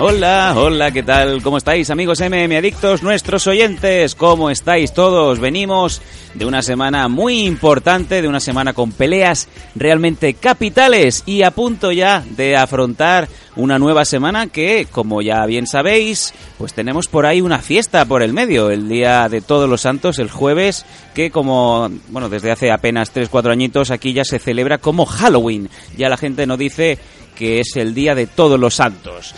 [0.00, 1.42] Hola, hola, ¿qué tal?
[1.42, 4.14] ¿Cómo estáis, amigos MM Adictos, nuestros oyentes?
[4.14, 5.40] ¿Cómo estáis todos?
[5.40, 6.00] Venimos
[6.34, 11.90] de una semana muy importante, de una semana con peleas realmente capitales y a punto
[11.90, 17.40] ya de afrontar una nueva semana que, como ya bien sabéis, pues tenemos por ahí
[17.40, 21.90] una fiesta por el medio, el Día de Todos los Santos, el jueves, que como,
[22.10, 25.68] bueno, desde hace apenas 3-4 añitos aquí ya se celebra como Halloween.
[25.96, 27.00] Ya la gente no dice
[27.34, 29.34] que es el Día de Todos los Santos.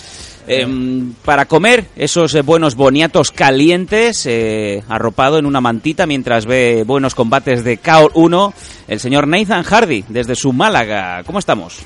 [0.52, 6.82] Em, para comer esos eh, buenos boniatos calientes, eh, arropado en una mantita mientras ve
[6.84, 8.54] buenos combates de KO 1,
[8.88, 11.22] el señor Nathan Hardy desde su Málaga.
[11.24, 11.78] ¿Cómo estamos?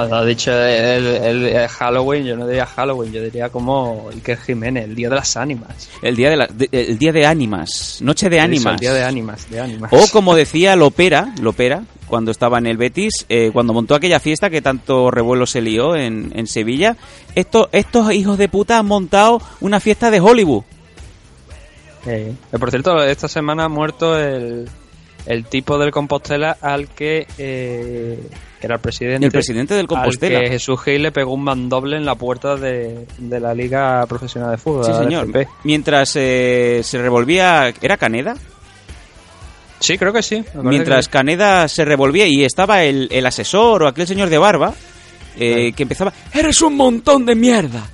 [0.00, 4.84] Ha dicho el, el- el Halloween, yo no diría Halloween, yo diría como Iker Jiménez,
[4.84, 5.88] el día de las ánimas.
[6.02, 8.74] El día de, la- de- el día de ánimas, noche de ánimas.
[8.74, 9.92] El día de ánimas, de ánimas.
[9.92, 14.50] O como decía Lopera, Lopera, cuando estaba en el Betis, eh, cuando montó aquella fiesta
[14.50, 16.96] que tanto revuelo se lió en, en Sevilla,
[17.34, 20.62] estos, estos hijos de puta han montado una fiesta de Hollywood.
[22.06, 24.68] Eh, por cierto, esta semana ha muerto el,
[25.26, 28.20] el tipo del Compostela al que, eh,
[28.60, 29.26] que era el presidente.
[29.26, 30.38] El presidente del Compostela.
[30.38, 34.04] Al que Jesús Gil le pegó un mandoble en la puerta de, de la Liga
[34.06, 34.84] Profesional de Fútbol.
[34.84, 35.28] Sí, señor.
[35.64, 37.72] Mientras eh, se revolvía...
[37.80, 38.36] ¿Era Caneda?
[39.80, 40.44] Sí, creo que sí.
[40.62, 44.74] Mientras que Caneda se revolvía y estaba el, el asesor o aquel señor de barba
[45.36, 46.12] eh, que empezaba...
[46.34, 47.88] ¡Eres un montón de mierda!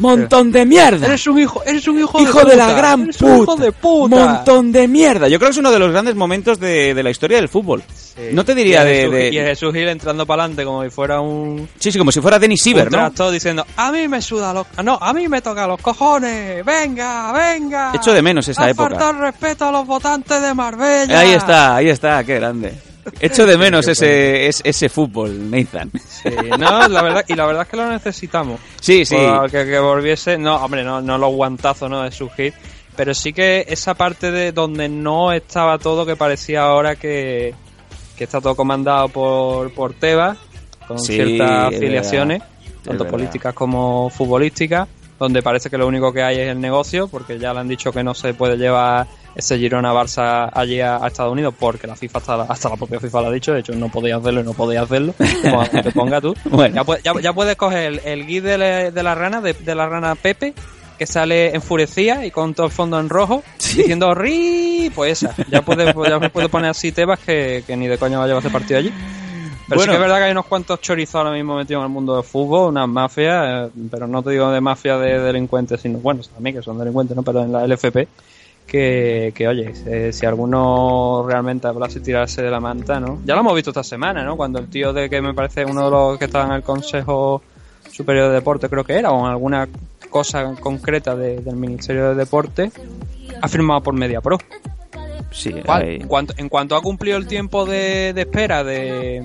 [0.00, 1.06] ¡Montón de mierda!
[1.06, 3.32] Eres un hijo, eres un hijo, ¡Hijo de, de la puta, gran eres puta!
[3.32, 4.16] un hijo de puta.
[4.16, 5.28] ¡Montón de mierda!
[5.28, 7.82] Yo creo que es uno de los grandes momentos de, de la historia del fútbol.
[7.88, 8.30] Sí.
[8.32, 8.94] No te diría Y a de...
[9.02, 11.98] Jesús- de- Y a Jesús Gil entrando para adelante como si fuera un, Sí, sí,
[11.98, 12.98] como si fuera Denis Sieber, un ¿no?
[12.98, 14.66] tractor diciendo, a mí me suda los...
[14.84, 16.64] No, a mí me toca los cojones.
[16.64, 17.92] Venga, venga.
[17.94, 18.90] Echo de menos esa Ha época.
[18.90, 21.20] faltado respeto a los votantes de Marbella.
[21.20, 22.72] Ahí está, ahí está, qué grande.
[23.20, 25.90] Echo de menos ese, ese, ese fútbol, Nathan.
[26.06, 26.28] Sí,
[26.58, 28.60] no, la verdad, y la verdad es que lo necesitamos.
[28.80, 29.16] Sí, sí.
[29.16, 32.02] Por- Que, que volviese, no, hombre, no, no los guantazos, ¿no?
[32.02, 32.54] De su hit.
[32.96, 37.54] Pero sí que esa parte de donde no estaba todo que parecía ahora que,
[38.16, 40.36] que está todo comandado por, por Tebas,
[40.86, 42.42] con Sí, ciertas es afiliaciones,
[42.84, 44.88] tanto políticas como futbolísticas,
[45.20, 47.92] donde parece que lo único que hay es el negocio, porque ya le han dicho
[47.92, 51.94] que no se puede llevar ese Girona Barça allí a, a Estados Unidos, porque la
[51.94, 54.40] FIFA hasta la, hasta la propia FIFA lo ha dicho, de hecho no podía hacerlo
[54.40, 56.34] y no podía hacerlo, como te ponga tú.
[56.46, 56.74] Bueno.
[56.74, 59.52] Ya, puedes- ya, ya puedes coger el, el guide de la, de la rana, de,
[59.52, 60.54] de la rana Pepe,
[60.98, 63.42] que sale enfurecida y con todo el fondo en rojo,
[63.76, 64.90] diciendo ¡Ri!
[64.94, 65.34] Pues esa.
[65.48, 68.42] Ya puedes, ya puedes poner así Tebas que, que ni de coña va a llevar
[68.42, 68.92] ese partido allí.
[69.70, 69.82] Pero Bueno.
[69.84, 72.14] sí que es verdad que hay unos cuantos chorizos ahora mismo metidos en el mundo
[72.16, 76.20] del fútbol, unas mafias, eh, pero no te digo de mafia de delincuentes, sino, bueno,
[76.34, 77.22] también que son delincuentes, ¿no?
[77.22, 78.08] Pero en la LFP,
[78.66, 83.20] que, que oye, eh, si alguno realmente hablase tirarse de la manta, ¿no?
[83.24, 84.36] Ya lo hemos visto esta semana, ¿no?
[84.36, 87.42] Cuando el tío de que me parece uno de los que estaba en el Consejo
[87.90, 89.68] Superior de Deporte, creo que era, o en alguna
[90.08, 92.70] cosa concreta de- del Ministerio de Deporte,
[93.40, 94.38] ha firmado por MediaPro.
[95.30, 95.54] Sí.
[95.54, 99.22] En cuanto, en cuanto ha cumplido el tiempo de, de espera de,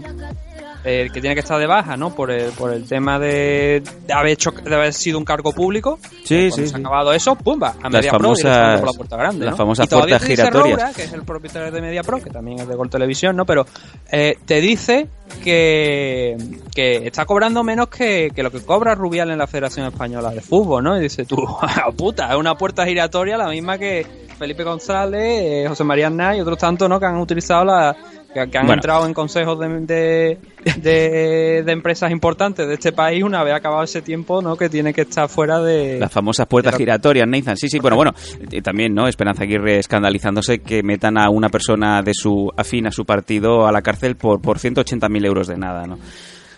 [0.83, 2.13] de- que tiene que estar de baja, ¿no?
[2.13, 5.97] Por el, por el tema de, de haber hecho, de haber sido un cargo público.
[6.23, 7.73] Sí, cuando sí, se ha acabado eso, ¡pumba!
[7.81, 9.57] A Media Pro famosas- por la puerta grande, las ¿no?
[9.57, 10.77] famosas y puertas giratorias.
[10.79, 13.45] Roura, que es el propietario de Media Pro, que también es de Gol Televisión, ¿no?
[13.47, 13.65] Pero
[14.11, 15.07] eh, te dice
[15.43, 16.37] que,
[16.75, 20.41] que está cobrando menos que, que lo que cobra Rubial en la Federación Española de
[20.41, 20.97] Fútbol, ¿no?
[20.97, 21.37] Y dice tú,
[21.97, 26.57] puta, es una puerta giratoria la misma que Felipe González, eh, José María y otros
[26.57, 26.99] tantos, ¿no?
[26.99, 27.95] Que han utilizado la...
[28.33, 28.79] Que, que han Bueno.
[28.81, 30.37] entrado en consejos de, de,
[30.81, 34.57] de- de empresas importantes de este país una vez acabado ese tiempo, ¿no?
[34.57, 35.97] Que tiene que estar fuera de...
[35.99, 37.55] Las famosas puertas la- giratorias, Nathan.
[37.55, 38.11] Sí, sí, bueno, bueno.
[38.51, 39.07] eh, También, ¿no?
[39.07, 43.71] Esperanza Aguirre escandalizándose que metan a una persona de su afín a su partido a
[43.71, 45.97] la cárcel por, por 180.000 euros de nada, ¿no?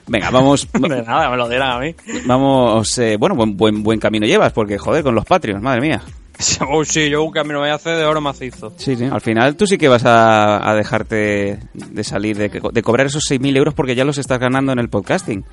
[0.07, 1.93] Venga, vamos, De nada, me lo dieran a mí.
[2.25, 6.01] vamos, eh, bueno, buen, buen, buen camino llevas, porque joder, con los Patreons, madre mía.
[6.69, 8.73] Oh, sí, yo un camino voy a hacer de oro macizo.
[8.77, 9.05] Sí, sí.
[9.05, 13.23] Al final tú sí que vas a, a dejarte de salir, de, de cobrar esos
[13.29, 15.43] 6.000 euros porque ya los estás ganando en el podcasting.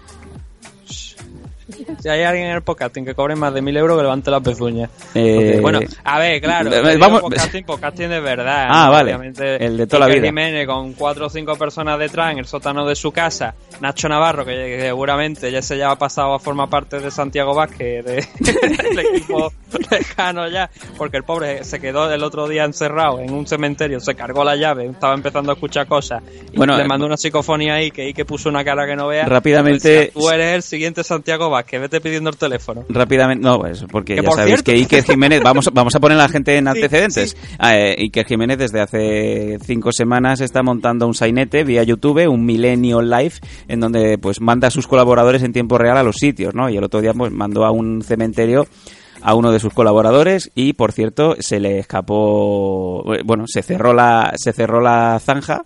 [2.00, 4.41] Si hay alguien en el podcasting que cobre más de mil euros, que levante la
[4.41, 4.88] pezuña.
[5.14, 6.70] Eh, Porque, bueno, a ver, claro.
[6.99, 8.67] vamos- podcasting, podcasting de verdad.
[8.70, 8.93] Ah, ¿no?
[8.93, 9.14] vale.
[9.14, 10.26] Obviamente, El de toda la vida.
[10.26, 13.55] Jiménez con cuatro o cinco personas detrás en el sótano de su casa.
[13.81, 18.05] Nacho Navarro, que, seguramente ya se ya ha pasado a formar parte de Santiago Vázquez,
[18.05, 19.52] de- del equipo
[19.91, 24.14] lejano ya, porque el pobre se quedó el otro día encerrado en un cementerio, se
[24.14, 26.23] cargó la llave, estaba empezando a escuchar cosas.
[26.52, 28.96] Y Bueno, le eh, mandó una psicofonía ahí que, y que puso una cara que
[28.96, 29.26] no vea.
[29.26, 32.85] Rápidamente- Tú eres el siguiente Santiago Vázquez, vete pidiendo el teléfono.
[32.89, 36.01] Rápidamente, no, pues porque Que ya por sabéis cierto- que Iker Jiménez, vamos, vamos a
[36.01, 37.37] poner a la gente en Sí, antecedentes.
[37.59, 42.45] Ah, eh, Iker Jiménez desde hace cinco semanas está montando un sainete vía YouTube, un
[42.47, 43.35] Millennial Live,
[43.69, 46.69] en donde pues manda a sus colaboradores en tiempo real a los sitios, ¿no?
[46.71, 48.67] Y el otro día pues mandó a un cementerio
[49.27, 53.93] a uno de sus colaboradores y por cierto se le escapó eh, bueno se cerró
[53.95, 55.63] la se cerró la zanja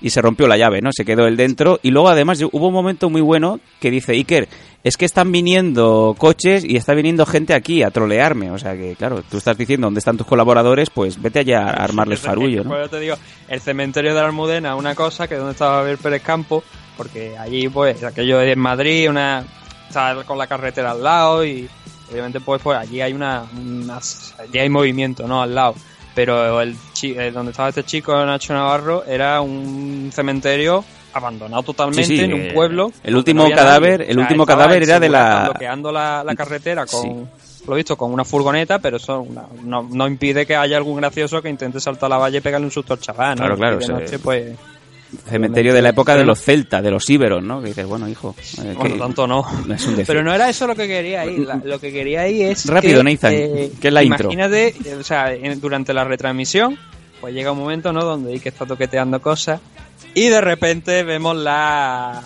[0.00, 2.74] y se rompió la llave no se quedó él dentro y luego además hubo un
[2.74, 4.48] momento muy bueno que dice Iker
[4.84, 8.94] es que están viniendo coches y está viniendo gente aquí a trolearme o sea que
[8.96, 12.70] claro tú estás diciendo dónde están tus colaboradores pues vete allá a armarles farullo ¿no?
[12.70, 13.16] Por eso te digo,
[13.48, 16.62] el cementerio de la Almudena, una cosa que es donde estaba Javier Pérez Campo,
[16.96, 19.44] porque allí, pues, aquello es en Madrid, una
[19.88, 21.68] está con la carretera al lado y
[22.10, 23.44] obviamente, pues, pues allí hay una,
[24.38, 25.42] allí hay movimiento, ¿no?
[25.42, 25.74] Al lado.
[26.14, 32.18] Pero el eh, donde estaba este chico, Nacho Navarro, era un cementerio abandonado totalmente Sí,
[32.18, 32.92] sí, en un eh, pueblo.
[33.02, 34.12] el último no cadáver- nadie.
[34.12, 37.64] el último estaba cadáver era de la- bloqueando la, la carretera con Sí.
[37.66, 41.40] lo visto con una furgoneta, pero eso una- no, no impide que haya algún gracioso
[41.42, 43.42] que intente saltar la valla y pegarle un susto al chaval, ¿no?
[43.44, 44.56] Claro, claro, de noche, pues,
[45.28, 48.34] cementerio de la época de los celtas de los íberos no que dices bueno hijo
[48.62, 49.40] eh, bueno, que- tanto no.
[49.74, 50.04] es un decir.
[50.06, 51.38] Pero no era eso lo que quería ahí.
[51.38, 52.66] La- lo que quería ahí es.
[52.66, 54.24] Rápido, que, Nathan, eh, que es la intro.
[54.30, 56.78] Imagínate, eh, o sea, en- durante la retransmisión,
[57.22, 58.04] pues llega un momento, ¿no?
[58.04, 59.60] Donde Ike está toqueteando cosas
[60.14, 62.22] y de repente vemos la.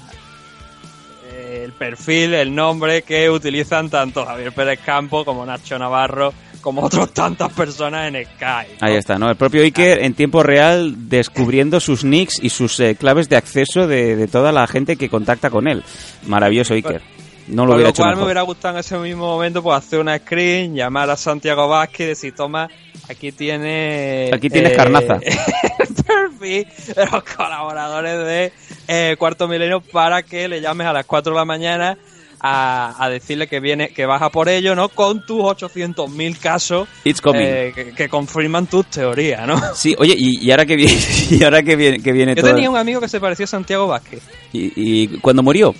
[1.30, 6.82] eh, El perfil, el nombre que utilizan tanto Javier Pérez Campo como Nacho Navarro, como
[6.82, 8.72] otras tantas personas en Sky.
[8.80, 8.86] ¿no?
[8.86, 9.28] Ahí está, ¿no?
[9.30, 13.86] El propio Iker en tiempo real descubriendo sus nicks y sus eh, claves de acceso
[13.86, 15.82] de, de toda la gente que contacta con él.
[16.26, 17.02] Maravilloso Iker.
[17.48, 18.26] No lo hubiera lo hecho cual me mejor.
[18.26, 22.08] hubiera gustado en ese mismo momento pues hacer una screen, llamar a Santiago Vázquez y
[22.10, 22.68] decir, toma,
[23.10, 24.30] aquí tiene...
[24.32, 25.18] Aquí tienes carnaza.
[26.38, 28.52] perfil de los colaboradores de
[28.88, 31.96] eh, Cuarto Milenio para que le llames a las 4 de la mañana
[32.44, 34.88] a, a decirle que viene que vas a por ello, ¿no?
[34.88, 36.88] Con tus 800.000 casos
[37.34, 39.60] eh, que, que confirman tus teorías, ¿no?
[39.74, 40.98] Sí, oye, y, y ahora que viene,
[41.30, 43.46] y ahora que viene, que viene Yo todo- tenía un amigo que se parecía a
[43.48, 44.22] Santiago Vázquez.
[44.52, 45.72] y, y cuando murió,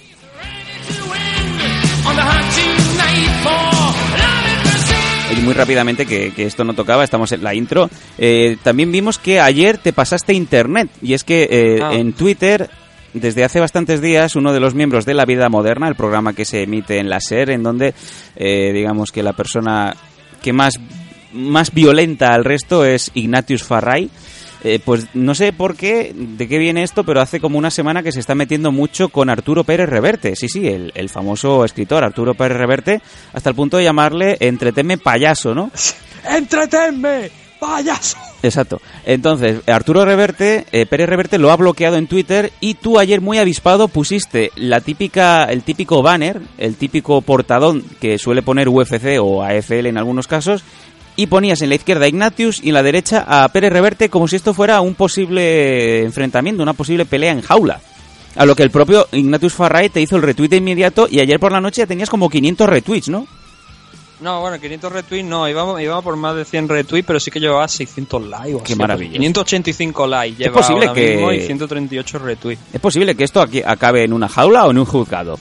[5.43, 7.91] muy rápidamente que, que esto no tocaba, estamos en la intro.
[8.19, 11.95] eh, también vimos que ayer te pasaste internet y es que eh, Ah.
[11.95, 12.71] en Twitter
[13.13, 16.45] desde hace bastantes días uno de los miembros de La Vida Moderna, el programa que
[16.45, 17.95] se emite en la SER, en donde
[18.37, 19.95] eh, digamos que la persona
[20.43, 20.75] que más
[21.35, 24.11] más violenta al resto es Ignatius Farray.
[24.65, 28.03] Eh, pues no sé por qué, de qué viene esto, pero hace como una semana
[28.03, 30.37] que se está metiendo mucho con Arturo Pérez Reverte.
[30.37, 34.99] Sí, sí, el, el famoso escritor Arturo Pérez Reverte, hasta el punto de llamarle entreteme
[34.99, 35.71] payaso, ¿no?
[36.29, 37.31] ¡Entretenme!
[37.59, 38.19] ¡Payaso!
[38.43, 38.81] Exacto.
[39.05, 43.39] Entonces, Arturo Reverte, eh, Pérez Reverte lo ha bloqueado en Twitter y tú ayer muy
[43.39, 49.43] avispado pusiste la típica, el típico banner, el típico portadón que suele poner UFC o
[49.43, 50.65] AFL en algunos casos
[51.17, 54.27] y ponías en la izquierda a Ignatius y en la derecha a Pérez Reverte como
[54.29, 57.81] si esto fuera un posible enfrentamiento, una posible pelea en jaula.
[58.35, 61.39] A lo que el propio Ignatius Farray te hizo el retweet de inmediato y ayer
[61.39, 63.27] por la noche ya tenías como 500 retweets, ¿no?
[64.23, 67.41] No, bueno, 500 retweets no, íbamos, íbamos por más de 100 retweets, pero sí que
[67.41, 68.55] llevaba 600 likes.
[68.55, 69.19] o Qué así, maravilloso.
[69.19, 72.63] 585 likes lleva posible ahora que- mismo y 138 retweets.
[72.73, 75.39] ¿Es posible que esto aquí acabe en una jaula o en un juzgado?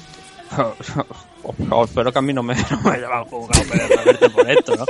[1.72, 4.86] Oh, espero que a mí no me, no me haya juzgado Reverte por esto, ¿no?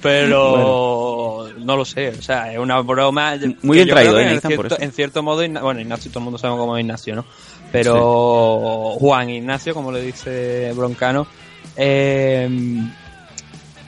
[0.00, 3.36] Pero no lo sé, o sea, es una broma.
[3.62, 4.82] Muy bien traído, eh, en, por cierto, eso.
[4.82, 7.24] en cierto modo, bueno, Ignacio, todo el mundo sabe cómo es Ignacio, ¿no?
[7.70, 11.26] Pero Juan Ignacio, como le dice Broncano,
[11.76, 12.48] eh,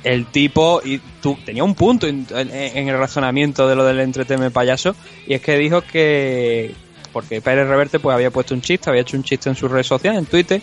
[0.03, 4.01] el tipo y tú tenía un punto en, en- en el razonamiento de lo del
[4.01, 4.95] entreteme payaso
[5.27, 6.75] y es que dijo que
[7.13, 9.87] porque Pérez Reverte pues había puesto un chiste había hecho un chiste en sus redes
[9.87, 10.61] sociales en Twitter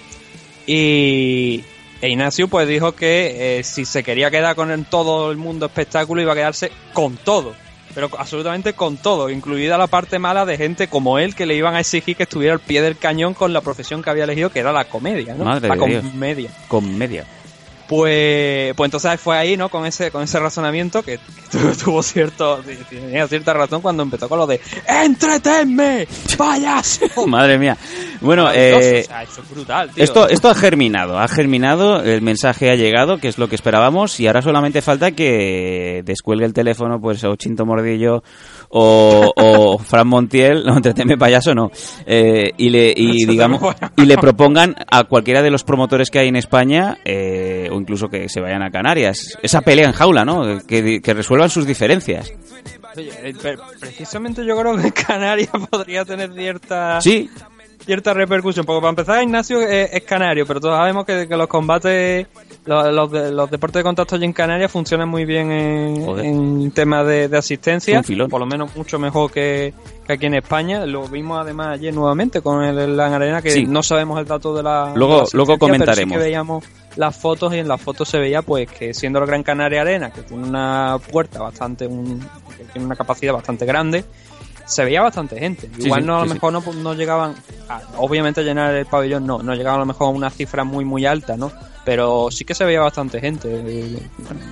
[0.74, 1.64] y
[2.02, 6.22] e Ignacio pues dijo que eh, si se quería quedar con todo el mundo espectáculo
[6.22, 7.54] iba a quedarse con todo
[7.94, 11.76] pero absolutamente con todo, incluida la parte mala de gente como él que le iban
[11.76, 14.60] a exigir que estuviera al pie del cañón con la profesión que había elegido, que
[14.60, 15.44] era la comedia, ¿no?
[15.44, 16.06] Madre la de Dios.
[16.70, 17.26] comedia.
[17.92, 19.68] Pues, pues entonces fue ahí, ¿no?
[19.68, 24.30] Con ese, con ese razonamiento que, que tuvo, tuvo cierto, tenía cierta razón cuando empezó
[24.30, 26.08] con lo de ¡Entretenme!
[26.38, 27.06] ¡Payaso!
[27.28, 27.76] Madre mía.
[28.22, 30.04] Bueno, eh, o sea, eso es brutal, tío.
[30.04, 34.20] Esto, esto ha germinado, ha germinado, el mensaje ha llegado, que es lo que esperábamos,
[34.22, 38.24] y ahora solamente falta que descuelgue el teléfono, pues, o Chinto Mordillo,
[38.70, 41.72] o, o Fran Montiel, no, entretenme payaso, no,
[42.06, 43.60] eh, y le, y digamos,
[43.98, 48.30] y le propongan a cualquiera de los promotores que hay en España, eh, incluso que
[48.30, 50.60] se vayan a Canarias, esa pelea en jaula, ¿no?
[50.66, 52.32] Que, que resuelvan sus diferencias.
[52.96, 57.30] Oye, eh, pre- precisamente yo creo que Canarias podría tener cierta Sí,
[57.86, 58.66] cierta repercusión.
[58.66, 62.28] Porque para empezar, Ignacio es, es canario, pero todos sabemos que, que los combates,
[62.66, 67.08] los, los, los deportes de contacto allí en Canarias funcionan muy bien en, en temas
[67.08, 68.04] de, de asistencia.
[68.30, 69.74] Por lo menos mucho mejor que,
[70.06, 70.86] que aquí en España.
[70.86, 73.66] Lo vimos además ayer nuevamente con el LAN Arena, que Sí.
[73.66, 74.92] no sabemos el dato de la.
[74.96, 76.18] Luego- de la asistencia, luego sí comentaremos.
[76.18, 76.64] que veíamos
[76.98, 80.12] las fotos y en las fotos se veía pues que siendo el Gran Canaria Arena,
[80.12, 82.20] que tiene una puerta bastante, un,
[82.58, 84.04] que tiene una capacidad bastante grande,
[84.66, 85.70] se veía bastante gente.
[85.76, 86.34] Sí, Igual sí, no a lo sí, sí.
[86.36, 87.36] mejor no, no llegaban,
[87.70, 90.64] a- obviamente a llenar el pabellón no, no llegaban a lo mejor a una cifra
[90.64, 91.52] muy muy alta, ¿no?
[91.84, 93.98] Pero sí que se veía bastante gente, eh,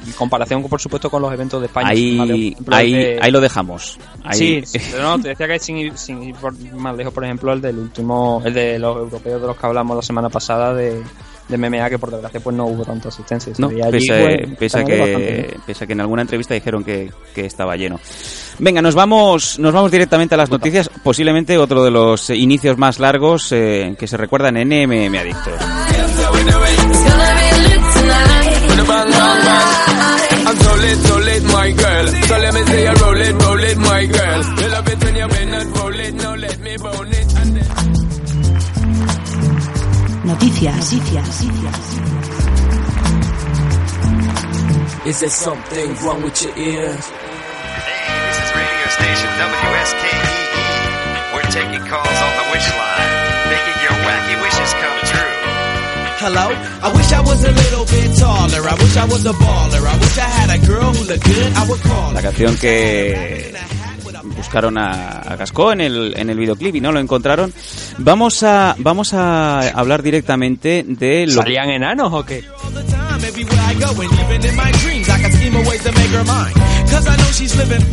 [0.05, 1.89] en comparación por supuesto con los eventos de España.
[1.89, 3.99] ahí, ahí, de- ahí lo dejamos.
[4.23, 7.23] Ahí- Sí, sí, no, te decía que sin ir, sin ir por- más lejos, por
[7.23, 10.73] ejemplo, el del último, el de los europeos de los que hablamos la semana pasada
[10.73, 11.03] de,
[11.49, 13.53] de MMA, que por desgracia pues no hubo tanta asistencia.
[13.57, 15.61] No, pese, pues, pese bastante que, bien.
[15.65, 17.99] pese a que en alguna entrevista dijeron que, que estaba lleno.
[18.59, 20.89] Venga, nos vamos, nos vamos directamente a las noticias.
[21.03, 25.78] Posiblemente otro de los inicios más largos eh, que se recuerdan en MM Adictos.
[40.59, 40.91] Noticias.
[40.91, 41.87] Noticias.
[45.05, 47.05] Is there something wrong with your ears?
[47.07, 50.11] Hey, this is radio station WSKEE.
[50.11, 50.67] E.
[51.33, 53.11] We're taking calls on the wish line,
[53.47, 55.31] making your wacky wishes come true.
[56.19, 56.51] Hello?
[56.83, 58.67] I wish I was a little bit taller.
[58.67, 59.87] I wish I was a baller.
[59.87, 61.53] I wish I had a girl who looked good.
[61.55, 63.55] I would call La canción que
[64.39, 67.53] buscaron a, a Gascó en el, en el videoclip y no lo encontraron.
[67.97, 72.43] Vamos a, vamos a hablar directamente de lo ¿Salían enanos o qué?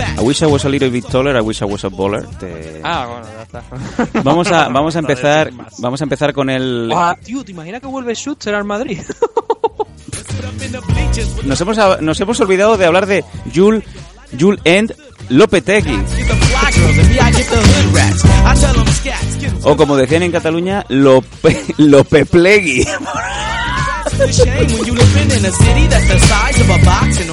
[0.09, 2.25] I wish I was a little bit taller, I wish I was a baller.
[2.39, 4.23] Te- Ah, bueno, ya está.
[4.23, 6.91] Vamos a, vamos a empezar, vamos a empezar con el.
[6.95, 9.01] Ah, tío, ¿te imaginas que vuelve Schuster al Madrid?
[11.45, 13.25] Nos hemos, nos hemos olvidado de hablar de
[13.55, 13.83] Jul,
[14.39, 14.95] Jul End
[15.29, 15.99] Lopetegui.
[19.63, 22.87] O como decían en Cataluña, Lope, Lopeplegui.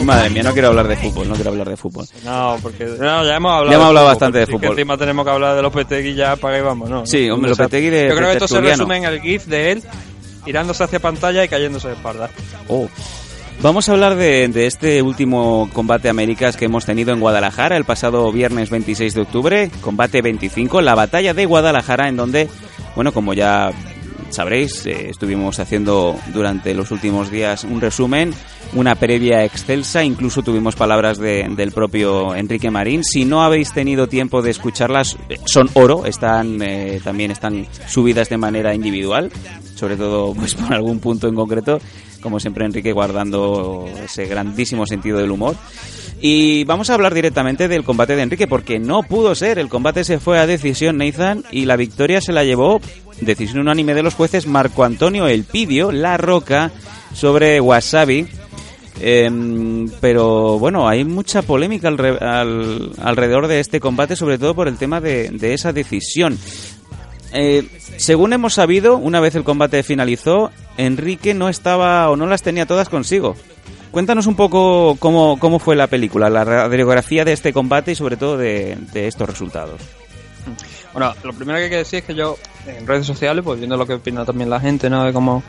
[0.04, 2.06] Madre mía, no quiero hablar de fútbol, no quiero hablar de fútbol.
[2.26, 4.58] No, porque no, ya hemos hablado, Ya hemos de hablado fútbol, bastante de sí que
[4.58, 4.72] fútbol.
[4.80, 7.06] encima tenemos que hablar de Lopetegui ya para que vamos, ¿no?
[7.06, 9.72] Sí, hombre, Lopetegui de- Yo creo de que esto se resume en el GIF de
[9.72, 9.84] él
[10.44, 12.30] tirándose hacia pantalla y cayéndose de espalda.
[12.68, 12.90] Oh.
[13.63, 17.86] Vamos a hablar de, de este último combate Américas que hemos tenido en Guadalajara el
[17.86, 22.50] pasado viernes 26 de octubre, combate 25, la batalla de Guadalajara en donde,
[22.96, 23.72] bueno, como ya
[24.32, 28.34] sabréis, eh, estuvimos haciendo durante los últimos días un resumen,
[28.74, 33.03] una previa excelsa, incluso tuvimos palabras de- del propio Enrique Marín.
[33.05, 38.27] Si no habéis tenido tiempo de escucharlas, eh, son oro, están eh, también están subidas
[38.27, 39.32] de manera individual,
[39.75, 41.79] sobre todo pues por algún punto en concreto,
[42.24, 45.56] como siempre Enrique guardando ese grandísimo sentido del humor.
[46.22, 49.60] Y vamos a hablar directamente del combate de Enrique, porque no pudo ser.
[49.60, 52.80] El combate se fue a decisión, Nathan, y la victoria se la llevó,
[53.20, 56.72] decisión unánime de los jueces, Marco Antonio Elpidio, La Roca,
[57.13, 58.25] sobre Wasabi.
[59.01, 64.68] Em, pero bueno, hay mucha polémica alre- al- alrededor de este combate, sobre todo por
[64.68, 66.38] el tema de esa decisión.
[67.34, 72.44] Eh, según hemos sabido, una vez el combate finalizó, Enrique no estaba o no las
[72.44, 73.36] tenía todas consigo.
[73.92, 78.18] Cuéntanos un poco cómo, cómo fue la película, la radiografía de este combate y sobre
[78.18, 79.80] todo de, de estos resultados.
[80.94, 82.38] Bueno, lo primero que hay que decir es que yo
[82.68, 85.04] en redes sociales, pues viendo lo que opina también la gente, ¿no?
[85.06, 85.44] De cómo,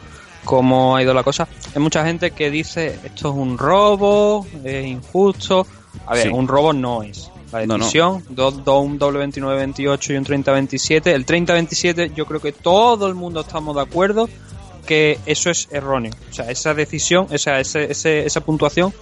[0.44, 4.86] cómo ha ido la cosa, hay mucha gente que dice esto es un robo, es
[4.86, 5.66] injusto.
[6.06, 6.28] A ver, Sí.
[6.32, 7.30] un robo no es.
[7.60, 7.84] La No, no.
[7.84, 11.06] decisión, dos, dos, un doble 29-28 y un 30-27.
[11.12, 14.28] El 30-27 yo creo que todo el mundo estamos de acuerdo
[14.86, 16.12] que eso es erróneo.
[16.30, 18.92] O sea, esa decisión, esa, ese, ese- esa puntuación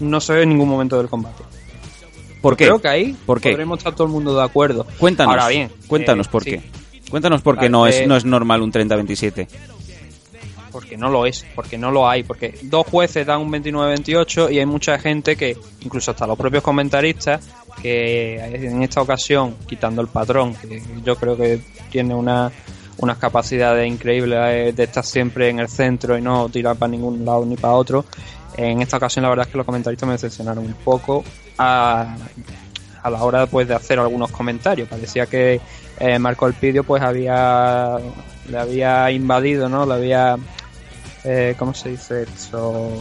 [0.00, 1.42] no se ve en ningún momento del combate.
[2.42, 2.64] ¿Por qué?
[2.64, 3.50] Creo que ahí ¿Por qué?
[3.50, 4.86] podremos estar todo el mundo de acuerdo.
[4.98, 5.32] Cuéntanos.
[5.34, 6.50] Ahora bien, Cuéntanos eh, por sí.
[6.52, 6.62] qué.
[7.10, 9.46] Cuéntanos por qué no es, eh, no es normal un 30-27.
[10.72, 14.58] porque no lo es, porque no lo hay, porque dos jueces dan un 29-28 y
[14.60, 17.40] hay mucha gente que, incluso hasta los propios comentaristas,
[17.82, 21.60] que en esta ocasión, quitando el patrón, que yo creo que
[21.90, 22.50] tiene una,
[22.98, 27.24] unas capacidades increíbles eh, de estar siempre en el centro y no tirar para ningún
[27.24, 28.04] lado ni para otro,
[28.56, 31.24] en esta ocasión la verdad es que los comentaristas me decepcionaron un poco
[31.56, 32.16] a,
[33.02, 34.88] a la hora pues, de hacer algunos comentarios.
[34.88, 35.60] Parecía que
[35.98, 37.98] eh, Marco Elpidio pues había
[38.48, 39.86] le había invadido, ¿no?
[39.86, 40.36] Le había
[41.24, 42.92] eh, ¿cómo se dice esto?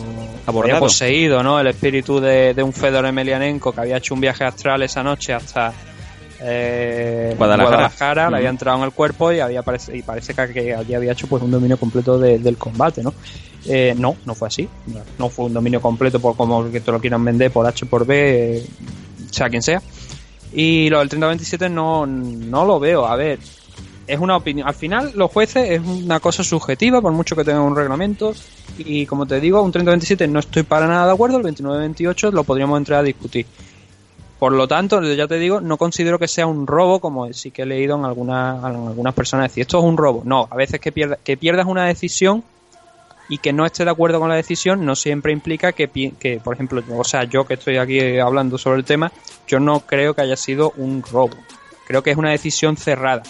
[0.63, 1.59] Había poseído, ¿no?
[1.59, 5.33] El espíritu de, de un Fedor Emelianenko que había hecho un viaje astral esa noche
[5.33, 5.71] hasta
[6.41, 8.29] eh, Guadalajara.
[8.29, 11.11] le había entrado en el cuerpo y había parece, y parece que, que allí había
[11.11, 13.13] hecho pues un dominio completo de- del combate, ¿no?
[13.65, 14.67] Eh, no, no fue así.
[14.87, 17.85] No, no fue un dominio completo por como que te lo quieran vender por H
[17.85, 18.65] por B, eh,
[19.31, 19.81] sea quien sea.
[20.53, 23.05] Y lo del 30-27 no, no lo veo.
[23.05, 23.37] A ver,
[24.09, 24.67] es una opinión.
[24.67, 28.33] Al final, los jueces es una cosa subjetiva, por mucho que tengan un reglamento.
[28.77, 31.37] Y como te digo, un 30-27 no estoy para nada de acuerdo.
[31.37, 33.45] El 29-28 lo podríamos entrar a discutir.
[34.39, 37.63] Por lo tanto, ya te digo, no considero que sea un robo, como sí que
[37.63, 40.21] he leído en algunas, en algunas personas decir, esto es un robo.
[40.23, 42.41] No, a veces que, pierda- que pierdas una decisión
[43.27, 46.53] y que no esté de acuerdo con la decisión no siempre implica que, que, por
[46.55, 49.11] ejemplo, o sea, yo que estoy aquí hablando sobre el tema,
[49.45, 51.35] yo no creo que haya sido un robo.
[51.85, 53.23] Creo que es una decisión cerrada.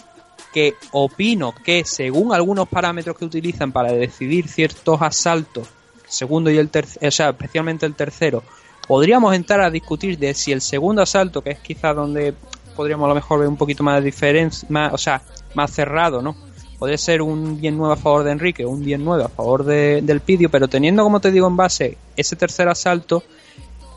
[0.53, 5.67] Que opino que según algunos parámetros que utilizan para decidir ciertos asaltos,
[6.07, 8.43] segundo y el tercero, o sea, especialmente el tercero,
[8.87, 12.33] podríamos entrar a discutir de si el segundo asalto, que es quizás donde
[12.75, 15.21] podríamos a lo mejor ver un poquito más de diferencia, más, o sea,
[15.53, 16.35] más cerrado, ¿no?
[16.79, 20.01] Puede ser un bien nuevo a favor de Enrique, un bien nuevo a favor de-
[20.01, 23.21] del Pidio, pero teniendo, como te digo, en base ese tercer asalto,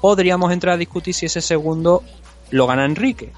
[0.00, 2.02] podríamos entrar a discutir si ese segundo
[2.50, 3.32] lo gana Enrique.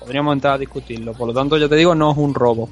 [0.00, 1.12] Podríamos entrar a discutirlo.
[1.14, 2.68] Por lo tanto, yo te digo, no es un robo.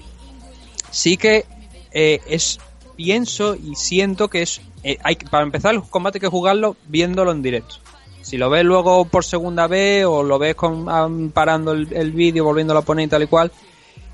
[0.91, 1.45] Sí que
[1.93, 2.59] eh, es
[2.97, 7.33] pienso y siento que es eh, hay para empezar el combate hay que jugarlo viéndolo
[7.33, 7.77] en directo.
[8.23, 12.45] Si lo ves luego por segunda vez o lo ves con, parando el, el vídeo,
[12.45, 13.53] volviéndolo a poner y tal y cual,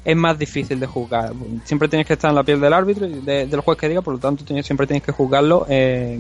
[0.05, 1.33] es más difícil de juzgar.
[1.65, 4.15] Siempre tienes que estar en la piel del árbitro de- del juez que diga, por
[4.15, 6.19] lo tanto siempre tienes que juzgarlo eh,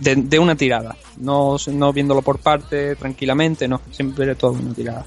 [0.00, 5.04] de, de una tirada, no, no viéndolo por parte tranquilamente, no, siempre todo una tirada.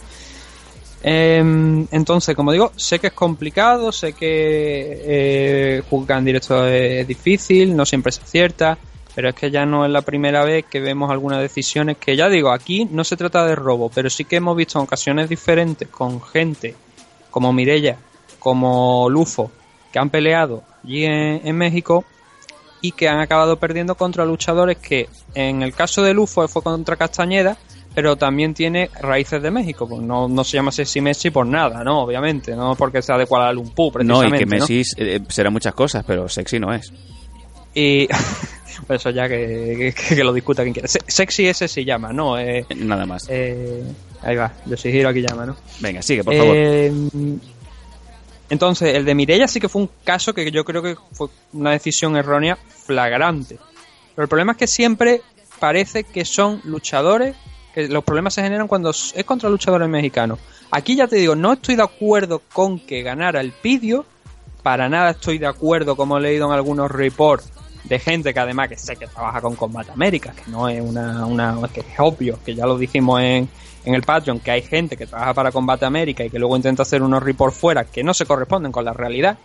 [1.03, 7.07] Em, entonces, como digo, sé que es complicado, sé que eh, juzgar en directo es,
[7.07, 8.77] difícil, no siempre se acierta,
[9.13, 12.29] pero es que ya no es la primera vez que vemos algunas decisiones que ya
[12.29, 15.87] digo, aquí no se trata de robo, pero sí que hemos visto en ocasiones diferentes
[15.87, 16.75] con gente
[17.29, 17.97] como Mirella,
[18.39, 19.51] como Lufo,
[19.91, 22.05] que han peleado allí en México
[22.81, 26.95] y que han acabado perdiendo contra luchadores que en el caso de Lufo fue contra
[26.95, 27.57] Castañeda,
[27.97, 31.83] pero también tiene raíces de México, pues no, no se llama Sexy Messi por nada,
[31.83, 32.01] ¿no?
[32.03, 34.37] Obviamente, no porque sea de Kuala Lumpur, No, y precisamente.
[34.37, 34.51] que ¿no?
[34.67, 36.93] Messi eh, será muchas cosas, pero sexy no es.
[37.73, 38.07] Y
[38.85, 40.87] pues eso ya que, que- que lo discuta quien quiera.
[40.87, 42.37] Se- Sexy ese se llama, ¿no?
[42.37, 43.25] Eh, Nada más.
[43.31, 43.81] eh,
[44.21, 45.55] ahí va, Yoshihiro aquí llama, ¿no?
[45.79, 46.55] Venga, sigue, por favor.
[46.55, 46.91] Eh,
[48.51, 51.71] entonces, el de Mireia sí que fue un caso que yo creo que fue una
[51.71, 53.57] decisión errónea flagrante.
[54.15, 55.21] Pero el problema es que siempre
[55.59, 57.35] parece que son luchadores,
[57.89, 60.39] los problemas se generan cuando es contra luchadores mexicanos.
[60.71, 64.05] Aquí ya te digo, no estoy de acuerdo con que ganara el Pidio,
[64.63, 67.49] para nada estoy de acuerdo, como he leído en algunos reports,
[67.83, 71.25] de gente que además que sé que trabaja con Combat América, que no es una,
[71.25, 73.47] una que es obvio, que ya lo dijimos en,
[73.85, 76.81] en el Patreon, que hay gente que trabaja para Combate América y que luego intenta
[76.81, 79.37] hacer unos reports fuera que no se corresponden con la realidad.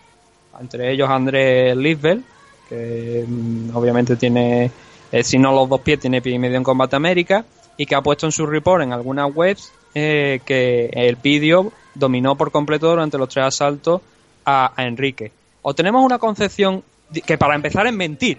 [0.60, 2.24] Entre ellos Andrés Lisbel,
[2.68, 4.70] que mm, obviamente tiene,
[5.12, 7.44] eh, si no los dos pies, tiene pie y medio en Combate América,
[7.76, 12.36] y que ha puesto en su report en algunas webs eh, que el vídeo dominó
[12.36, 14.00] por completo durante los tres asaltos
[14.44, 15.32] a, a Enrique.
[15.62, 16.82] O tenemos una concepción
[17.26, 18.38] que para empezar es mentir.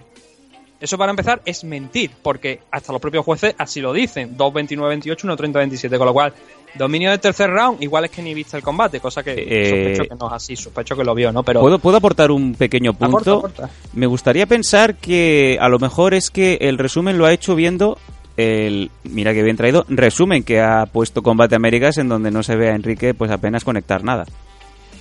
[0.80, 4.36] Eso para empezar es mentir, porque hasta los propios jueces así lo dicen.
[4.36, 6.34] 2 29-28, 1 30-27, con lo cual,
[6.74, 10.10] dominio del tercer round, igual es que ni viste el combate, cosa que Eh, sospecho
[10.10, 11.42] que no es así, sospecho que lo vio, ¿no?
[11.42, 13.38] Pero ¿Puedo, ¿Puedo aportar un pequeño punto?
[13.38, 13.70] Aporta, aporta.
[13.94, 17.96] Me gustaría pensar que a lo mejor es que el resumen lo ha hecho viendo
[18.36, 22.56] el, mira que bien traído, resumen que ha puesto Combate Américas en donde no se
[22.56, 24.24] ve a Enrique pues apenas conectar nada.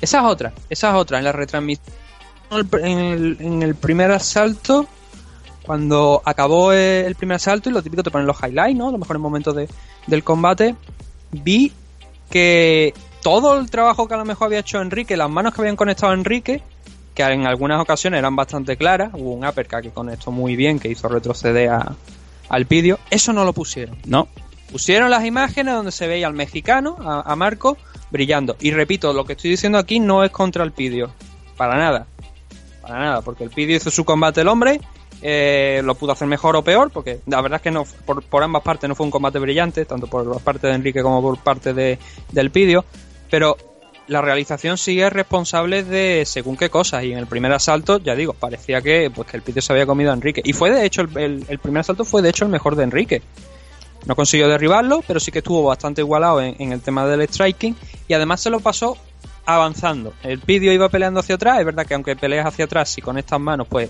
[0.01, 1.17] Esa es otra, esa es otra.
[1.17, 1.85] En la retransmisión,
[2.81, 4.85] en el, en primer asalto,
[5.63, 8.91] cuando acabó el primer asalto, y lo típico te ponen los highlights, ¿no?
[8.91, 9.69] Los mejores momentos de-
[10.07, 10.75] del combate,
[11.31, 11.71] vi
[12.29, 15.77] que todo el trabajo que a lo mejor había hecho Enrique, las manos que habían
[15.77, 16.61] conectado a Enrique,
[17.15, 20.89] que en algunas ocasiones eran bastante claras, hubo un uppercut que conectó muy bien, que
[20.89, 21.95] hizo retroceder a-
[22.53, 23.97] al vídeo, eso no lo pusieron.
[24.05, 24.27] No,
[24.71, 27.77] Pusieron las imágenes donde se veía al mexicano, a, a Marco,
[28.09, 28.55] brillando.
[28.59, 31.11] Y repito, lo que estoy diciendo aquí no es contra el vídeo,
[31.57, 32.07] para nada.
[32.81, 34.81] para nada, porque el Pidio hizo su combate el hombre,
[35.21, 38.41] eh, lo pudo hacer mejor o peor, porque la verdad es que no por, por
[38.41, 41.73] ambas partes no fue un combate brillante, tanto por parte de Enrique como por parte
[41.73, 41.99] de,
[42.31, 42.83] del Pidio,
[43.29, 43.57] pero
[44.07, 48.33] la realización es responsable de según qué cosas, y en el primer asalto, ya digo,
[48.33, 51.01] parecía que, pues, que el Pidio se había comido a Enrique, y fue de hecho,
[51.01, 53.21] el, el- el primer asalto fue de hecho el mejor de Enrique.
[54.05, 57.75] No consiguió derribarlo, pero sí que estuvo bastante igualado en, en el tema del striking,
[58.07, 58.97] y además se lo pasó
[59.45, 60.13] avanzando.
[60.23, 63.17] El Pidio iba peleando hacia atrás, es verdad que aunque peleas hacia atrás, si con
[63.17, 63.89] estas manos, pues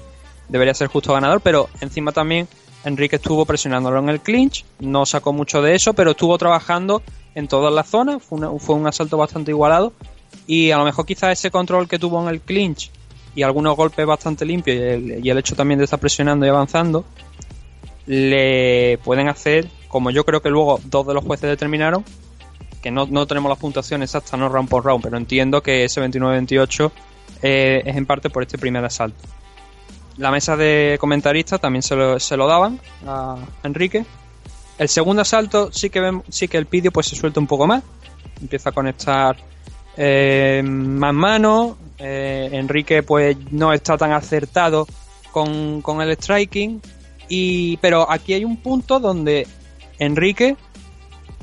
[0.49, 2.47] debería ser justo ganador, pero encima también
[2.85, 7.01] Enrique estuvo presionándolo en el clinch, no sacó mucho de eso, pero estuvo trabajando
[7.35, 9.93] en todas las zonas, fue, un asalto bastante igualado,
[10.47, 12.91] y a lo mejor quizás ese control que tuvo en el clinch
[13.35, 16.49] y algunos golpes bastante limpios y el, y el hecho también de estar presionando y
[16.49, 17.05] avanzando,
[18.05, 22.03] le pueden hacer, como yo creo que luego dos de los jueces determinaron,
[22.81, 26.01] que no, no tenemos las puntuaciones exactas, no round por round, pero entiendo que ese
[26.01, 26.91] 29-28
[27.41, 29.23] eh, es en parte por este primer asalto.
[30.17, 34.06] La mesa de comentaristas también se lo, se lo daban a Enrique.
[34.78, 37.84] El segundo asalto sí que sí que el pidio pues se suelta un poco más.
[38.41, 39.36] Empieza a conectar
[39.97, 41.78] eh, más manos.
[41.97, 44.88] eh, Enrique pues no está tan acertado
[45.32, 46.82] con, con el striking.
[47.30, 49.47] Y, pero aquí hay un punto donde
[49.97, 50.56] Enrique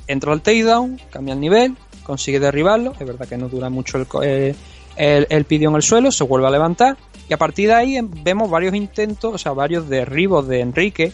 [0.07, 2.93] entra al takedown, cambia el nivel, consigue derribarlo.
[2.99, 4.55] Es verdad que no dura mucho el, eh,
[4.97, 6.97] el, el pidió en el suelo, se vuelve a levantar.
[7.31, 11.13] Y a partir de ahí em- vemos varios intentos, o sea, varios derribos de Enrique,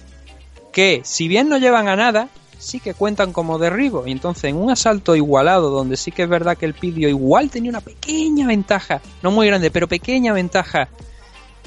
[0.72, 4.06] que si bien no llevan a nada, sí que cuentan como derribo.
[4.06, 7.50] Y entonces en un asalto igualado, donde sí que es verdad que el pidio igual
[7.50, 10.88] tenía una pequeña ventaja, no muy grande, pero pequeña ventaja,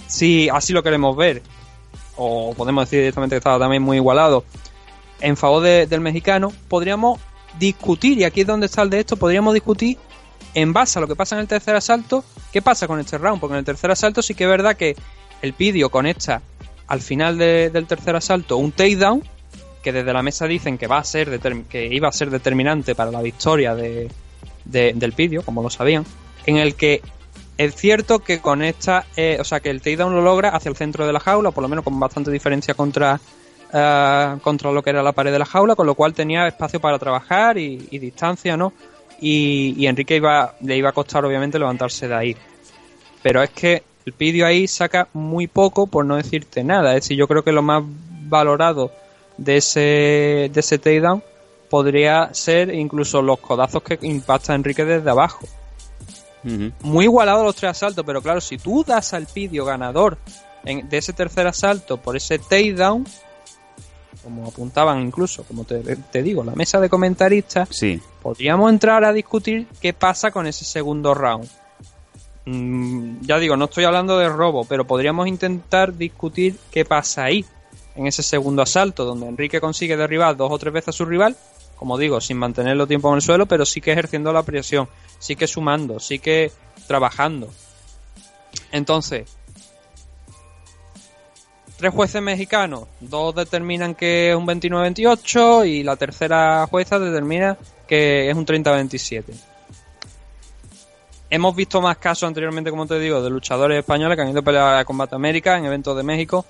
[0.07, 1.43] si así lo queremos ver,
[2.15, 4.43] o podemos decir directamente que estaba también muy igualado,
[5.21, 7.19] en favor de- del mexicano, podríamos
[7.59, 9.97] discutir, y aquí es donde está el de esto, podríamos discutir
[10.53, 13.39] en base a lo que pasa en el tercer asalto, qué pasa con este round,
[13.39, 14.95] porque en el tercer asalto sí que es verdad que
[15.41, 16.41] el Pidio conecta
[16.87, 19.23] al final de- del tercer asalto un takedown,
[19.83, 23.11] que desde la mesa dicen que va a ser que iba a ser determinante para
[23.11, 24.09] la victoria de,
[24.65, 26.05] de- del Pidio, como lo sabían,
[26.45, 27.01] en el que
[27.57, 31.05] es cierto que conecta, eh, o sea que el takedown lo logra hacia el centro
[31.05, 33.19] de la jaula, por lo menos con bastante diferencia contra
[33.71, 36.79] eh, contra lo que era la pared de la jaula, con lo cual tenía espacio
[36.81, 38.73] para trabajar y distancia, ¿no?
[39.21, 42.37] Y, y Enrique iba, le iba a costar obviamente levantarse de ahí.
[43.21, 46.89] Pero es que el Pidio ahí saca muy poco por no decirte nada.
[46.95, 47.83] Es decir, yo creo que lo más
[48.23, 48.91] valorado
[49.37, 49.79] de ese,
[50.51, 51.23] de ese takedown
[51.69, 55.45] podría ser incluso los codazos que impacta Enrique desde abajo.
[56.83, 60.17] Muy igualado los tres asaltos, pero claro, si tú das al Pidio ganador
[60.63, 63.05] en- de ese tercer asalto por ese takedown,
[64.23, 68.01] como apuntaban incluso, como te, te digo, la mesa de comentaristas, Sí.
[68.21, 71.47] podríamos entrar a discutir qué pasa con ese segundo round.
[72.45, 77.45] Mm, ya digo, no estoy hablando de robo, pero podríamos intentar discutir qué pasa ahí,
[77.95, 81.35] en ese segundo asalto, donde Enrique consigue derribar dos o tres veces a su rival,
[81.75, 84.87] como digo, sin mantenerlo tiempo en el suelo, pero sí que ejerciendo la presión,
[85.19, 86.51] sí que sumando, sí que
[86.87, 87.49] trabajando.
[88.71, 89.29] Entonces,
[91.79, 98.29] tres jueces mexicanos, dos determinan que es un 29-28 y la tercera jueza determina que
[98.29, 99.23] es un 30-27.
[101.29, 104.43] Hemos visto más casos anteriormente, como te digo, de luchadores españoles que han ido a
[104.43, 106.45] pelear a Combate América en eventos de México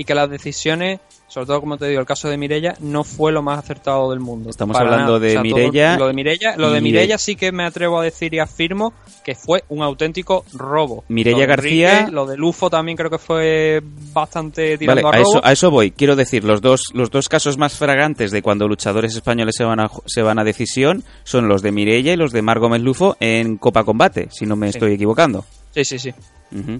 [0.00, 3.32] y que las decisiones, sobre todo como te digo, el caso de Mirella, no fue
[3.32, 4.48] lo más acertado del mundo.
[4.48, 8.00] Estamos hablando de todo- Mireia lo de Mirella, lo de Mirella sí que me atrevo
[8.00, 11.04] a decir y afirmo que fue un auténtico robo.
[11.08, 13.82] De García- Enrique, lo de Lufo también creo que fue
[14.14, 15.32] bastante tirando Vale, a a robo.
[15.38, 15.90] eso, a eso voy.
[15.90, 19.80] Quiero decir, los dos, los dos casos más fragantes de cuando luchadores españoles se van
[19.80, 23.18] a, se van a decisión son los de Mireia y los de Mar Gómez Lufo
[23.20, 24.78] en Copa Combate, si no me Sí.
[24.78, 25.44] estoy equivocando.
[25.74, 26.14] Sí, sí, sí.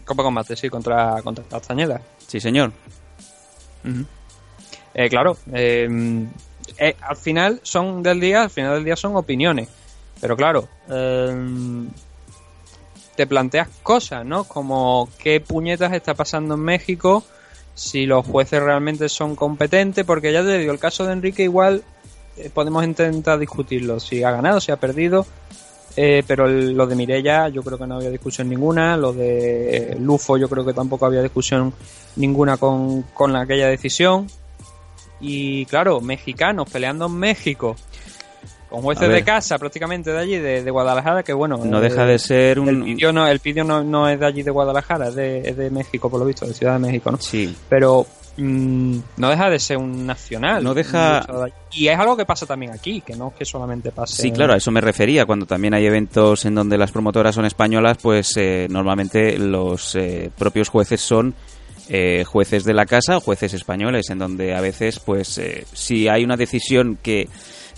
[0.05, 2.01] Copa Combate, sí, contra, contra Castañeda.
[2.27, 2.73] Sí, señor.
[4.95, 5.89] Eh, claro, eh,
[6.79, 9.69] eh, al final son del día, al final del día son opiniones.
[10.21, 11.87] Pero claro, eh,
[13.17, 14.45] te planteas cosas, ¿no?
[14.45, 17.25] Como qué puñetas está pasando en México,
[17.75, 21.83] si los jueces realmente son competentes, porque ya te digo, el caso de Enrique igual
[22.37, 25.27] eh, podemos intentar discutirlo, si ha ganado, si ha perdido,
[26.03, 29.97] eh, pero el- lo de Mirella yo creo que no había discusión ninguna, lo de
[30.01, 31.73] Lufo yo creo que tampoco había discusión
[32.17, 34.27] ninguna con, con aquella decisión.
[35.21, 37.77] Y claro, mexicanos peleando en México,
[38.71, 41.59] con jueces de casa prácticamente de allí, de, de Guadalajara, que bueno...
[41.63, 42.85] No eh, deja de ser El un...
[42.85, 45.69] pidio, no, el pidio no, no es de allí de Guadalajara, es de, es de
[45.71, 47.19] México, por lo visto, de Ciudad de México, ¿no?
[47.19, 47.55] Sí.
[47.69, 48.07] Pero
[48.43, 50.63] mm, no deja de ser un nacional.
[50.65, 51.25] No deja-
[51.73, 54.23] Y es algo que pasa también aquí, que no es que solamente pase.
[54.23, 55.27] Sí, claro, a eso me refería.
[55.27, 60.31] Cuando también hay eventos en donde las promotoras son españolas, pues eh, normalmente los eh,
[60.37, 61.35] propios jueces son
[61.89, 66.07] eh, jueces de la casa o jueces españoles, en donde a veces, pues, eh, si
[66.09, 67.29] hay una decisión que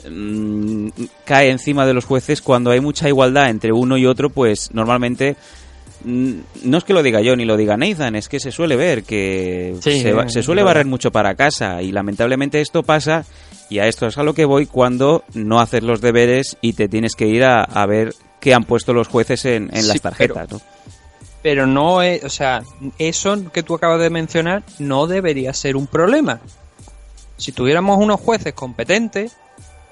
[0.09, 0.89] mm,
[1.25, 5.37] cae encima de los jueces, cuando hay mucha igualdad entre uno y otro, pues normalmente
[6.05, 9.03] no es que lo diga yo ni lo diga Nathan, es que se suele ver
[9.05, 13.25] que Sí, se, va- se suele barrer mucho para casa y lamentablemente esto pasa
[13.71, 16.89] y a esto es a lo que voy cuando no haces los deberes y te
[16.89, 20.01] tienes que ir a, a ver qué han puesto los jueces en, en Sí, las
[20.01, 20.51] tarjetas.
[20.51, 20.61] ¿no?
[21.43, 22.63] Pero no es, o sea,
[22.99, 26.41] eso que tú acabas de mencionar no debería ser un problema.
[27.37, 29.37] Si tuviéramos unos jueces competentes,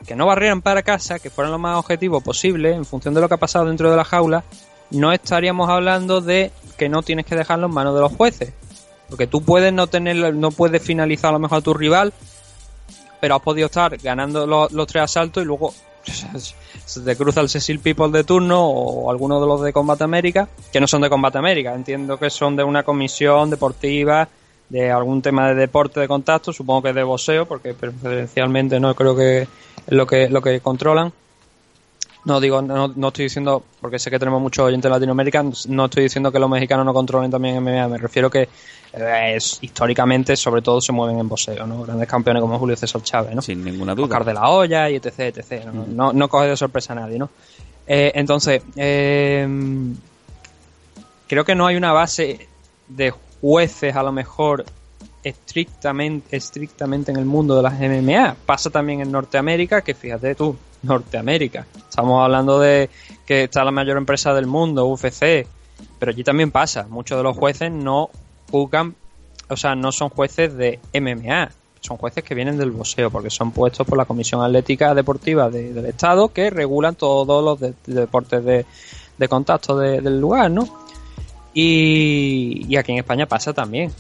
[0.07, 3.29] que no barrieran para casa, que fueran lo más objetivos posible, en función de lo
[3.29, 4.45] que ha pasado dentro de la jaula,
[4.91, 8.53] no estaríamos hablando de que no tienes que dejarlo en manos de los jueces.
[9.09, 12.13] Porque tú puedes no tener, no puedes finalizar a lo mejor a tu rival,
[13.21, 15.75] pero has podido estar ganando los, tres asaltos y luego
[16.87, 20.49] se te cruza el Cecil People de turno o alguno de los de Combate América,
[20.73, 24.29] que no son de Combate América, entiendo que son de una comisión deportiva,
[24.71, 29.17] de algún tema de deporte de contacto, supongo que de boxeo, porque preferencialmente no creo
[29.17, 29.49] que es
[29.89, 31.13] lo que, lo que controlan.
[32.25, 35.85] No digo, no, no estoy diciendo, porque sé que tenemos muchos oyentes en Latinoamérica, no
[35.87, 38.49] estoy diciendo que los mexicanos no controlen también MMA, me refiero que
[38.93, 41.83] eh, es, históricamente sobre todo se mueven en boxeo, ¿no?
[41.83, 43.41] Grandes campeones como Julio César Chávez, ¿no?
[43.41, 44.05] Sin ninguna duda.
[44.05, 45.67] Oscar de la Hoya y etc, etc.
[45.73, 47.31] No, no, no coge de sorpresa a nadie, ¿no?
[47.87, 49.49] Eh, entonces, eh,
[51.27, 52.49] creo que no hay una base
[52.89, 54.65] de jueces a lo mejor
[55.23, 58.37] estrictamente, estrictamente en el mundo de las MMA.
[58.47, 61.67] Pasa también en Norteamérica, que fíjate tú, Norteamérica.
[61.89, 62.89] Estamos hablando de
[63.27, 65.47] que está la mayor empresa del mundo, UFC,
[65.99, 66.87] pero allí también pasa.
[66.89, 68.11] Muchos de los jueces no
[68.51, 68.95] juzgan,
[69.49, 71.51] o sea, no son jueces de MMA.
[71.81, 75.73] Son jueces que vienen del boxeo, porque son puestos por la Comisión Atlética Deportiva de-
[75.73, 78.67] del Estado, que regulan todos los de- de deportes de,
[79.29, 80.67] contacto de- del lugar, ¿no?
[81.55, 83.93] Y aquí en España pasa también.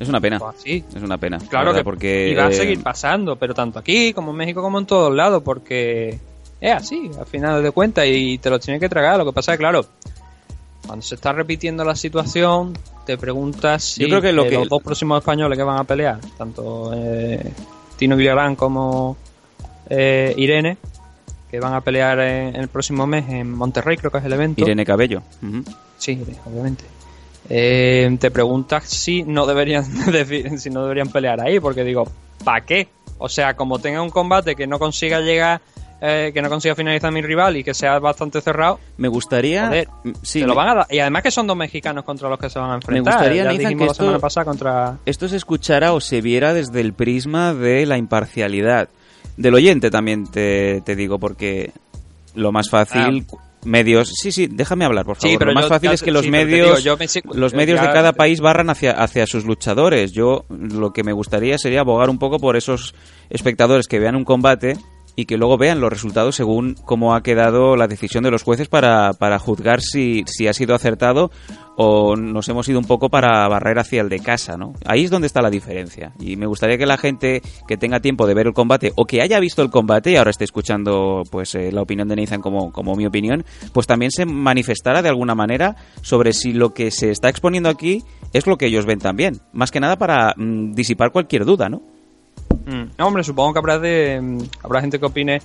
[0.00, 0.38] Es una pena.
[0.38, 0.84] Pues así.
[0.96, 1.38] Es una pena.
[1.38, 4.62] Claro que porque y va a eh, seguir pasando, pero tanto aquí como en México
[4.62, 6.18] como en todos lados, porque
[6.60, 9.18] es así, al final de cuentas, y te lo tienes que tragar.
[9.18, 9.84] Lo que pasa es claro,
[10.86, 12.72] cuando se está repitiendo la situación,
[13.06, 15.78] te preguntas si Yo creo que lo eh, que- los dos próximos españoles que van
[15.78, 17.52] a pelear, tanto eh,
[17.96, 19.16] Tino Villarán como
[19.90, 20.78] eh, Irene,
[21.50, 24.32] que van a pelear en, en el próximo mes en Monterrey, creo que es el
[24.32, 24.62] evento.
[24.62, 25.22] Irene Cabello.
[25.42, 25.62] Ujú.
[25.98, 26.84] Sí, obviamente.
[27.48, 29.84] Eh, te preguntas si no deberían
[30.58, 32.04] si no deberían pelear ahí, porque digo,
[32.44, 32.88] ¿para qué?
[33.18, 35.60] O sea, como tenga un combate que no consiga llegar,
[36.00, 39.66] eh, que no consiga finalizar mi rival y que sea bastante cerrado, Me gustaría.
[39.66, 39.88] joder,
[40.22, 40.86] sí, te lo me- van a dar.
[40.90, 43.12] Y además que son dos mexicanos contra los que se van a enfrentar.
[43.14, 44.96] gustaría, ya Nathan, que la esto- semana pasada contra.
[45.04, 48.88] esto se escuchara o se viera desde el prisma de la imparcialidad.
[49.36, 51.72] Del oyente también te, te digo, porque
[52.34, 53.26] lo más fácil,
[53.64, 54.08] medios...
[54.14, 55.20] Sí, sí, déjame hablar, por Ah.
[55.20, 55.38] Sí, favor.
[55.38, 57.86] pero lo más yo- fácil es que los sí, medios, digo, me los medios de
[57.92, 60.12] cada país barran hacia, hacia sus luchadores.
[60.12, 62.94] Yo lo que me gustaría sería abogar un poco por esos
[63.28, 64.76] espectadores que vean un combate
[65.16, 68.68] y que luego vean los resultados según cómo ha quedado la decisión de los jueces
[68.68, 71.30] para, para juzgar si, si ha sido acertado
[71.76, 74.74] o nos hemos ido un poco para barrer hacia el de casa, ¿no?
[74.84, 76.12] Ahí es donde está la diferencia.
[76.18, 79.22] Y me gustaría que la gente que tenga tiempo de ver el combate o que
[79.22, 82.72] haya visto el combate y ahora esté escuchando pues eh, la opinión de Nathan como,
[82.72, 87.10] como mi opinión, pues también se manifestara de alguna manera sobre si lo que se
[87.10, 88.02] está exponiendo aquí
[88.32, 89.40] es lo que ellos ven también.
[89.52, 91.82] Más que nada para mm, disipar cualquier duda, ¿no?
[92.66, 95.40] Mm, No, hombre, supongo que habrá de mm, habrá gente que opine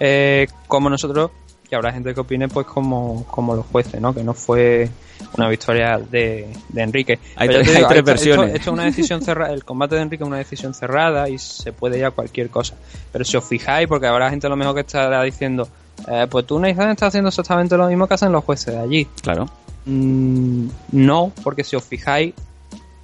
[0.00, 1.30] eh, como nosotros
[1.70, 4.14] y habrá gente que opine pues como, como los jueces, ¿no?
[4.14, 4.88] Que no fue
[5.36, 7.18] una victoria de, de Enrique.
[7.36, 8.46] Hay ya tres- te hay digo, tres esto- versiones.
[8.46, 11.38] Esto, esto es una decisión cerrada, el combate de Enrique es una decisión cerrada y
[11.38, 12.74] se puede ir a cualquier cosa.
[13.12, 15.68] Pero si os fijáis, porque habrá gente a lo mejor que estará diciendo,
[16.08, 19.06] eh, pues tú Nathan estás haciendo exactamente lo mismo que hacen los jueces de allí.
[19.22, 19.48] Claro.
[19.84, 22.34] Mm, no, porque si os fijáis,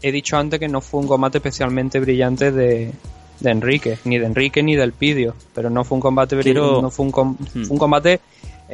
[0.03, 2.93] he dicho antes que no fue un combate especialmente brillante de,
[3.41, 6.83] de Enrique, ni de Enrique ni del Pidio, pero no fue un combate brillante, Quiero-
[6.83, 7.63] no fue un, com- Hmm.
[7.65, 8.21] fue un combate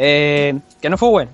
[0.01, 1.33] eh, que no fue bueno.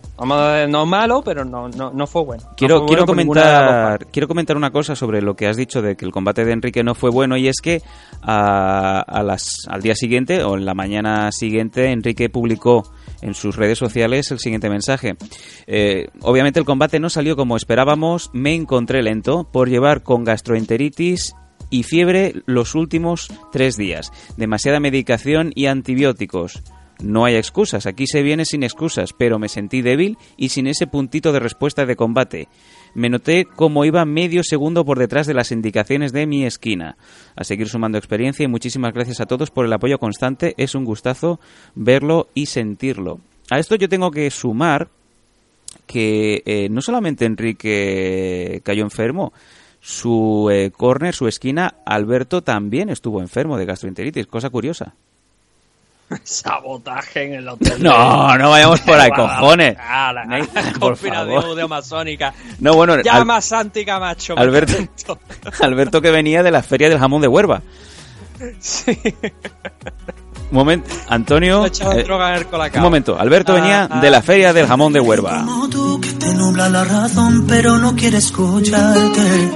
[0.69, 2.43] No malo, pero no, no, no fue bueno.
[2.45, 5.83] No Quiero, fue quiero, bueno comentar, quiero comentar una cosa sobre lo que has dicho
[5.83, 7.83] de que el combate de Enrique no fue bueno y es que
[8.23, 13.57] a, a las, al día siguiente o en la mañana siguiente Enrique publicó en sus
[13.57, 15.17] redes sociales el siguiente mensaje.
[15.67, 21.35] Eh, obviamente el combate no salió como esperábamos, me encontré lento por llevar con gastroenteritis
[21.69, 26.63] y fiebre los últimos tres días, demasiada medicación y antibióticos.
[27.03, 30.87] No hay excusas, aquí se viene sin excusas, pero me sentí débil y sin ese
[30.87, 32.49] puntito de respuesta de combate.
[32.95, 36.97] Me noté como iba medio segundo por detrás de las indicaciones de mi esquina.
[37.35, 40.55] A seguir sumando experiencia y muchísimas gracias a todos por el apoyo constante.
[40.57, 41.41] Es un gustazo
[41.75, 43.21] verlo y sentirlo.
[43.51, 44.89] A esto yo tengo que sumar
[45.87, 49.33] que eh, no solamente Enrique cayó enfermo,
[49.81, 54.95] su eh, corner, su esquina, Alberto también estuvo enfermo de gastroenteritis, cosa curiosa.
[56.25, 57.83] Sabotaje en el hotel.
[57.83, 59.77] No, no vayamos por ahí, cojones.
[59.79, 61.57] Ala, Nathan, por Conspiración favor.
[61.57, 62.35] de amazónica.
[62.61, 64.35] No, bueno, Llama Al- a Santi Camacho.
[64.39, 64.75] Alberto,
[65.61, 67.63] Alberto que venía de la feria del jamón de Huerva.
[68.61, 68.99] Sí.
[70.51, 71.67] Un momento, Antonio.
[71.67, 72.79] Eh, droga en el colacao.
[72.81, 74.01] un momento, Alberto Ah, venía ah.
[74.01, 75.39] de la feria del jamón de Huerva.
[75.45, 79.51] Como tú que te nubla la razón, pero no quiere escucharte.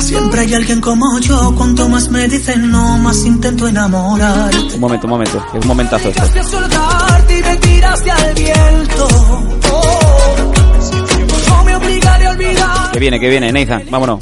[0.00, 4.74] Siempre hay alguien como yo, cuanto más me dicen no, más intento enamorarte.
[4.74, 6.22] Un momento, un momento, es un momentazo esto.
[6.22, 9.08] Dejaste soltarte y me tiraste al viento.
[11.48, 12.92] No me obligaré a olvidar.
[12.92, 14.20] Que viene, que viene, Nathan, vámonos.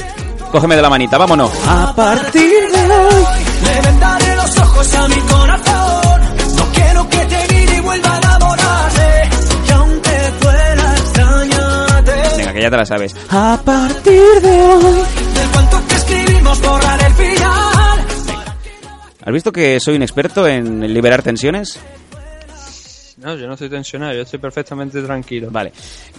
[0.50, 1.50] Cógeme de la manita, vámonos.
[1.66, 2.88] A partir de
[3.64, 6.20] Le vendaré los ojos a mi corazón.
[6.56, 7.53] No quiero que te
[12.54, 13.14] que ya te la sabes.
[13.30, 15.02] A partir de hoy.
[15.34, 17.98] Del cuento que escribimos borrar el final.
[19.26, 21.78] ¿Has visto que soy un experto en liberar tensiones?
[23.16, 25.48] No, yo no estoy tensionado, yo estoy perfectamente tranquilo.
[25.50, 25.72] Vale.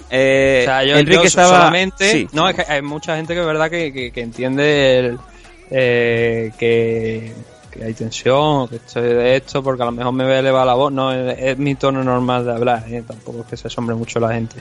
[0.10, 1.50] Eh, O sea, yo, Enrique yo estaba.
[1.58, 2.12] solamente...
[2.12, 2.28] Sí.
[2.34, 5.19] No, es que hay mucha gente que es verdad que, que, que entiende el,
[5.69, 7.32] eh, que,
[7.69, 10.74] que hay tensión, que estoy de esto, porque a lo mejor me ve elevar la
[10.74, 10.91] voz.
[10.91, 13.04] No, es, es mi tono normal de hablar, ¿eh?
[13.08, 14.56] tampoco es que se asombre mucho la gente.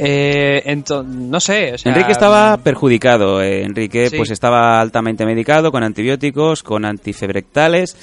[0.00, 3.42] Eh, entonces, no sé, o sea, Enrique estaba perjudicado.
[3.42, 4.16] eh, Enrique Sí.
[4.16, 7.96] pues estaba altamente medicado con antibióticos, con antifebrectales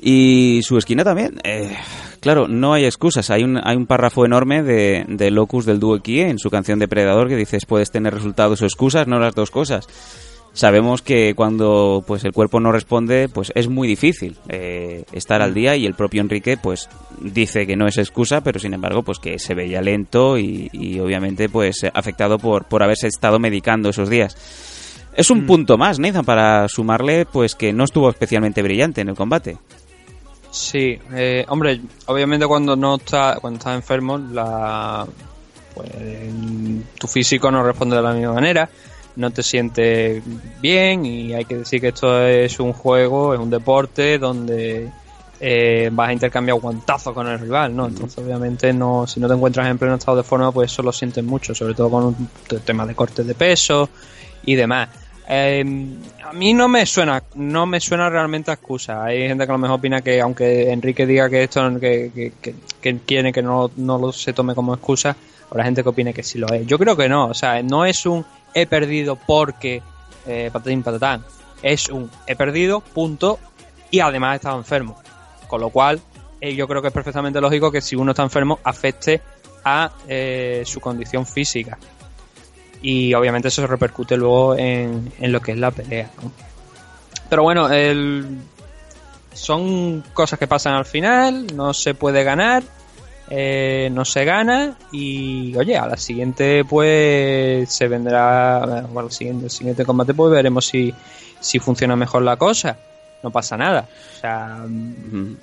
[0.00, 1.40] y su esquina también.
[1.44, 1.74] Eh,
[2.20, 3.30] claro, no hay excusas.
[3.30, 6.78] Hay un, hay un párrafo enorme de, de Locus del Dúo Kie en su canción
[6.78, 9.86] Depredador que dices puedes tener resultados o excusas, no las dos cosas.
[10.52, 15.54] Sabemos que cuando pues el cuerpo no responde, pues es muy difícil eh, estar al
[15.54, 16.88] día y el propio Enrique pues
[17.20, 20.98] dice que no es excusa, pero sin embargo pues que se veía lento y, y
[20.98, 24.36] obviamente pues afectado por, por haberse estado medicando esos días.
[25.14, 29.14] Es un punto más, Nathan, para sumarle pues que no estuvo especialmente brillante en el
[29.14, 29.58] combate.
[30.50, 35.06] Sí, eh, hombre, obviamente cuando no está, cuando estás enfermo, la,
[35.74, 35.90] pues,
[36.98, 38.68] tu físico no responde de la misma manera,
[39.18, 40.22] no te sientes
[40.60, 44.88] bien y hay que decir que esto es un juego, es un deporte donde
[45.40, 47.86] eh, vas a intercambiar guantazos con el rival, ¿no?
[47.86, 50.92] Entonces obviamente no, si no te encuentras en pleno estado de forma, pues eso lo
[50.92, 52.28] sientes mucho, sobre todo con un
[52.64, 53.88] tema de cortes de peso
[54.44, 54.88] y demás.
[55.30, 55.62] Eh,
[56.24, 59.04] a mí no me suena, no me suena realmente a excusa.
[59.04, 62.32] Hay gente que a lo mejor opina que aunque Enrique diga que esto que, que,
[62.40, 65.14] que- que quiere que no, no lo se tome como excusa,
[65.50, 66.66] habrá gente que opine que sí lo es.
[66.66, 69.82] Yo creo que no, o sea, no es un he perdido porque
[70.26, 71.24] eh, patatín patatán,
[71.62, 73.38] es un he perdido, punto,
[73.90, 74.96] y además he estado enfermo.
[75.46, 76.00] Con lo cual,
[76.40, 79.22] eh, yo creo que es perfectamente lógico que si uno está enfermo afecte
[79.64, 81.78] a eh, su condición física
[82.80, 86.10] y obviamente eso se repercute luego en, en lo que es la pelea.
[87.28, 87.68] Pero bueno,
[89.32, 92.62] son cosas que pasan al final, no se puede ganar,
[93.30, 99.46] eh, no se gana y oye, a la siguiente pues se vendrá, bueno, al siguiente,
[99.46, 100.94] el siguiente combate pues veremos si,
[101.40, 102.78] si funciona mejor la cosa.
[103.22, 103.88] No pasa nada.
[104.16, 104.64] O sea,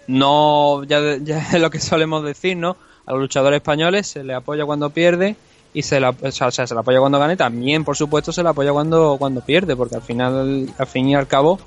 [0.07, 2.77] no, ya, ya es lo que solemos decir, ¿no?
[3.05, 5.35] A los luchadores españoles se les apoya cuando pierde
[5.73, 8.49] y se la, o sea, se le apoya cuando gane, también por supuesto se le
[8.49, 11.59] apoya cuando, cuando pierde, porque al final, al fin y al cabo,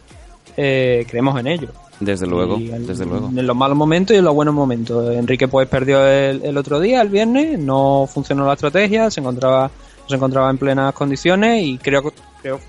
[0.56, 1.68] eh, creemos en ello.
[2.00, 3.28] Desde luego, en- desde luego.
[3.28, 5.14] En los malos momentos y en los buenos momentos.
[5.16, 9.70] Enrique pues perdió el, el otro día, el viernes, no funcionó la estrategia, se encontraba,
[10.08, 12.60] se encontraba en plenas condiciones y creo, creo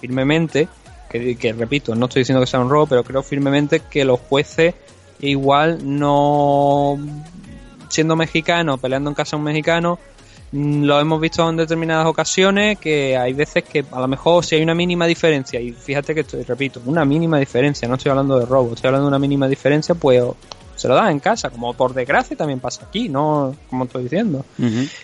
[0.00, 0.68] firmemente,
[1.08, 4.20] que, que repito, no estoy diciendo que sea un robo, pero creo firmemente que los
[4.20, 4.74] jueces
[5.20, 6.98] igual no
[7.88, 9.98] siendo mexicano, peleando en casa un mexicano,
[10.56, 14.62] lo hemos visto en determinadas ocasiones que hay veces que a lo mejor si hay
[14.62, 18.46] una mínima diferencia, y fíjate que estoy, repito, una mínima diferencia, no estoy hablando de
[18.46, 20.22] robo, estoy hablando de una mínima diferencia, pues
[20.76, 24.44] se lo dan en casa, como por desgracia también pasa aquí, no como estoy diciendo.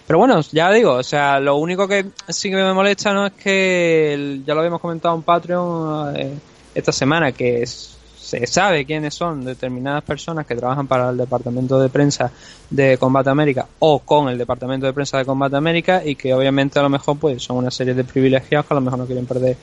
[0.06, 3.32] Pero bueno, ya digo, o sea, lo único que sí que me molesta no es
[3.32, 6.34] que, el- ya lo habíamos comentado en Patreon eh,
[6.74, 11.80] esta semana, que es- se sabe quiénes son determinadas personas que trabajan para el departamento
[11.80, 12.30] de prensa
[12.68, 16.78] de Combate América o con el departamento de prensa de Combate América y que obviamente
[16.78, 19.26] a lo mejor pues son una serie de privilegiados que a lo mejor no quieren
[19.26, 19.56] perder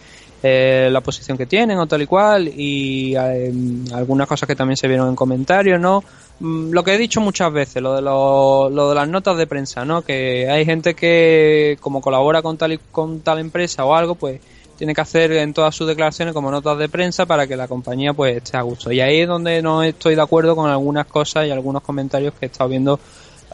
[0.44, 3.52] eh, la posición que tienen o tal y cual y eh,
[3.94, 6.04] algunas cosas que también se vieron en comentarios, ¿no?
[6.40, 9.48] mm, lo que he dicho muchas veces, lo de, lo, lo de las notas de
[9.48, 10.02] prensa, ¿no?
[10.02, 14.40] Que hay gente que como colabora con tal, y- con tal empresa o algo, pues
[14.78, 18.14] tiene que hacer en todas sus declaraciones como notas de prensa para que la compañía
[18.14, 18.92] pues esté a gusto.
[18.92, 22.46] Y ahí es donde no estoy de acuerdo con algunas cosas y algunos comentarios que
[22.46, 23.00] he estado viendo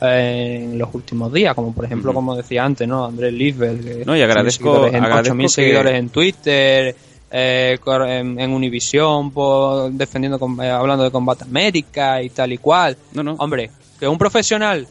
[0.01, 3.05] eh, en los últimos días, como por ejemplo, como decía antes, ¿no?
[3.05, 6.95] Andrés Lisbeth, que No, y agradezco- en- agradezco 8.000 que- seguidores en Twitter,
[7.31, 12.97] eh, en, en Univision, por- defendiendo, eh, hablando de Combate América y tal y cual.
[13.13, 13.35] No, no.
[13.39, 13.69] Hombre,
[13.99, 14.87] que un profesional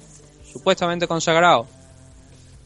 [0.51, 1.67] supuestamente consagrado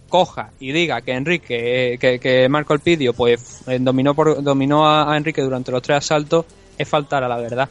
[0.08, 4.86] coja y diga que Enrique, eh, que, que Marco Elpidio, pues eh, dominó, por, dominó
[4.86, 6.44] a, a Enrique durante los tres asaltos,
[6.78, 7.68] es faltar a la verdad.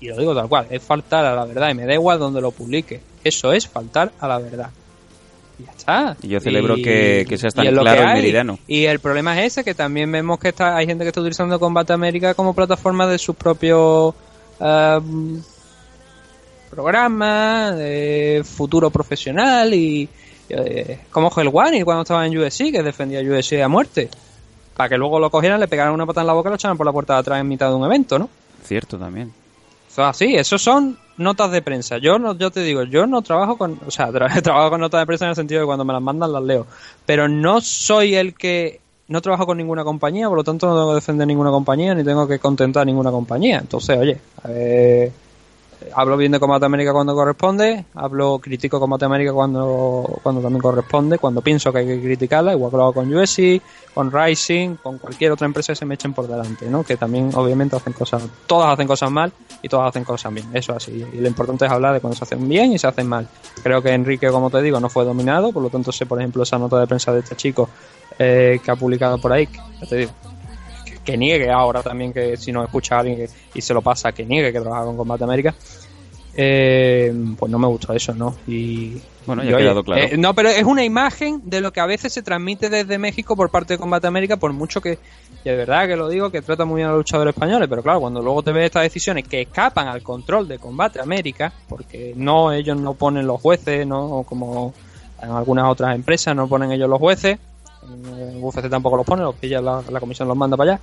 [0.00, 2.40] Y lo digo tal cual, es faltar a la verdad y me da igual donde
[2.40, 3.00] lo publique.
[3.24, 4.70] Eso es faltar a la verdad.
[5.58, 6.16] Y ya está.
[6.22, 8.58] Y yo celebro que- que seas tan y claro y meridiano.
[8.68, 11.58] Y el problema es ese, que también vemos que está, hay gente que está utilizando
[11.58, 14.14] Combate América como plataforma de sus propios
[14.60, 14.98] eh,
[16.70, 20.08] programas, de futuro profesional y
[20.50, 24.08] eh, como One cuando estaba en USC, que defendía USC a muerte.
[24.76, 26.76] Para que luego lo cogieran, le pegaran una pata en la boca y lo echaran
[26.76, 28.28] por la puerta de atrás en mitad de un evento, ¿no?
[28.62, 29.32] Cierto también.
[29.90, 31.98] Es así, esos son notas de prensa.
[31.98, 35.00] Yo no, yo te digo, yo no trabajo con, o sea, tra- trabajo con notas
[35.00, 36.66] de prensa en el sentido de que cuando me las mandan las leo,
[37.04, 40.88] pero no soy el que no trabajo con ninguna compañía, por lo tanto no tengo
[40.90, 43.58] que defender ninguna compañía ni tengo que contentar ninguna compañía.
[43.58, 44.18] Entonces, oye,
[44.48, 45.10] eh,
[45.94, 51.18] hablo bien de Combate América cuando corresponde, hablo critico Combate América cuando cuando también corresponde,
[51.18, 53.60] cuando pienso que hay que criticarla, igual que lo hago con USC,
[53.94, 56.84] con Rising, con cualquier otra empresa que se me echen por delante, ¿no?
[56.84, 60.74] Que también obviamente hacen cosas, todas hacen cosas mal y todas hacen cosas bien, eso
[60.74, 61.04] así.
[61.12, 63.28] Y lo importante es hablar de cuando se hacen bien y se hacen mal.
[63.62, 66.42] Creo que Enrique, como te digo, no fue dominado, por lo tanto sé, por ejemplo,
[66.42, 67.68] esa nota de prensa de este chico
[68.18, 69.48] eh, que ha publicado por ahí,
[69.80, 70.12] ya te digo,
[71.12, 74.12] que, niegue ahora también que si no escucha a alguien que- y se lo pasa,
[74.12, 75.54] que niegue que trabaja con Combate América.
[76.40, 78.36] Eh, pues no me gustó eso, ¿no?
[78.46, 78.96] Y
[79.26, 80.02] Bueno, y ya ha quedado claro.
[80.02, 83.34] eh, no, pero es una imagen de lo que a veces se transmite desde México
[83.34, 84.98] por parte de Combate América, por mucho que,
[85.44, 87.82] y de verdad que lo digo, que trata muy bien a los luchadores españoles, pero
[87.82, 92.12] claro, cuando luego te ves estas decisiones que escapan al control de Combate América, porque
[92.14, 94.72] no, ellos no ponen los jueces, no como
[95.20, 97.38] en algunas otras empresas no ponen ellos los jueces,
[98.40, 100.80] UFC tampoco los pone, los pilla la, la comisión los manda para allá,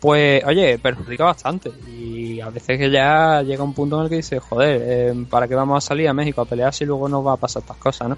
[0.00, 4.16] pues oye, perjudica bastante y a veces que ya llega un punto en el que
[4.16, 7.26] dices, joder, eh, ¿para qué vamos a salir a México a pelear si luego nos
[7.26, 8.16] va a pasar estas cosas, no?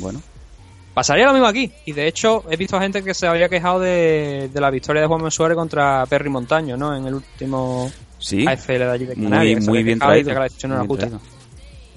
[0.00, 0.20] Bueno,
[0.94, 1.72] Pasaría lo mismo aquí.
[1.86, 5.02] Y de hecho, he visto a gente que se había quejado de, de la victoria
[5.02, 6.94] de Juan Manuel Suárez contra Perry Montaño, ¿no?
[6.94, 7.90] En el último
[8.20, 8.46] sí.
[8.46, 9.64] AFL de allí de Muy, Canarias.
[9.66, 10.28] muy había bien traído.
[10.28, 11.18] que la decisión no era muy bien justa.
[11.18, 11.33] traído.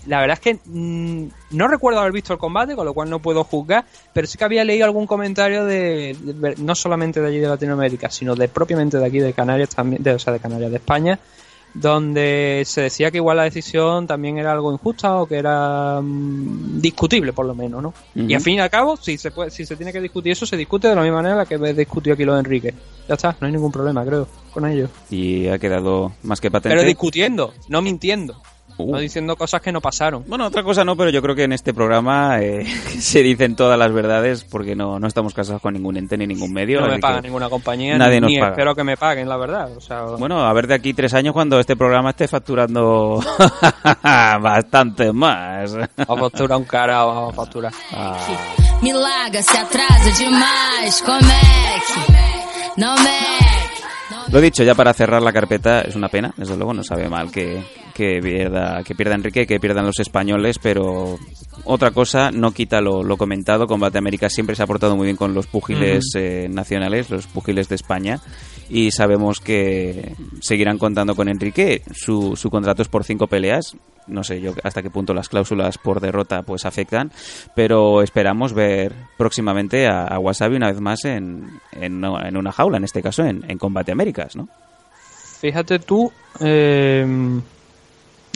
[0.07, 3.19] La verdad es que mm, no recuerdo haber visto el combate, con lo cual no
[3.19, 7.39] puedo juzgar, pero sí que había leído algún comentario de, de- no solamente de allí
[7.39, 10.71] de Latinoamérica, sino de propiamente de aquí de Canarias también, de, o sea, de Canarias,
[10.71, 11.19] de España,
[11.73, 16.81] donde se decía que igual la decisión también era algo injusta o que era mm,
[16.81, 17.93] discutible por lo menos, ¿no?
[18.15, 20.45] Y al fin y al cabo, si se puede, si se tiene que discutir eso,
[20.45, 22.73] se discute de la misma manera que he discutido aquí lo de Enrique.
[23.07, 24.89] Ya está, no hay ningún problema, creo, con ello.
[25.09, 26.75] Y ha quedado más que patente.
[26.75, 28.41] Pero discutiendo, no mintiendo,
[28.77, 28.91] Uh.
[28.91, 30.23] no diciendo cosas que no pasaron.
[30.27, 32.65] Bueno, otra cosa no, pero yo creo que en este programa eh,
[32.99, 36.53] se dicen todas las verdades porque no, no estamos casados con ningún ente ni ningún
[36.53, 36.81] medio.
[36.81, 38.51] no me paga ninguna compañía, nadie ni, nos ni paga.
[38.51, 39.75] espero que me paguen, la verdad.
[39.75, 43.19] O sea, Bueno, a ver de aquí tres años cuando este programa esté facturando
[44.03, 45.73] bastante más.
[45.75, 47.71] a facturar un cara, a facturar.
[47.93, 48.17] Ah.
[54.31, 57.31] Lo dicho, ya para cerrar la carpeta, es una pena, desde luego, no sabe mal
[57.31, 57.63] que,
[57.97, 61.17] que pierda, que pierda Enrique, que pierdan los españoles, pero
[61.63, 63.65] otra cosa no quita lo, lo comentado.
[63.65, 67.69] Combate América siempre se ha portado muy bien con los púgiles eh, nacionales, los púgiles
[67.69, 68.19] de España,
[68.69, 71.81] y sabemos que seguirán contando con Enrique.
[71.91, 73.75] Su, su contrato es por cinco peleas.
[74.05, 77.11] No sé yo hasta qué punto las cláusulas por derrota pues afectan,
[77.55, 82.51] pero esperamos ver próximamente a, a Wasabi una vez más en, en, una, en una
[82.51, 84.47] jaula, en este caso en, en Combate Américas, ¿no?
[85.41, 87.05] Fíjate tú, eh,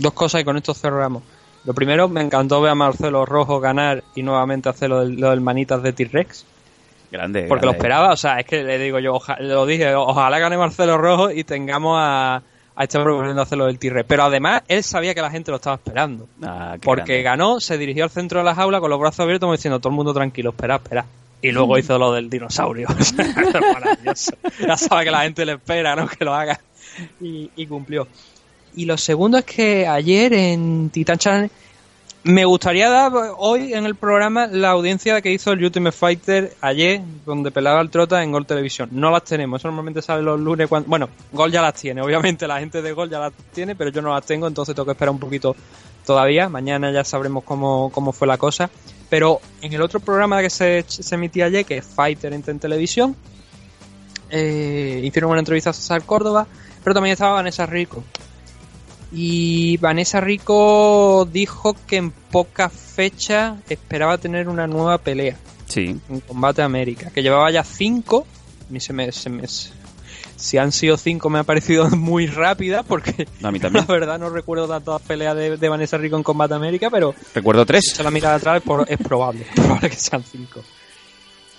[0.01, 1.23] dos cosas y con esto cerramos.
[1.63, 5.29] Lo primero, me encantó ver a Marcelo Rojo ganar y nuevamente hacer lo del, lo
[5.29, 6.45] del manitas de T-Rex.
[7.11, 7.43] Grande.
[7.47, 10.57] Porque lo esperaba, o sea, es que le digo yo, oja- lo dije, ojalá gane
[10.57, 12.37] Marcelo Rojo y tengamos a,
[12.75, 14.05] a este hombre volviendo a hacer lo del T-Rex.
[14.07, 16.27] Pero además, él sabía que la gente lo estaba esperando.
[16.41, 17.23] Ah, Porque grande.
[17.23, 19.89] ganó, se dirigió al centro de la jaula con los brazos abiertos como diciendo todo
[19.89, 21.05] el mundo tranquilo, espera, espera.
[21.43, 22.87] Y luego hizo lo del dinosaurio.
[23.73, 24.31] Maravilloso.
[24.65, 26.07] Ya sabe que la gente le espera, ¿no?
[26.07, 26.59] Que lo haga.
[27.19, 28.07] Y, y cumplió.
[28.76, 31.51] Y lo segundo es que ayer en Titan Channel
[32.24, 37.01] me gustaría dar hoy en el programa la audiencia que hizo el Ultimate Fighter ayer,
[37.26, 38.89] donde pelaba el Trota en Gol Televisión.
[38.91, 40.88] No las tenemos, eso normalmente sale los lunes cuando...
[40.88, 44.03] Bueno, Gol ya las tiene, obviamente la gente de Gol ya las tiene, pero yo
[44.03, 45.55] no las tengo, entonces tengo que esperar un poquito
[46.05, 46.47] todavía.
[46.47, 48.69] Mañana ya sabremos cómo, cómo fue la cosa.
[49.09, 53.15] Pero en el otro programa que se, emitía ayer, que es Fighter en, en televisión,
[54.30, 56.47] eh, hicieron una entrevista a César Córdoba,
[56.84, 58.03] pero también estaba Vanessa Rico.
[59.12, 65.36] Y Vanessa Rico dijo que en pocas fechas esperaba tener una nueva pelea
[65.68, 65.99] Sí.
[66.09, 68.26] en Combate América, que llevaba ya cinco.
[68.70, 69.43] A mí se me, se me-
[70.38, 73.86] si han sido cinco me ha parecido muy rápida porque A mí también.
[73.88, 77.64] la verdad no recuerdo tantas peleas de, de Vanessa Rico en Combate América, pero Recuerdo
[77.64, 77.91] si tres.
[77.93, 80.62] se la mira de atrás es probable, es probable que sean cinco.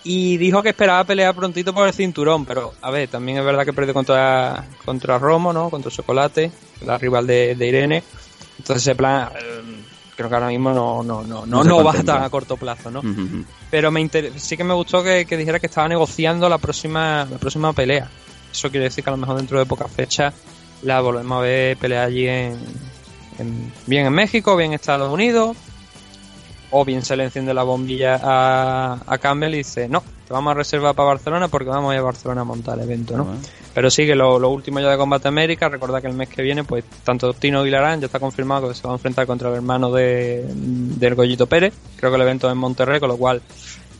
[0.05, 3.65] Y dijo que esperaba pelear prontito por el cinturón, pero a ver, también es verdad
[3.65, 5.71] que perdió contra, contra Romo, ¿no?
[5.71, 6.51] Contra Chocolate,
[6.87, 8.03] la rival de, de Irene.
[8.59, 9.62] Entonces ese plan, eh,
[10.16, 13.01] creo que ahora mismo no, no, no, no, No va estar a corto plazo, ¿no?
[13.70, 17.26] Pero me inter- sí que me gustó que, que dijera que estaba negociando la próxima,
[17.30, 18.09] la próxima pelea.
[18.53, 20.35] Eso quiere decir que a lo mejor dentro de pocas fechas
[20.83, 22.59] la volvemos a ver pelear allí en,
[23.39, 25.57] en- bien en México, bien en Estados Unidos.
[26.74, 30.03] O bien se le enciende la bombilla a, a Campbell y dice, no,
[30.33, 33.16] vamos a reservar para Barcelona porque vamos a ir a Barcelona a montar el evento,
[33.16, 33.26] ¿no?
[33.74, 36.43] Pero sí que lo, lo último ya de Combate América, recordad que el mes que
[36.43, 39.57] viene, pues tanto Tino Aguilarán ya está confirmado que se va a enfrentar contra el
[39.57, 41.72] hermano de, del Goyito Pérez.
[41.97, 43.41] Creo que el evento es en Monterrey, con lo cual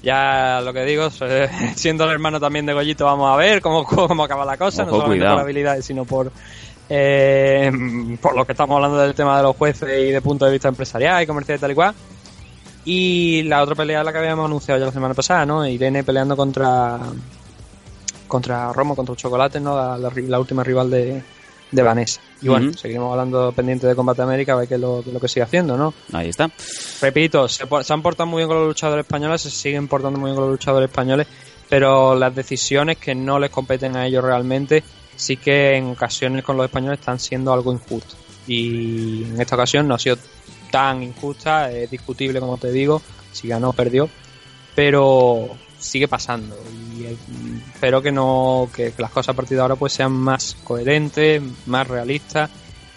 [0.03, 1.09] ya lo que digo,
[1.77, 4.91] siendo el hermano también de Goyito, vamos a ver cómo, cómo acaba la cosa, no
[4.91, 5.37] solamente cuidado.
[5.37, 6.33] por habilidades, sino por
[6.89, 7.71] eh,
[8.21, 10.69] por lo que estamos hablando del tema de los jueces y de punto de vista
[10.69, 11.95] empresarial y comercial y tal y cual.
[12.85, 15.67] Y la otra pelea la que habíamos anunciado ya la semana pasada, ¿no?
[15.67, 16.99] Irene peleando contra
[18.29, 19.77] contra Romo, contra Chocolate, ¿no?
[19.77, 21.23] La, la ri- la última rival de,
[21.71, 22.21] de Vanessa.
[22.41, 22.79] Y bueno, Ujú.
[22.79, 25.77] seguiremos hablando pendiente de Combate América, a ver qué es lo, lo que sigue haciendo,
[25.77, 25.93] ¿no?
[26.13, 26.51] Ahí está.
[27.01, 30.29] Repito, se, se han portado muy bien con los luchadores españoles, se siguen portando muy
[30.31, 31.27] bien con los luchadores españoles,
[31.69, 34.83] pero las decisiones que no les competen a ellos realmente,
[35.15, 38.17] sí que en ocasiones con los españoles están siendo algo injustas.
[38.47, 40.17] Y en esta ocasión no ha sido
[40.73, 44.09] tan injusta, es discutible como te digo, si ganó o perdió,
[44.75, 46.57] pero sigue pasando.
[46.97, 47.17] Y eh,
[47.75, 51.87] espero que no que, las cosas a partir de ahora pues sean más coherentes, más
[51.87, 52.51] realistas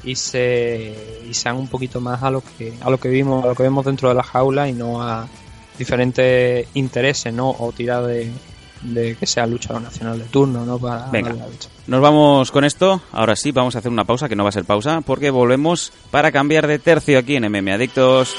[0.03, 0.95] y se
[1.29, 3.63] y sean un poquito más a lo que a lo que vimos a lo que
[3.63, 5.27] vemos dentro de la jaula y no a
[5.79, 8.31] diferentes intereses no o tirar de,
[8.93, 11.33] de que sea luchador nacional de turno no para Venga.
[11.33, 11.69] la lucha.
[11.87, 13.01] Nos vamos con esto.
[13.11, 15.91] Ahora sí, vamos a hacer una pausa, que no va a ser pausa, porque volvemos
[16.11, 18.35] para cambiar de tercio aquí en MM Adictos.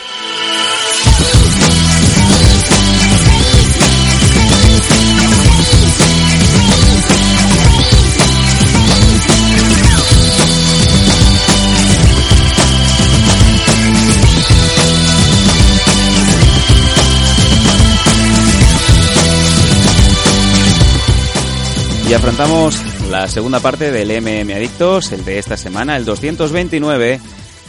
[22.09, 22.81] Y afrontamos
[23.11, 27.19] la segunda parte del MM Adictos, el de esta semana, el 229,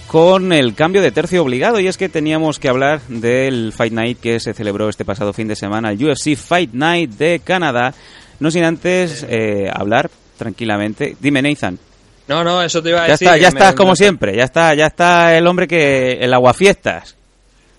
[0.05, 1.79] con el cambio de tercio obligado.
[1.79, 5.47] Y es que teníamos que hablar del Fight Night que se celebró este pasado fin
[5.47, 7.93] de semana, el UFC Fight Night de Canadá.
[8.39, 11.17] No sin antes eh, hablar tranquilamente.
[11.19, 11.79] Dime, Nathan.
[12.27, 14.35] no no eso te iba a Ya decir está, ya me- estás como me- siempre.
[14.37, 17.16] Ya está, ya está el hombre que el aguafiestas.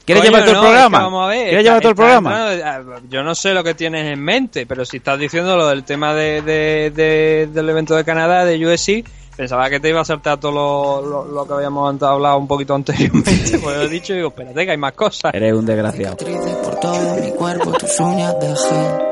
[0.08, 0.98] ¿Quieres Coño, llevar todo el no, es que programa?
[1.04, 2.52] vamos a ver, ¿Quieres está- llevar todo el programa?
[2.52, 5.68] entrando- ah, yo no sé lo que tienes en mente, pero si estás diciendo lo
[5.68, 9.04] del tema de, de- de- del evento de Canadá, de USC,
[9.36, 12.74] pensaba que te iba a saltar todo lo, lo- lo que habíamos hablado un poquito
[12.74, 13.58] anteriormente.
[13.62, 15.32] pues he dicho, digo, espérate, que hay más cosas.
[15.34, 16.16] Eres un desgraciado.
[16.16, 19.04] por todo mi cuerpo, tus uñas de gel.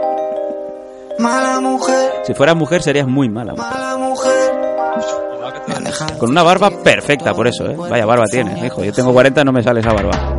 [1.18, 3.52] Mala mujer, Si fueras mujer serías muy mala.
[3.54, 3.66] mujer.
[3.72, 4.52] mala mujer.
[6.18, 7.76] Con una barba perfecta, por eso, ¿eh?
[7.76, 8.84] Vaya barba tienes, hijo.
[8.84, 10.38] Yo tengo 40, no me sale esa barba.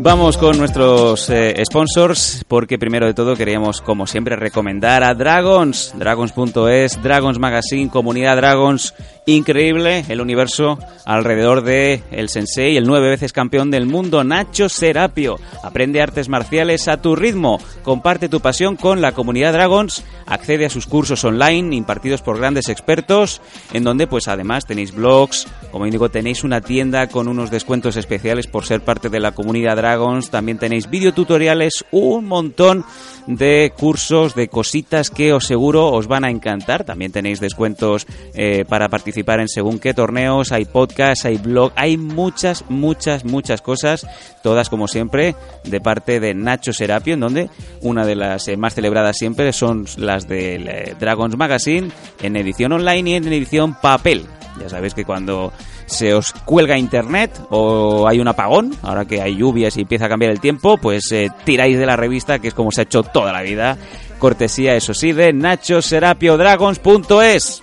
[0.00, 5.92] Vamos con nuestros eh, sponsors, porque primero de todo queríamos, como siempre, recomendar a Dragons,
[5.96, 8.94] Dragons.es, Dragons Magazine, Comunidad Dragons,
[9.28, 15.38] increíble el universo alrededor de el sensei, el nueve veces campeón del mundo, Nacho Serapio.
[15.62, 20.70] Aprende artes marciales a tu ritmo, comparte tu pasión con la comunidad Dragons, accede a
[20.70, 23.42] sus cursos online impartidos por grandes expertos,
[23.74, 28.46] en donde pues además tenéis blogs, como digo, tenéis una tienda con unos descuentos especiales
[28.46, 32.84] por ser parte de la comunidad Dragons, también tenéis videotutoriales, un montón
[33.26, 38.64] de cursos, de cositas que os seguro os van a encantar, también tenéis descuentos eh,
[38.66, 44.06] para participar en según qué torneos, hay podcasts, hay blog, hay muchas, muchas, muchas cosas,
[44.42, 47.50] todas como siempre de parte de Nacho Serapio, en donde
[47.82, 51.90] una de las eh, más celebradas siempre son las del eh, Dragons Magazine
[52.22, 54.26] en edición online y en edición papel.
[54.60, 55.52] Ya sabéis que cuando
[55.86, 60.08] se os cuelga internet o hay un apagón, ahora que hay lluvias y empieza a
[60.08, 63.02] cambiar el tiempo, pues eh, tiráis de la revista, que es como se ha hecho
[63.02, 63.78] toda la vida.
[64.18, 67.62] Cortesía, eso sí, de Nacho Serapio Dragons.es.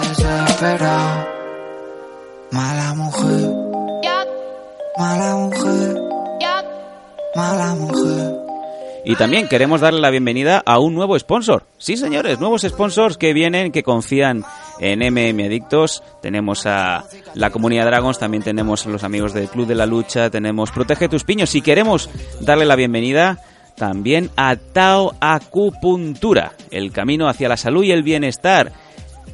[0.00, 1.28] desesperado.
[2.50, 3.50] Mala mujer,
[4.98, 6.02] mala mujer,
[7.34, 8.48] mala mujer.
[9.04, 11.64] Y también queremos darle la bienvenida a un nuevo sponsor.
[11.78, 14.44] Sí, señores, nuevos sponsors que vienen, que confían
[14.80, 16.02] en MM Adictos.
[16.20, 20.28] Tenemos a la comunidad Dragons, también tenemos a los amigos del Club de la Lucha,
[20.28, 21.54] tenemos Protege tus piños.
[21.54, 23.38] Y queremos darle la bienvenida
[23.76, 28.72] también a Tao Acupuntura, el camino hacia la salud y el bienestar.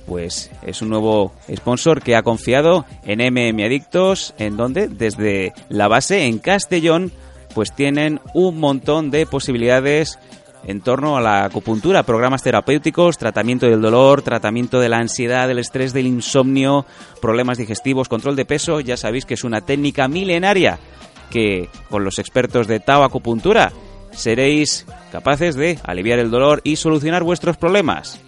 [0.07, 5.89] Pues es un nuevo sponsor que ha confiado en MM Adictos, en donde desde la
[5.89, 7.13] base en Castellón
[7.55, 10.19] pues tienen un montón de posibilidades
[10.67, 15.59] en torno a la acupuntura, programas terapéuticos, tratamiento del dolor, tratamiento de la ansiedad, del
[15.59, 16.87] estrés, del insomnio,
[17.21, 18.81] problemas digestivos, control de peso.
[18.81, 20.79] Ya sabéis que es una técnica milenaria
[21.31, 23.73] que con los expertos de Tao Acupuntura
[24.13, 28.21] seréis capaces de aliviar el dolor y solucionar vuestros problemas.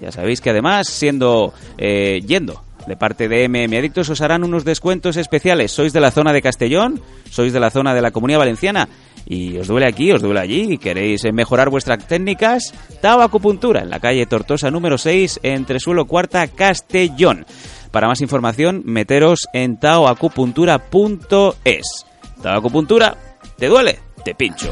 [0.00, 4.64] Ya sabéis que además, siendo eh, yendo de parte de MM Adictos, os harán unos
[4.64, 5.72] descuentos especiales.
[5.72, 8.88] Sois de la zona de Castellón, sois de la zona de la Comunidad Valenciana
[9.26, 13.80] y os duele aquí, os duele allí y queréis eh, mejorar vuestras técnicas, Tao Acupuntura,
[13.82, 17.46] en la calle Tortosa número 6, entre suelo cuarta, Castellón.
[17.90, 22.06] Para más información, meteros en taoacupuntura.es.
[22.42, 23.16] Tao Acupuntura,
[23.56, 24.00] ¿te duele?
[24.24, 24.70] Te pincho.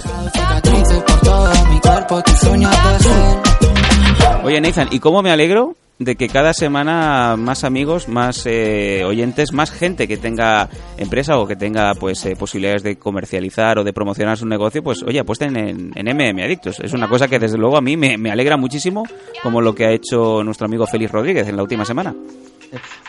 [4.45, 9.53] Oye, Nathan, ¿y cómo me alegro de que cada semana más amigos, más eh, oyentes,
[9.53, 13.93] más gente que tenga empresa o que tenga pues eh, posibilidades de comercializar o de
[13.93, 16.81] promocionar su negocio, pues oye, apuesten en, en MM Adictos.
[16.81, 19.05] Es una cosa que desde luego a mí me, me alegra muchísimo,
[19.45, 22.13] como lo que ha hecho nuestro amigo Félix Rodríguez en la última semana.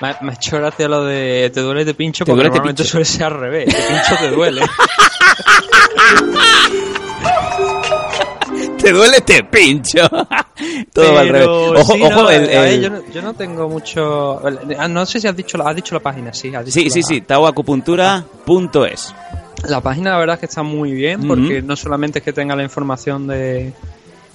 [0.01, 2.57] Me, me ha hecho gracia lo de te duele te pincho, Te porque duele, te
[2.57, 2.91] normalmente pincho.
[2.91, 3.65] suele ser al revés.
[3.65, 4.61] Te pincho te duele.
[8.83, 10.07] Te duele, te pincho.
[10.93, 11.47] Todo va al revés.
[11.47, 14.41] Pero Ojo, sí, ojo, no, el- a ver, el- yo, no, yo no tengo mucho.
[14.77, 16.53] ah, No sé si has dicho la, has dicho la página, sí.
[16.53, 19.15] has dicho Sí, la- sí, sí, taoacupuntura.es.
[19.67, 22.55] La página la verdad es que está muy bien porque no solamente es que tenga
[22.55, 23.71] la información de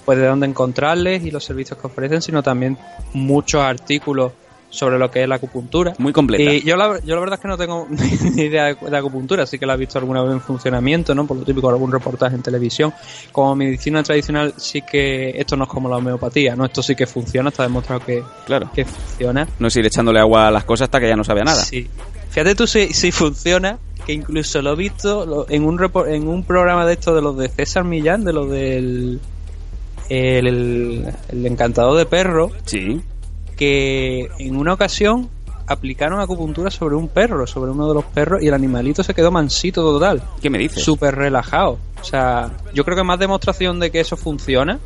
[0.05, 2.75] pues de dónde encontrarles y los servicios que ofrecen, sino también
[3.13, 4.31] muchos artículos
[4.71, 5.93] sobre lo que es la acupuntura.
[5.97, 6.51] Muy completa.
[6.53, 7.87] Y yo la, yo la verdad es que no tengo
[8.35, 11.25] ni idea de, de acupuntura, sí que la he visto alguna vez en funcionamiento, ¿no?
[11.25, 12.93] Por lo típico, algún reportaje en televisión.
[13.31, 16.65] Como medicina tradicional, sí que esto no es como la homeopatía, ¿no?
[16.65, 18.69] Esto sí que funciona, está demostrado que, Claro.
[18.73, 19.47] que funciona.
[19.57, 21.63] No es ir echándole agua a las cosas hasta que ya no sabe a nada.
[21.63, 21.87] Sí.
[22.29, 26.85] Fíjate tú si, si funciona, que incluso lo he visto en un en un programa
[26.85, 29.19] de estos de los de César Millán, de los del
[30.09, 33.01] el, el, el encantador de perro, Sí.
[33.59, 35.29] Que en una ocasión
[35.67, 39.29] aplicaron acupuntura sobre un perro, sobre uno de los perros, y el animalito se quedó
[39.31, 40.23] mansito total.
[40.41, 40.81] ¿Qué me dices?
[40.83, 41.77] Súper relajado.
[42.01, 44.79] O sea, yo creo que más demostración de que eso funciona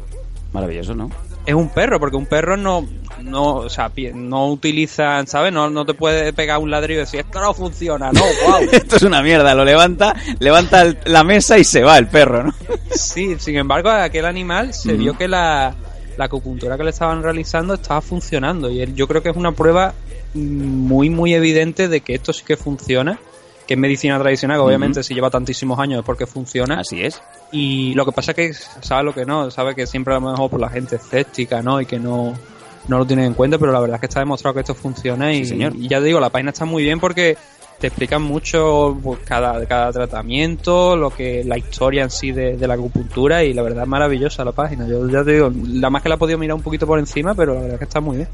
[0.52, 1.10] Maravilloso, ¿no?
[1.46, 2.88] es un perro, porque un perro no,
[3.22, 5.52] no, o sea, no utiliza, ¿sabes?
[5.52, 8.62] No, no te puede pegar un ladrillo y decir, esto no funciona, no, wow.
[8.72, 12.44] Esto es una mierda, lo levanta, levanta el- la mesa y se va el perro,
[12.46, 12.54] ¿no?
[12.92, 15.76] Sí, sin embargo, aquel animal se vio que la,
[16.18, 18.70] la acupuntura que le estaban realizando estaba funcionando.
[18.70, 19.94] Y él- yo creo que es una prueba
[20.34, 23.20] muy, muy evidente de que esto sí que funciona.
[23.68, 25.08] Que es medicina tradicional, que obviamente Ujú.
[25.08, 26.82] si lleva tantísimos años es porque funciona.
[26.82, 27.22] Así es.
[27.52, 28.54] Y lo que pasa es que
[28.86, 31.80] sabe lo que no, sabe que siempre a lo mejor por la gente escéptica, ¿no?
[31.80, 32.34] Y que no,
[32.90, 35.32] no lo tienen en cuenta, pero la verdad es que está demostrado que esto funciona
[35.34, 35.74] y, Sí, señor.
[35.78, 37.38] y ya te digo, la página está muy bien porque
[37.84, 42.66] te explican mucho pues, cada, cada tratamiento, lo que la historia en sí de, de
[42.66, 44.88] la acupuntura y la verdad maravillosa la página.
[44.88, 47.36] Yo ya te digo, la más que la he podido mirar un poquito por encima,
[47.36, 48.30] pero la verdad es que está muy bien.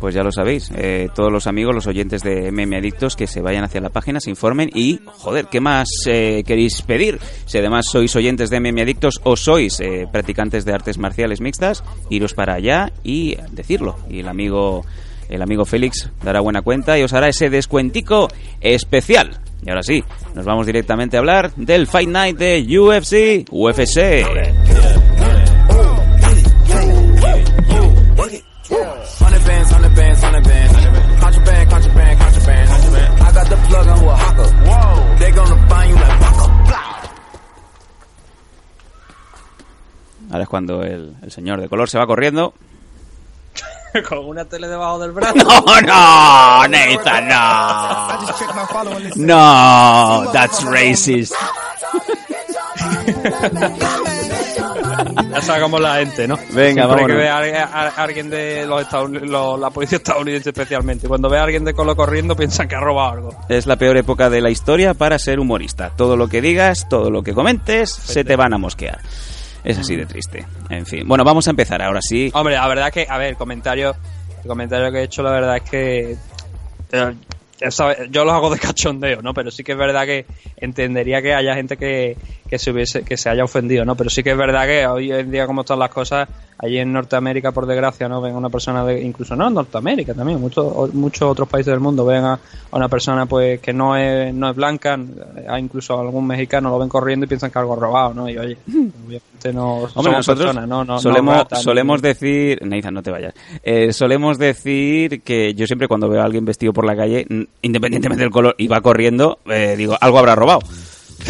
[0.00, 3.42] Pues ya lo sabéis, eh, todos los amigos, los oyentes de MM Adictos que se
[3.42, 7.18] vayan hacia la página, se informen y, joder, ¿qué más eh, queréis pedir?
[7.44, 11.84] Si además sois oyentes de MM Adictos o sois eh, practicantes de artes marciales mixtas,
[12.08, 13.96] iros para allá y decirlo.
[14.08, 14.86] Y el amigo,
[15.28, 18.28] el amigo Félix dará buena cuenta y os hará ese descuentico
[18.60, 19.38] especial.
[19.64, 20.04] Y ahora sí,
[20.34, 24.24] nos vamos directamente a hablar del Fight Night de UFC, UFC.
[40.28, 42.52] Ahora es cuando el, el señor de color se va corriendo.
[44.08, 45.34] Con una tele debajo del brazo.
[45.36, 49.26] No, no, Nathan, no.
[50.24, 51.34] No, that's racist.
[55.32, 56.36] Ya sabes cómo es la gente, ¿no?
[56.36, 57.06] Venga, Siempre vámonos.
[57.08, 61.28] que ve a, a- a alguien de los Estados Unidos, la policía estadounidense especialmente, cuando
[61.28, 63.30] ve a alguien de color corriendo piensan que ha robado algo.
[63.48, 65.90] Es la peor época de la historia para ser humorista.
[65.96, 69.00] Todo lo que digas, todo lo que comentes, se te van a mosquear.
[69.66, 70.46] Es así de triste.
[70.70, 71.06] En fin.
[71.06, 72.30] Bueno, vamos a empezar ahora sí.
[72.32, 73.96] Hombre, la verdad que, a ver, comentarios
[74.46, 76.16] el comentario que he hecho la verdad es que
[76.92, 77.14] eh,
[78.10, 79.34] yo los hago de cachondeo, ¿no?
[79.34, 80.24] Pero sí que es verdad que
[80.56, 82.16] entendería que haya gente que,
[82.48, 83.94] que se hubiese, que se haya ofendido, ¿no?
[83.96, 86.28] Pero sí que es verdad que hoy en día como están las cosas,
[86.58, 88.20] allí en Norteamérica, por desgracia, ¿no?
[88.20, 91.80] Ven a una persona de, incluso no en Norteamérica también, muchos, muchos otros países del
[91.80, 94.98] mundo ven a, a una persona pues que no es, no es blanca,
[95.48, 98.28] a incluso algún mexicano lo ven corriendo y piensan que algo robado, ¿no?
[98.28, 102.58] Y oye, obviamente no Hombre, somos nosotros personas, no, no, no solemos, ni- solemos decir,
[102.66, 106.72] Nathan, no te vayas, Eh, solemos decir que yo siempre cuando veo a alguien vestido
[106.72, 107.26] por la calle,
[107.62, 110.60] independientemente del color, y va corriendo, eh, digo, algo habrá robado.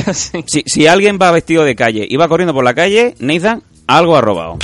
[0.46, 4.16] si, si alguien va vestido de calle y va corriendo por la calle, Nathan, algo
[4.16, 4.58] ha robado.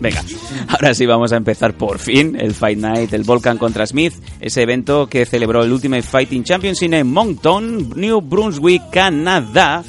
[0.00, 0.24] Venga,
[0.68, 4.62] ahora sí vamos a empezar por fin el Fight Night, el Volcan contra Smith, ese
[4.62, 9.84] evento que celebró el Ultimate Fighting Championship en Moncton, New Brunswick, Canadá.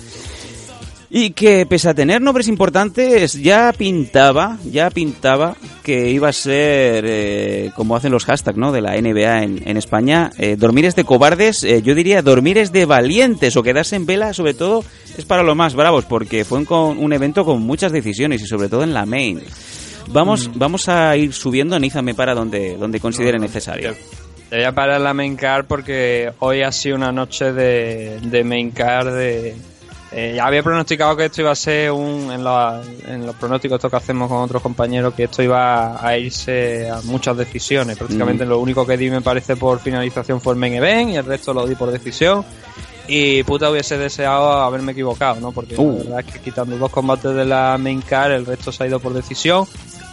[1.12, 7.04] Y que pese a tener nombres importantes, ya pintaba, ya pintaba que iba a ser,
[7.08, 8.72] eh, como hacen los hashtags ¿no?
[8.72, 12.86] de la NBA en, en España, eh, dormires de cobardes, eh, yo diría dormires de
[12.86, 14.84] valientes o quedarse en vela, sobre todo
[15.18, 18.46] es para los más bravos, porque fue un, con- un evento con muchas decisiones y
[18.46, 19.42] sobre todo en la main.
[20.10, 23.96] Vamos, vamos a ir subiendo, Nízame para donde, donde considere necesario.
[24.52, 28.44] Te voy a parar la main card porque hoy ha sido una noche de, de
[28.44, 29.56] main card de...
[30.12, 32.32] eh, ya había pronosticado que esto iba a ser un...
[32.32, 36.18] En, la- en los pronósticos estos que hacemos con otros compañeros que esto iba a
[36.18, 37.98] irse a muchas decisiones.
[37.98, 38.50] Prácticamente Mm.
[38.50, 41.54] lo único que di me parece por finalización fue el main event y el resto
[41.54, 42.44] lo di por decisión.
[43.08, 45.52] Y puta hubiese deseado haberme equivocado, ¿no?
[45.52, 45.98] Porque Uh.
[45.98, 48.88] la verdad es que quitando dos combates de la main card, el resto se ha
[48.88, 49.66] ido por decisión.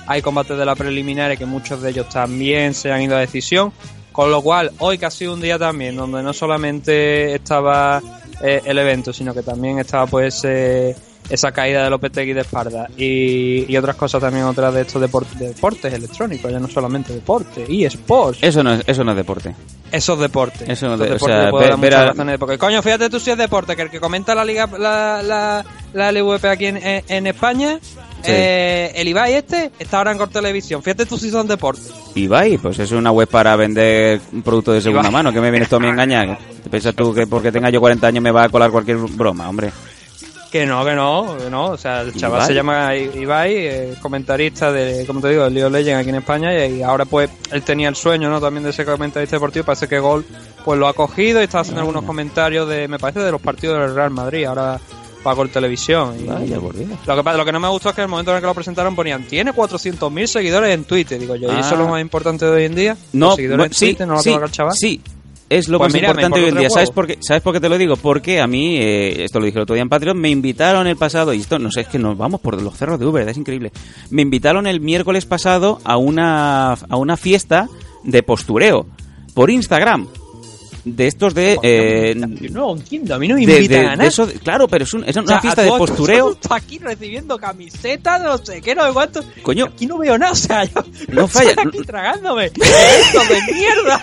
[0.07, 3.73] Hay combates de la preliminares que muchos de ellos también se han ido a decisión.
[4.17, 8.01] Con lo cual, hoy que ha sido un día también donde no solamente estaba
[8.43, 10.97] eh, el evento, sino que también estaba pues eh,
[11.29, 15.27] esa caída de Lopetegui de espalda y, y otras cosas también, otras de estos depor-
[15.35, 18.39] deportes electrónicos, ya no solamente deporte, y sports.
[18.41, 19.55] Eso no es, eso no es deporte.
[19.93, 20.25] Eso no
[20.73, 22.83] Esos de- o deportes sea, le puedo ver- dar ver muchas a- razones, porque coño,
[22.83, 26.49] fíjate tú si es deporte, que el que comenta la liga, la, la, la LVP
[26.49, 27.79] aquí en- en España,
[28.23, 28.33] Sí.
[28.33, 30.83] eh, el Ibai este, está ahora en Corte Televisión.
[30.83, 31.93] Fíjate tú si son deportes.
[32.15, 35.13] Ibai, pues es una web para vender un producto de segunda Ibai.
[35.13, 35.33] mano.
[35.33, 36.39] que me vienes tú a mí engañar?
[36.63, 39.49] ¿Te piensas tú que porque tenga yo 40 años me va a colar cualquier broma,
[39.49, 39.71] hombre?
[40.51, 41.67] Que no, que no, que no.
[41.67, 42.47] O sea, el chaval Ibai.
[42.47, 46.15] se llama Ibai, eh, comentarista de, como te digo, el League of Legends aquí en
[46.17, 48.41] España y ahora pues él tenía el sueño, ¿no?
[48.41, 50.25] También de ser comentarista deportivo, parece que Gol
[50.65, 53.79] pues lo ha cogido y está haciendo algunos comentarios de, me parece, de los partidos
[53.81, 54.81] del Real Madrid, ahora
[55.23, 56.15] para Gol Televisión.
[56.21, 56.91] Y- Vaya, por Dios.
[57.07, 58.41] Lo que, pasa- lo que no me gustó es que en el momento en el
[58.43, 61.19] que lo presentaron ponían, tiene 400.000 seguidores en Twitter.
[61.19, 61.73] Digo yo, ¿y eso Ah.
[61.73, 62.97] es lo más importante de hoy en día?
[63.13, 64.75] No, ¿Los seguidores bueno, en sí, Twitter no lo sí, el chaval?
[64.77, 65.01] sí.
[65.49, 66.71] Es lo Pues más mírame, importante por hoy en día.
[66.71, 67.19] ¿Sabes por, qué?
[67.21, 67.95] ¿Sabes por qué te lo digo?
[67.95, 70.97] Porque a mí, eh, esto lo dije el otro día en Patreon, me invitaron el
[70.97, 73.37] pasado, y esto no sé, es que nos vamos por los cerros de Uber, es
[73.37, 73.71] increíble.
[74.11, 77.69] Me invitaron el miércoles pasado a una, a una fiesta
[78.03, 78.87] de postureo
[79.35, 80.09] por Instagram.
[80.89, 81.59] De estos de.
[81.65, 82.15] eh,
[82.53, 84.05] No entiendo, a mí no me invitan de- a nada.
[84.07, 86.39] eso claro, pero es, un- es una O sea, fiesta de postureo.
[86.51, 89.25] aquí recibiendo camisetas, no sé qué, no sé cuánto.
[89.43, 89.65] Coño.
[89.65, 91.51] Aquí no veo nada, o sea, yo No falla.
[91.51, 92.45] estoy aquí tragándome.
[92.55, 94.01] Esto de mierda.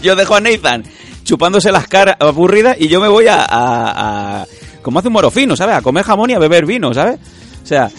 [0.00, 0.84] Yo dejo a Nathan
[1.24, 4.46] chupándose las caras aburridas y yo me voy a, a- a-
[4.82, 5.74] como hace un morofino, ¿sabes?
[5.74, 7.18] A comer jamón y a beber vino, ¿sabes?
[7.64, 7.90] O sea,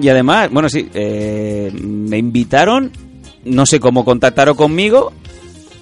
[0.00, 2.90] y además, bueno, sí, eh, me invitaron,
[3.44, 5.12] no sé cómo contactaron conmigo,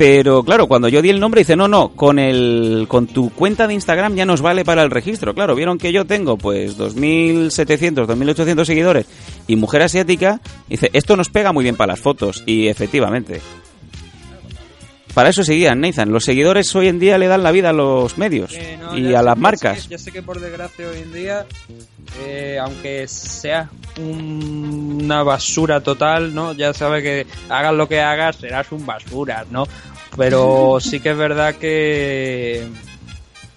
[0.01, 3.66] pero claro, cuando yo di el nombre dice, no, no, con el con tu cuenta
[3.66, 5.34] de Instagram ya nos vale para el registro.
[5.34, 9.05] Claro, vieron que yo tengo pues 2.700, 2.800 seguidores
[9.46, 10.40] y mujer asiática,
[10.70, 12.42] dice, esto nos pega muy bien para las fotos.
[12.46, 13.42] Y efectivamente,
[15.12, 16.11] para eso seguían, Nathan.
[16.12, 19.12] Los seguidores hoy en día le dan la vida a los medios Eh, no, y
[19.14, 19.82] a las marcas.
[19.82, 21.44] sé Ya sé que por desgracia hoy en día,
[22.24, 26.53] eh, aunque sea un- una basura total, ¿no?
[26.53, 29.66] Ya sabes que hagas lo que hagas, serás un basura, ¿no?
[30.16, 32.66] Pero sí que es verdad que,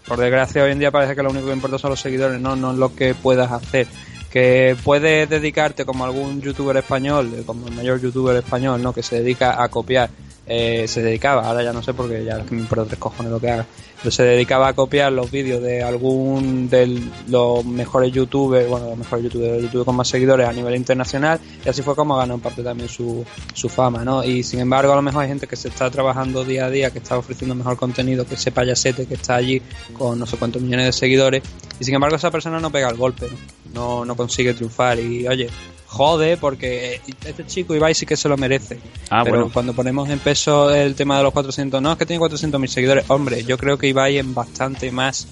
[0.08, 2.56] por desgracia, hoy en día parece que lo único que importa son los seguidores, no,
[2.56, 3.88] no es lo que puedas hacer.
[4.32, 8.94] Que puedes dedicarte como algún youtuber español, eh, como el mayor youtuber español, ¿no?
[8.94, 10.10] Que se dedica a copiar
[10.46, 13.50] eh, se dedicaba, ahora ya no sé porque ya me importa tres cojones lo que
[13.50, 13.66] haga,
[13.98, 18.98] pero se dedicaba a copiar los vídeos de algún de los mejores youtubers, bueno, los
[18.98, 22.34] mejores youtubers, los youtubers con más seguidores a nivel internacional, y así fue como ganó
[22.34, 24.24] en parte también su, su fama, ¿no?
[24.24, 26.92] Y sin embargo, a lo mejor hay gente que se está trabajando día a día,
[26.92, 29.62] que está ofreciendo mejor contenido que ese payasete que está allí
[29.98, 31.42] con no sé cuántos millones de seguidores,
[31.80, 33.38] y sin embargo, esa persona no pega el golpe, ¿no?
[33.74, 35.48] No, no consigue triunfar, y oye,
[35.94, 38.80] jode porque este chico Ibai sí que se lo merece.
[39.10, 39.52] Ah, pero bueno.
[39.54, 42.70] cuando ponemos en peso el tema de los 400, no es que tiene 400 mil
[42.70, 45.28] seguidores, hombre, yo creo que Ibai es bastante más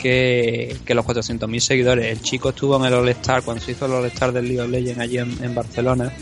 [0.00, 2.06] que, que los 400.000 seguidores.
[2.06, 5.00] El chico estuvo en el All-Star, cuando se hizo el All-Star del League of Legends
[5.00, 6.12] allí en, en Barcelona,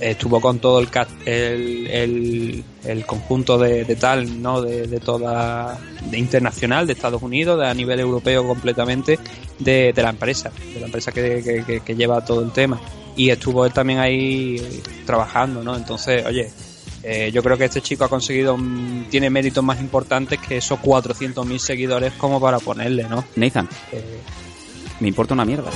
[0.00, 0.88] estuvo con todo el,
[1.26, 4.60] el, el, el conjunto de, de tal, ¿no?
[4.62, 5.78] De, de toda,
[6.10, 9.18] de internacional, de Estados Unidos, de a nivel europeo completamente,
[9.58, 12.80] de, de la empresa, de la empresa que, que- que- que lleva todo el tema.
[13.16, 15.74] Y estuvo él también ahí trabajando, ¿no?
[15.76, 16.50] Entonces, oye,
[17.02, 18.56] eh, yo creo que este chico ha conseguido,
[19.10, 23.24] tiene méritos más importantes que esos 400.000 seguidores como para ponerle, ¿no?
[23.36, 24.20] Nathan, Eh,
[25.00, 25.70] me importa una mierda.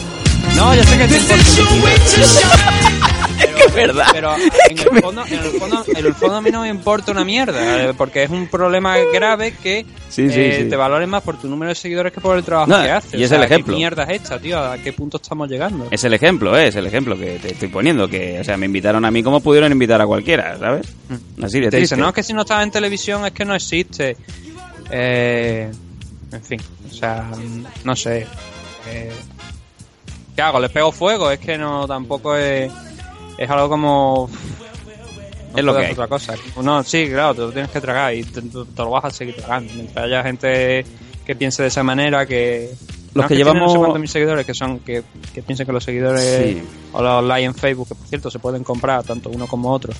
[0.57, 3.11] no, yo sé que te importa.
[3.55, 4.07] Que es verdad.
[4.12, 7.12] Pero en el, fondo, en, el fondo, en el fondo a mí no me importa
[7.12, 10.68] una mierda, eh, porque es un problema grave que Sí, sí, eh, sí.
[10.68, 13.14] te valoren más por tu número de seguidores que por el trabajo No, que haces.
[13.14, 13.72] y es O sea, el ejemplo.
[13.72, 14.59] ¿Qué mierda es esta, tío?
[14.59, 15.88] ¿A qué punto estamos llegando?
[15.90, 16.68] Es el ejemplo, ¿eh?
[16.68, 18.09] es el ejemplo que te estoy poniendo.
[18.09, 20.86] Que, o sea, me invitaron a mí como pudieron invitar a cualquiera, ¿sabes?
[21.43, 21.70] Así de Mm.
[21.70, 24.16] te dicen, no, es que si no estás en televisión es que no existe.
[24.90, 25.70] Eh,
[26.32, 27.30] en fin, o sea,
[27.84, 28.26] no sé.
[28.90, 29.12] Eh,
[30.36, 30.61] ¿Qué hago?
[30.61, 31.30] ¿Les pego fuego?
[31.30, 32.70] Es que no, tampoco es,
[33.39, 34.28] es algo como...
[35.53, 35.93] no Es lo que hay.
[35.93, 36.35] otra cosa.
[36.62, 38.49] No, sí, claro, te lo tienes que tragar y te, te
[38.83, 39.72] lo vas a seguir tragando.
[39.74, 40.85] Mientras haya gente
[41.26, 42.70] que piense de esa manera, que...
[43.14, 45.03] Los no, que llevamos- No sé cuántos mil seguidores que son, que,
[45.35, 46.22] que piensen que los seguidores
[46.55, 46.62] Sí.
[46.95, 49.93] o los likes en Facebook, que por cierto se pueden comprar tanto uno como otro,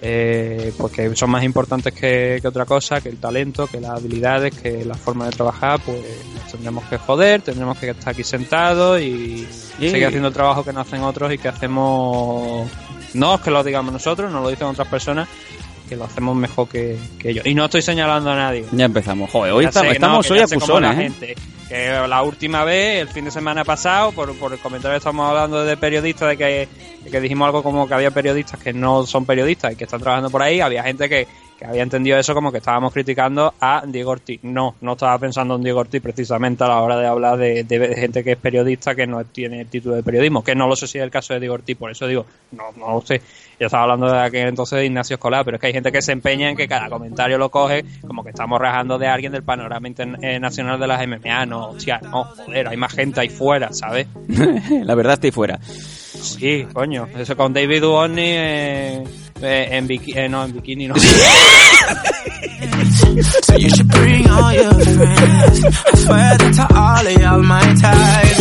[0.00, 4.54] eh, porque son más importantes que, que otra cosa, que el talento, que las habilidades,
[4.54, 5.98] que la forma de trabajar, pues
[6.34, 9.46] nos tendremos que joder, tendremos que estar aquí sentados y
[9.78, 12.68] seguir haciendo el trabajo que no hacen otros y que hacemos,
[13.14, 15.28] no es que lo digamos nosotros, no lo dicen otras personas,
[15.88, 17.46] que lo hacemos mejor que, que ellos.
[17.46, 18.64] Y no estoy señalando a nadie.
[18.72, 19.30] Ya empezamos.
[19.30, 21.34] Joder, hoy estamos, sé no, hoy acusones, la ¿eh?
[21.68, 25.28] Que la última vez, el fin de semana pasado, por, por el comentario que estamos
[25.28, 26.68] hablando de periodistas, de que,
[27.02, 30.00] de que dijimos algo como que había periodistas que no son periodistas y que están
[30.00, 31.26] trabajando por ahí, había gente que,
[31.58, 34.38] que había entendido eso como que estábamos criticando a Diego Ortiz.
[34.44, 37.96] No, no estaba pensando en Diego Ortiz precisamente a la hora de hablar de, de
[37.96, 40.86] gente que es periodista que no tiene el título de periodismo, que no lo sé
[40.86, 43.20] si es el caso de Diego Ortiz, por eso digo, no, no lo sé.
[43.58, 46.02] Yo estaba hablando de aquel entonces de Ignacio Escolar, pero es que hay gente que
[46.02, 49.42] se empeña en que cada comentario lo coge como que estamos rajando de alguien del
[49.44, 51.46] panorama inter- eh, nacional de las MMA.
[51.46, 54.08] No, hostia, no, joder, hay más gente ahí fuera, ¿sabes?
[54.84, 55.58] la verdad estoy fuera.
[55.62, 57.08] Sí, coño.
[57.16, 59.02] Eso con David Duchovny eh,
[59.40, 60.94] eh, en bikini, eh, no, en bikini, no.
[60.98, 61.06] So
[63.56, 65.64] you should bring all your friends.
[65.64, 68.36] I swear that to all of y'all my type.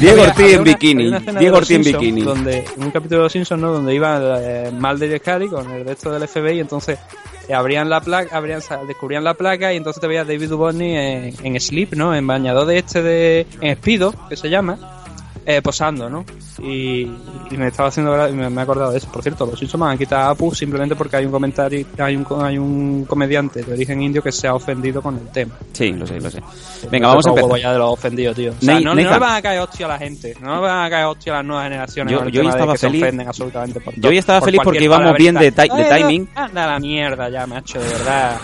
[0.00, 1.10] Diego Ortiz en bikini.
[1.10, 2.22] Diego de Ortiz en bikini.
[2.22, 3.72] Donde, en un capítulo de los Simpsons, ¿no?
[3.72, 6.98] Donde iba eh, Mulder y Scully con el resto del FBI, entonces
[7.48, 11.34] eh, abrían la placa, abrían, descubrían la placa y entonces te veías David Duchovny en,
[11.42, 12.14] en Sleep, ¿no?
[12.14, 13.46] En bañador de este de...
[13.60, 14.78] en Espido, que se llama,
[15.48, 16.24] eh, posando, ¿no?
[16.60, 17.02] Y,
[17.50, 19.08] y me estaba haciendo me, me he acordado de eso.
[19.12, 22.26] Por cierto, los Simpsons han quitado a Apu simplemente porque hay un comentario, hay un,
[22.44, 25.54] hay un comediante de origen indio que se ha ofendido con el tema.
[25.72, 26.42] Sí, lo sé, lo sé.
[26.90, 27.58] Venga, vamos a empezar.
[27.60, 28.52] ya de los ofendidos, tío.
[28.52, 30.36] O sea, no, no le van a caer hostia a la gente.
[30.40, 32.12] No le van a caer hostia a las nuevas generaciones.
[32.12, 34.60] Yo- yo hoy estaba que se feliz- ofenden absolutamente por yo hoy estaba por feliz
[34.64, 36.28] porque íbamos bien de de timing.
[36.34, 38.36] Anda la mierda ya, macho, de verdad.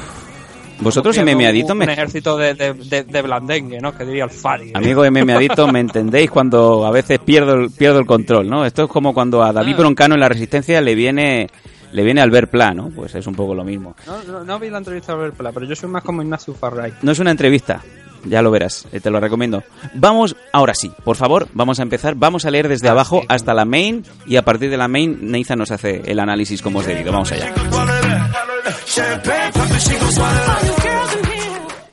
[0.80, 1.34] Vosotros un, me...
[1.34, 3.96] un ejército de, de, de, de blandengue, ¿no?
[3.96, 4.72] Que diría el Fari.
[4.74, 8.64] Amigo MMAdicto, me entendéis cuando a veces pierdo el, pierdo el control, ¿no?
[8.64, 9.78] Esto es como cuando a David Ah.
[9.78, 11.48] Broncano en la Resistencia le viene
[11.92, 12.88] le viene Albert Pla, ¿no?
[12.88, 13.94] Pues es un poco lo mismo.
[14.06, 16.54] No, no, no vi la entrevista de Albert Pla, pero yo soy más como Ignacio
[16.54, 16.94] Farray.
[17.02, 17.82] No es una entrevista,
[18.24, 19.62] ya lo verás, eh, te lo recomiendo.
[19.94, 22.14] Vamos, ahora sí, por favor, vamos a empezar.
[22.16, 25.54] Vamos a leer desde abajo hasta la main y a partir de la main Neiza
[25.54, 27.12] nos hace el análisis como es debido.
[27.12, 27.52] Vamos allá.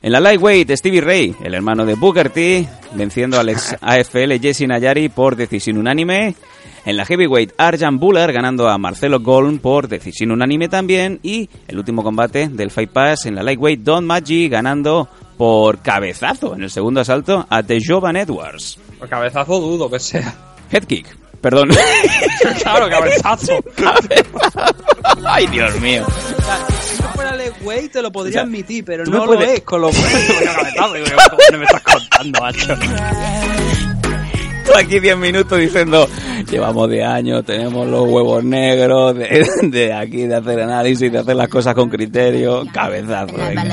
[0.02, 4.68] En la lightweight, Stevie Ray, el hermano de Booker T, venciendo al ex AFL Jesse
[4.68, 6.36] Nayari por decisión unánime.
[6.86, 11.20] En la heavyweight, Arjan Buller ganando a Marcelo Golm por decisión unánime también.
[11.22, 16.56] Y el último combate del Fight Pass en la lightweight, Don Maggi ganando por cabezazo
[16.56, 18.80] en el segundo asalto a The Jovan Edwards.
[18.98, 20.34] Por cabezazo dudo que sea.
[20.72, 21.70] Head kick, perdón.
[22.62, 23.60] claro, cabezazo.
[25.26, 26.06] Ay, Dios mío.
[26.08, 29.18] O sea, si esto fuera Legway te lo podría O sea, admitir, pero no me
[29.18, 30.04] lo puedes- es, con lo cual
[30.44, 30.94] cabezazo.
[30.94, 31.06] Digo,
[31.50, 32.74] ¿qué me estás contando, macho?
[34.78, 36.08] aquí 10 minutos diciendo,
[36.50, 41.36] llevamos de años, tenemos los huevos negros, de, de aquí, de hacer análisis, de hacer
[41.36, 43.34] las cosas con criterio, cabezazo.
[43.36, 43.64] Venga.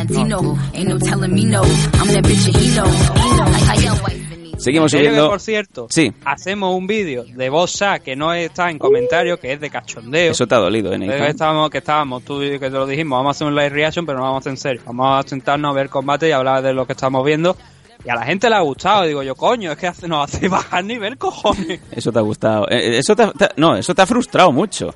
[4.59, 5.29] Seguimos que, subiendo.
[5.29, 6.13] por cierto, Sí.
[6.25, 10.33] hacemos un vídeo de Bossa que no está en comentarios, que es de cachondeo.
[10.33, 11.23] Eso te ha dolido, ¿eh, Eh, Nathan?
[11.27, 14.07] estábamos, que estábamos, tú y que te lo dijimos, vamos a hacer un live reaction,
[14.07, 14.83] pero no vamos a hacer en serio.
[14.87, 17.57] Vamos a sentarnos a ver combate y hablar de lo que estamos viendo.
[18.05, 19.03] Y a la gente le ha gustado.
[19.05, 21.81] Digo yo, coño, es que hace- nos hace bajar nivel, cojones.
[21.93, 22.67] Eso te ha gustado.
[22.71, 24.95] Eh, Eso te, ha- te- no, eso te ha frustrado mucho.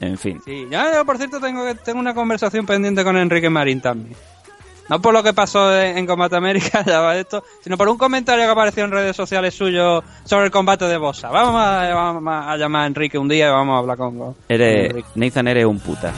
[0.00, 0.40] En fin.
[0.44, 4.16] Sí, ya, yo, por cierto, tengo, que- tengo una conversación pendiente con Enrique Marín también.
[4.88, 8.44] No por lo que pasó en, Combate América, ya va esto, sino por un comentario
[8.44, 11.30] que apareció en redes sociales suyo sobre el combate de Bosa.
[11.30, 14.34] Vamos a, vamos a llamar a Enrique un día y vamos a hablar con, con
[14.48, 15.04] Eres.
[15.14, 16.12] Nathan, eres un puta.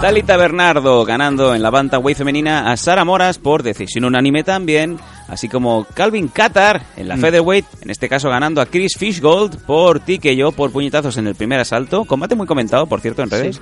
[0.00, 4.98] Talita Bernardo ganando en la Bantamweight femenina a Sara Moras por decisión unánime también,
[5.28, 10.00] así como Calvin Qatar en la Featherweight, en este caso ganando a Chris Fishgold por
[10.00, 12.04] TKO por puñetazos en el primer asalto.
[12.04, 13.60] Combate muy comentado, por cierto, en redes.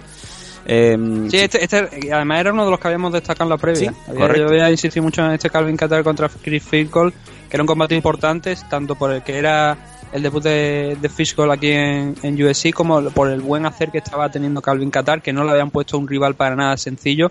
[0.66, 3.90] Eh, Sí, este, este, además era uno de los que habíamos destacado en la previa.
[3.90, 4.42] Sí, Había- correcto.
[4.42, 7.12] yo había insistido mucho en este Calvin Qatar contra Chris Fishgold,
[7.48, 9.76] que era un combate importante, tanto por el que era
[10.12, 13.98] el debut de, de Fishgold aquí en, en UFC, como por el buen hacer que
[13.98, 17.30] estaba teniendo Calvin Qatar, que no le habían puesto un rival para nada sencillo.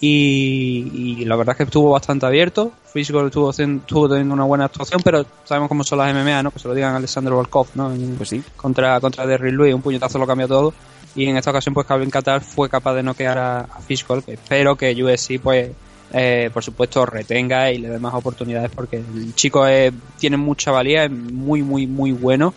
[0.00, 2.72] Y, y la verdad es que estuvo bastante abierto.
[2.92, 6.50] Fishgold estuvo, estuvo teniendo una buena actuación, pero sabemos cómo son las MMA, ¿no?
[6.50, 7.92] Que se lo digan a Alexander Volkov, ¿no?
[7.92, 8.42] En- Pues sí.
[8.56, 10.74] contra, contra Derrick Lewis, un puñetazo lo cambia todo.
[11.16, 14.32] Y en esta ocasión, pues Calvin Qatar fue capaz de noquear a, a Fishgold, que
[14.34, 15.70] espero que UFC, pues,
[16.12, 20.70] eh, por supuesto, retenga y le dé más oportunidades, porque el chico es- tiene mucha
[20.72, 22.52] valía, es muy, muy, muy bueno.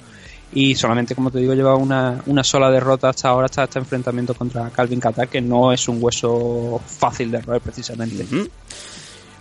[0.53, 4.34] Y solamente, como te digo, lleva una, una sola derrota hasta ahora, hasta este enfrentamiento
[4.34, 8.26] contra Calvin Qatar, que no es un hueso fácil de roer, precisamente.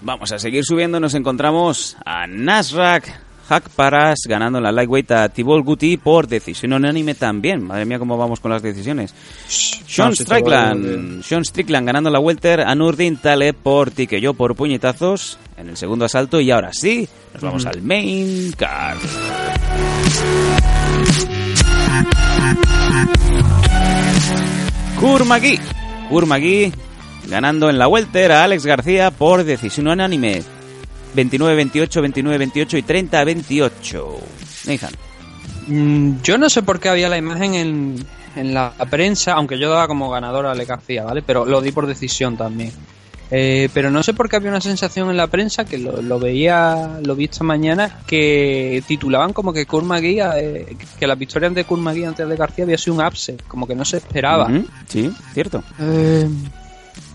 [0.02, 1.00] Vamos a seguir subiendo.
[1.00, 7.14] Nos encontramos a Nasrak Hakparas ganando en la lightweight a Tibol Guti por decisión unánime
[7.14, 7.62] también.
[7.62, 9.14] Madre mía, cómo vamos con las decisiones.
[9.48, 15.38] Sean No, Strickland, Sean Strickland ganando la welter a Nurdin Taleb por yo por puñetazos
[15.56, 16.40] en el segundo asalto.
[16.40, 18.98] Y ahora sí, nos vamos al main card.
[24.98, 25.58] Kurmagi.
[26.08, 26.72] Kurmagi
[27.28, 30.55] ganando en la welter a Alex García por decisión unánime.
[31.14, 34.04] 29-28, 29-28 y 30-28.
[34.66, 34.92] Nathan.
[35.68, 39.70] Mm, Yo no sé por qué había la imagen en, en la prensa, aunque yo
[39.70, 41.22] daba como ganador a Ale García, ¿vale?
[41.22, 42.72] Pero lo di por decisión también.
[43.28, 46.20] Eh, pero no sé por qué había una sensación en la prensa que lo, lo
[46.20, 51.64] veía, lo vi esta mañana, que titulaban como que Kurmagui, eh, que las victorias de
[51.64, 54.48] Kurmagui antes de García había sido un upset, como que no se esperaba.
[54.86, 55.64] Sí, cierto.
[55.80, 56.28] Eh,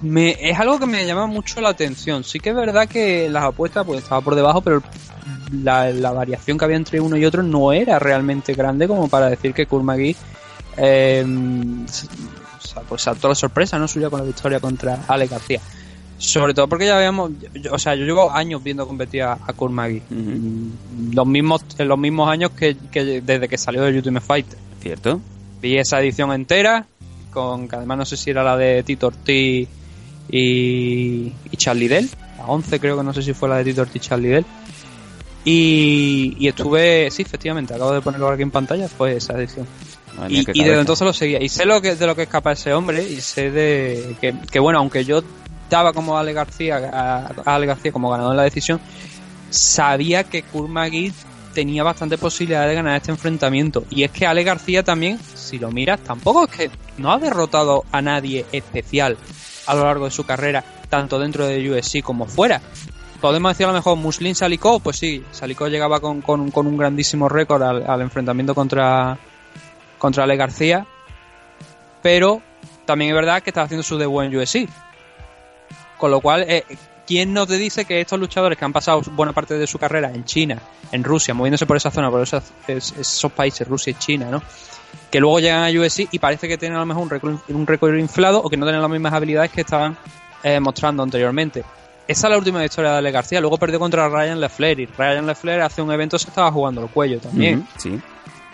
[0.01, 2.23] me, es algo que me llama mucho la atención.
[2.23, 4.81] Sí que es verdad que las apuestas pues estaba por debajo, pero
[5.63, 9.29] la, la variación que había entre uno y otro no era realmente grande como para
[9.29, 10.15] decir que Kurmagui
[10.77, 11.25] eh,
[12.87, 15.59] pues saltó la sorpresa no suya con la victoria contra Ale García.
[16.17, 19.53] Sobre todo porque ya habíamos, yo- o sea, yo llevo años viendo competir a, a
[19.53, 20.01] Kurmagui.
[20.09, 24.57] Mm, Los mismos, en los mismos años que, que desde que salió de Ultimate Fighter.
[24.81, 25.19] Cierto.
[25.61, 26.85] Vi esa edición entera,
[27.31, 29.67] con que además no sé si era la de Tito Ortiz
[30.29, 33.81] y, y Charlie Dell, la 11 creo que no sé si fue la de Tito
[33.81, 34.45] Ortiz y Charlie Dell.
[35.43, 39.67] Y, y estuve, sí, efectivamente, acabo de ponerlo aquí en pantalla, fue esa edición.
[40.15, 41.41] Madre Y, desde entonces lo seguía.
[41.41, 44.35] Y sé lo que, de lo que es capaz ese hombre, y sé de que,
[44.51, 45.23] que, bueno, aunque yo
[45.69, 48.79] daba como Ale García, a, a Ale García como ganador en la decisión,
[49.49, 51.11] sabía que Kurmagui
[51.53, 53.85] tenía bastante posibilidad de ganar este enfrentamiento.
[53.89, 57.83] Y es que Ale García también, si lo miras, tampoco es que no ha derrotado
[57.91, 59.17] a nadie especial
[59.67, 62.61] a lo largo de su carrera, tanto dentro de UFC como fuera.
[63.19, 67.29] Podemos decir a lo mejor Muslin Salikov, pues sí, Salikov llegaba con, con, un grandísimo
[67.29, 69.17] récord al, enfrentamiento contra,
[69.99, 70.85] contra Ale García,
[72.01, 72.41] pero
[72.85, 74.67] también es verdad que está haciendo su debut en UFC.
[75.97, 76.63] Con lo cual, eh,
[77.05, 80.11] ¿quién no te dice que estos luchadores que han pasado buena parte de su carrera
[80.11, 80.57] en China,
[80.91, 84.41] en Rusia, moviéndose por esa zona, por esas- es- esos países, Rusia y China, ¿no?
[85.09, 87.67] Que luego llegan a UFC y parece que tienen a lo mejor un récord, un
[87.67, 89.97] récord inflado o que no tienen las mismas habilidades que estaban
[90.43, 91.63] eh, mostrando anteriormente.
[92.07, 93.39] Esa es la última victoria de Ale García.
[93.41, 96.89] Luego perdió contra Ryan Lefler y Ryan Lefler hace un evento se estaba jugando el
[96.89, 97.99] cuello también Sí.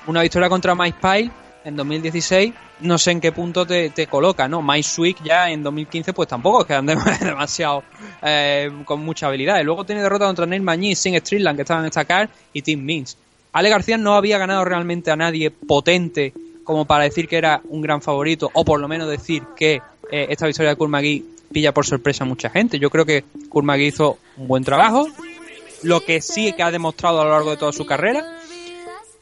[0.08, 1.32] una victoria contra Mike Pyle
[1.64, 4.62] en 2016, no sé en qué punto te, te coloca, ¿no?
[4.62, 7.84] Mike Swick ya en 2015, pues tampoco quedan de- demasiado
[8.22, 9.60] eh, con mucha habilidad.
[9.60, 12.62] Y luego tiene derrota contra Neil Magny, Sin Strickland, que estaban en esta car, y
[12.62, 13.18] Tim Means.
[13.58, 16.32] Ale García no había ganado realmente a nadie potente
[16.64, 19.82] como para decir que era un gran favorito, o por lo menos decir que
[20.12, 22.78] eh, esta victoria de Kurmagui pilla por sorpresa a mucha gente.
[22.78, 25.08] Yo creo que Kurmagui hizo un buen trabajo,
[25.82, 28.38] lo que sí que ha demostrado a lo largo de toda su carrera,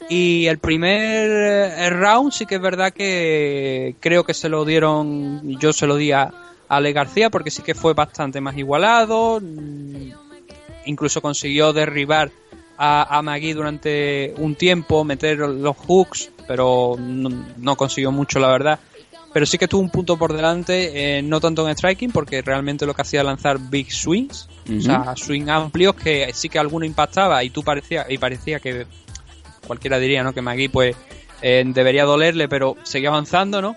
[0.10, 5.58] y el primer eh, round sí que es verdad que creo que se lo dieron,
[5.60, 6.34] yo se lo di a
[6.68, 10.12] Ale García porque sí que fue bastante más igualado, mm,
[10.88, 12.32] incluso consiguió derribar
[12.78, 18.50] a, a Magui durante un tiempo, meter los hooks, pero no, no consiguió mucho la
[18.50, 18.80] verdad.
[19.34, 22.86] Pero sí que tuvo un punto por delante, eh, no tanto en striking, porque realmente
[22.86, 24.48] lo que hacía era lanzar big swings,
[24.78, 28.88] o sea, swing amplios que sí que alguno impactaba y tú parecía, y parecía que
[29.68, 30.34] cualquiera diría, ¿no?
[30.34, 30.96] Que Magui, pues,
[31.42, 33.76] eh, debería dolerle, pero seguía avanzando, ¿no?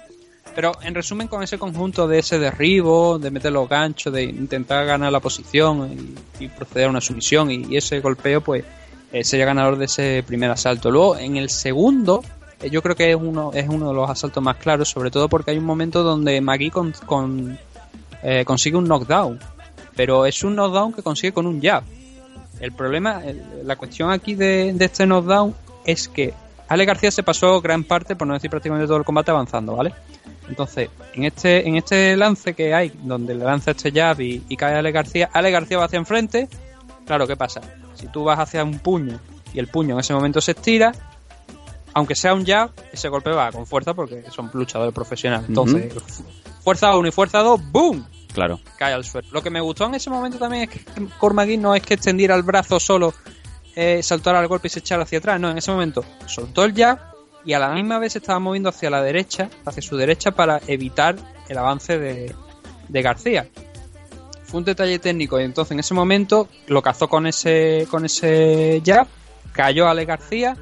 [0.55, 4.87] Pero en resumen, con ese conjunto de ese derribo, de meter los ganchos, de intentar
[4.87, 8.65] ganar la posición y, y proceder a una sumisión y, y ese golpeo, pues
[9.13, 10.91] eh, sería ganador de ese primer asalto.
[10.91, 12.23] Luego, en el segundo,
[12.61, 15.29] eh, yo creo que es uno, es uno de los asaltos más claros, sobre todo
[15.29, 17.59] porque hay un momento donde Magui con,
[18.23, 19.39] eh, consigue un knockdown.
[19.97, 21.83] Pero es un knockdown que consigue con un jab.
[22.61, 23.23] El problema,
[23.65, 25.55] la cuestión aquí de, de este knockdown
[25.85, 26.35] es que
[26.69, 29.95] Ale García se pasó gran parte, por no decir prácticamente todo el combate avanzando, ¿vale?
[30.49, 34.57] Entonces, en este, en este lance que hay, donde le lanza este jab y, y
[34.57, 36.49] cae Ale García, Ale García va hacia enfrente.
[37.07, 37.61] Claro, ¿qué pasa?
[37.99, 39.19] Si tú vas hacia un puño
[39.53, 40.93] y el puño en ese momento se estira,
[41.95, 45.49] aunque sea un jab, ese golpe va con fuerza porque son luchadores profesionales.
[45.49, 45.93] Entonces,
[46.63, 48.07] fuerza 1 y fuerza 2, ¡boom!
[48.33, 48.61] Claro.
[48.77, 49.27] cae al suelo.
[49.33, 52.37] Lo que me gustó en ese momento también es que Cormagui no es que extendiera
[52.37, 53.15] el brazo solo,
[53.75, 55.41] eh, saltara al golpe y se echara hacia atrás.
[55.41, 56.99] No, en ese momento soltó el jab
[57.45, 60.61] y a la misma vez se estaba moviendo hacia la derecha, hacia su derecha, para
[60.69, 61.17] evitar
[61.49, 62.35] el avance de,
[62.89, 63.49] de García.
[64.49, 68.83] Fue un detalle técnico y entonces en ese momento lo cazó con ese, con ese
[68.85, 69.07] jab,
[69.53, 70.57] cayó Ale García.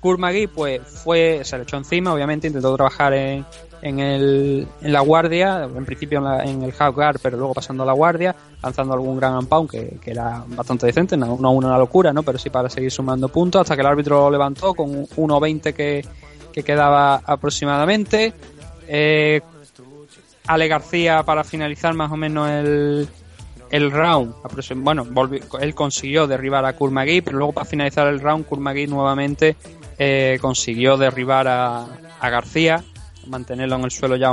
[0.00, 3.44] Kurmagui pues fue, se le echó encima, obviamente intentó trabajar en,
[3.82, 7.52] en, el, en la guardia, en principio en, la- en el half guard, pero luego
[7.52, 11.50] pasando a la guardia, lanzando algún gran unpound que, que era bastante decente, no, no
[11.50, 12.22] una locura, ¿no?
[12.22, 15.74] pero sí para seguir sumando puntos, hasta que el árbitro lo levantó con un 1.20
[15.74, 16.06] que,
[16.52, 18.32] que quedaba aproximadamente.
[18.86, 19.40] Eh,
[20.48, 23.08] Ale García para finalizar más o menos el,
[23.70, 24.34] el round.
[24.76, 29.56] Bueno, volvi- él consiguió derribar a Kurmagui, pero luego para finalizar el round, Kurmagui nuevamente
[29.98, 31.86] eh, consiguió derribar a,
[32.20, 32.82] a García,
[33.26, 34.30] mantenerlo en el suelo ya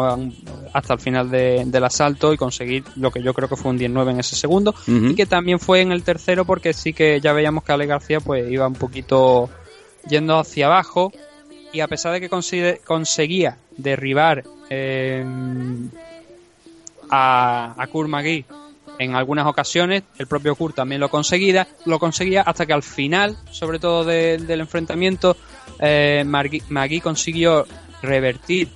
[0.74, 3.78] hasta el final de- del asalto y conseguir lo que yo creo que fue un
[3.78, 4.74] 19 en ese segundo.
[5.12, 8.20] Y que también fue en el tercero porque sí que ya veíamos que Ale García
[8.22, 9.50] pues iba un poquito
[10.08, 11.12] yendo hacia abajo
[11.74, 12.30] y a pesar de que
[12.84, 15.24] conseguía derribar eh,
[17.10, 18.46] a, a Kurmagui
[18.98, 23.38] en algunas ocasiones, el propio Kur también lo conseguía, lo conseguía hasta que al final,
[23.52, 25.36] sobre todo de- del enfrentamiento,
[25.80, 27.66] eh, Magui consiguió
[28.02, 28.70] revertir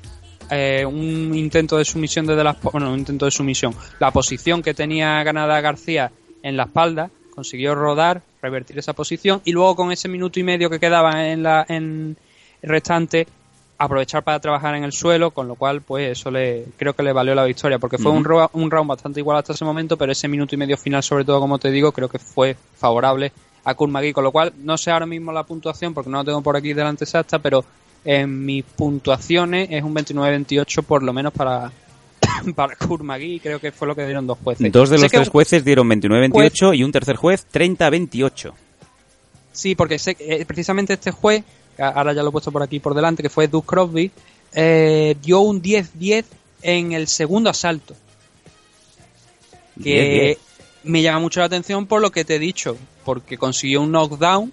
[0.51, 4.73] eh, un intento de sumisión desde la bueno, un intento de sumisión, la posición que
[4.73, 6.11] tenía ganada García
[6.43, 10.69] en la espalda, consiguió rodar, revertir esa posición y luego con ese minuto y medio
[10.69, 11.65] que quedaba en la
[12.63, 13.27] restante
[13.77, 17.13] aprovechar para trabajar en el suelo, con lo cual pues eso le creo que le
[17.13, 20.11] valió la victoria porque fue un, ro- un round bastante igual hasta ese momento, pero
[20.11, 23.31] ese minuto y medio final sobre todo como te digo, creo que fue favorable
[23.63, 26.41] a Kurmagui, con lo cual no sé ahora mismo la puntuación porque no la tengo
[26.41, 27.63] por aquí delante exacta, pero
[28.03, 31.71] en mis puntuaciones es un 29-28 por lo menos para
[32.55, 34.69] para Kurmagui creo que fue lo que dieron dos jueces.
[34.73, 38.51] Dos de Sé los tres un- jueces dieron 29-28 y un tercer juez 30-28.
[39.53, 41.43] Sí, porque sé eh, precisamente este juez,
[41.79, 44.11] ahora ya lo he puesto por aquí por delante, que fue Doug Crosby,
[44.53, 46.25] eh, dio un 10-10
[46.61, 47.95] en el segundo asalto.
[49.81, 50.37] Que 10-10.
[50.83, 54.51] me llama mucho la atención por lo que te he dicho, porque consiguió un knockdown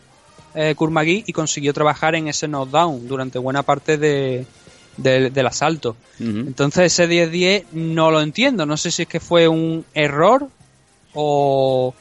[0.54, 4.46] eh, Kurmagui y consiguió trabajar en ese knockdown durante buena parte de,
[4.96, 5.96] del- del asalto.
[6.46, 8.64] Entonces ese 10-10 no lo entiendo.
[8.64, 10.48] No sé si es que fue un error
[11.12, 11.92] o,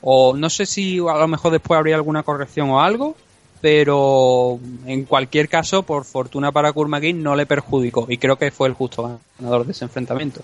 [0.00, 3.16] o no sé si a lo mejor después habría alguna corrección o algo.
[3.64, 8.04] Pero en cualquier caso, por fortuna para Kurmagui, no le perjudicó.
[8.10, 10.42] Y creo que fue el justo ganador de ese enfrentamiento.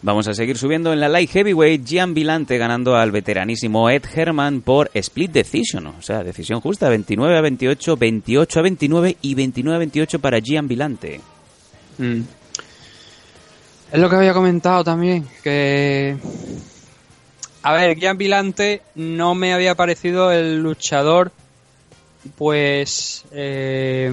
[0.00, 1.86] Vamos a seguir subiendo en la light heavyweight.
[1.86, 5.88] Gian Vilante ganando al veteranísimo Ed Herman por split decision.
[5.88, 6.88] O sea, decisión justa.
[6.88, 11.20] 29 a 28, 28 a 29 y 29 a 28 para Gian Vilante.
[11.98, 12.20] Mm.
[13.92, 16.16] Es lo que había comentado también, que...
[17.62, 21.30] A ver, Gian Vilante no me había parecido el luchador,
[22.36, 24.10] pues, eh,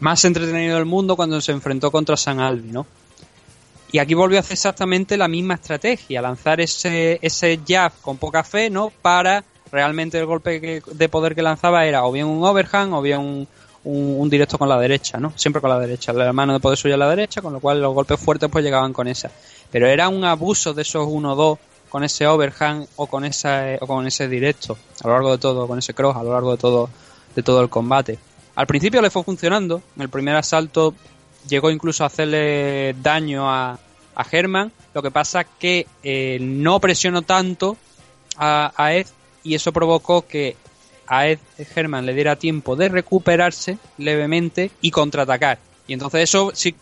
[0.00, 2.86] más entretenido del mundo cuando se enfrentó contra San Albi, ¿no?
[3.92, 8.42] Y aquí volvió a hacer exactamente la misma estrategia, lanzar ese, ese jab con poca
[8.42, 8.90] fe, ¿no?
[9.02, 13.00] Para realmente el golpe que- de poder que lanzaba era o bien un overhand o
[13.00, 13.48] bien un,
[13.84, 15.32] un, directo con la derecha, ¿no?
[15.36, 17.80] Siempre con la derecha, la mano de poder suya a la derecha, con lo cual
[17.80, 19.30] los golpes fuertes pues llegaban con esa.
[19.70, 21.58] Pero era un abuso de esos 1-2
[21.96, 25.66] con ese overhand o con esa o con ese directo a lo largo de todo,
[25.66, 26.90] con ese cross a lo largo de todo
[27.34, 28.18] de todo el combate.
[28.54, 30.94] Al principio le fue funcionando, en el primer asalto
[31.48, 33.78] llegó incluso a hacerle daño a,
[34.14, 37.78] a Herman, lo que pasa que eh, no presionó tanto
[38.36, 39.06] a, a Ed
[39.42, 40.54] y eso provocó que
[41.06, 45.60] a Ed Herman le diera tiempo de recuperarse levemente y contraatacar.
[45.86, 46.74] Y entonces eso sí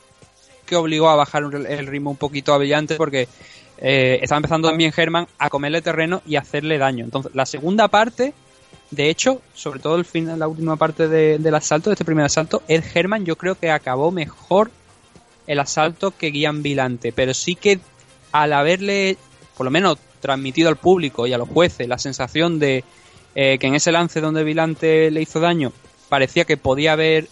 [0.67, 3.29] que obligó a bajar el ritmo un poquito a Brillante porque
[3.79, 7.05] eh, estaba empezando también Herman a comerle terreno y hacerle daño.
[7.05, 8.33] Entonces la segunda parte,
[8.91, 12.25] de hecho, sobre todo el final, la última parte de- del asalto, de este primer
[12.25, 14.71] asalto, Ed Herman yo creo que acabó mejor
[15.47, 17.79] el asalto que guían Vilante, pero sí que
[18.33, 19.17] al haberle,
[19.57, 22.83] por lo menos, transmitido al público y a los jueces la sensación de
[23.35, 25.73] eh, que en ese lance donde Vilante le hizo daño
[26.09, 27.29] parecía que podía haber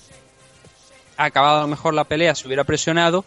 [1.17, 3.25] acabado a lo mejor la pelea si hubiera presionado,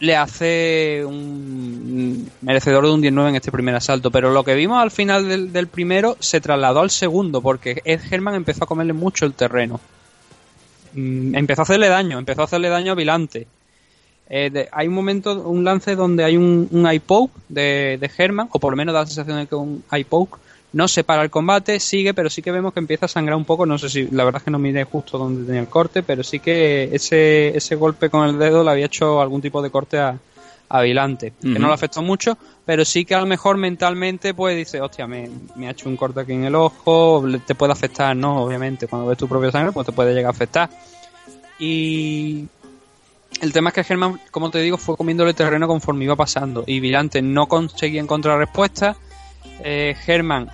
[0.00, 4.10] le hace un merecedor de un 19 en este primer asalto.
[4.10, 8.34] Pero lo que vimos al final del, primero se trasladó al segundo, porque Ed Herman
[8.34, 9.80] empezó a comerle mucho el terreno.
[10.94, 13.46] Mm, empezó a hacerle daño, empezó a hacerle daño a Vilante.
[14.30, 16.82] Eh, hay un momento, un lance donde hay un, un
[17.48, 20.38] de, de Herman, o por lo menos da la sensación de que un eye poke
[20.72, 23.44] no se para el combate, sigue, pero sí que vemos que empieza a sangrar un
[23.44, 23.66] poco.
[23.66, 26.22] No sé si, la verdad es que no miré justo donde tenía el corte, pero
[26.22, 29.98] sí que ese, ese golpe con el dedo le había hecho algún tipo de corte
[29.98, 30.18] a,
[30.68, 32.36] a Vilante, que no le afectó mucho,
[32.66, 35.96] pero sí que a lo mejor mentalmente pues dice, hostia, me, me ha hecho un
[35.96, 38.42] corte aquí en el ojo, te puede afectar, ¿no?
[38.42, 40.68] Obviamente, cuando ves tu propia sangre, pues te puede llegar a afectar.
[41.58, 42.46] Y
[43.40, 46.64] el tema es que Germán, como te digo, fue comiéndole terreno conforme iba pasando.
[46.66, 48.96] Y Vilante no conseguía encontrar respuesta.
[49.62, 50.50] Eh, Germán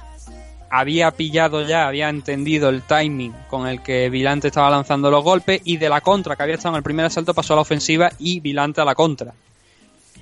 [0.71, 5.61] había pillado ya, había entendido el timing con el que Vilante estaba lanzando los golpes.
[5.65, 8.11] Y de la contra que había estado en el primer asalto pasó a la ofensiva
[8.19, 9.33] y Vilante a la contra.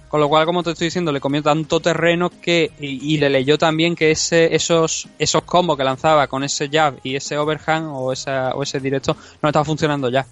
[0.09, 3.57] Con lo cual, como te estoy diciendo, le comió tanto terreno que y, le leyó
[3.57, 8.13] también que ese, esos, esos combos que lanzaba con ese jab y ese overhand o,
[8.13, 10.27] esa, o ese directo no estaba funcionando ya.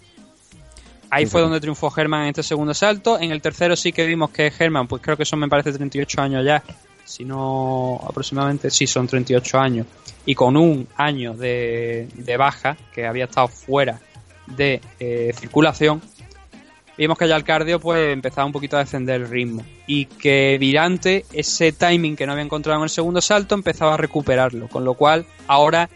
[1.08, 3.18] Ahí fue donde triunfó Germán en este segundo salto.
[3.18, 6.20] En el tercero sí que vimos que Germán, pues creo que son me parece 38
[6.20, 6.62] años ya.
[7.04, 9.86] Si no, aproximadamente sí son 38 años.
[10.26, 14.00] Y con un año de, de baja, que había estado fuera
[14.46, 16.00] de eh, circulación,
[16.96, 19.64] vimos que ya el cardio pues empezaba un poquito a descender el ritmo.
[19.86, 23.96] Y que Virante, ese timing que no había encontrado en el segundo salto, empezaba a
[23.96, 24.68] recuperarlo.
[24.68, 25.88] Con lo cual, ahora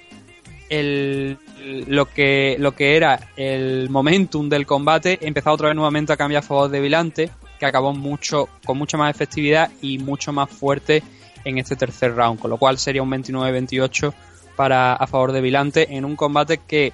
[0.69, 1.39] el,
[1.87, 6.43] lo que lo que era el momentum del combate empezaba otra vez nuevamente a cambiar
[6.43, 11.03] a favor de Vilante, que acabó mucho con mucha más efectividad y mucho más fuerte
[11.45, 14.13] en este tercer round, con lo cual sería un 29-28
[14.57, 16.93] para a favor de Vilante en un combate que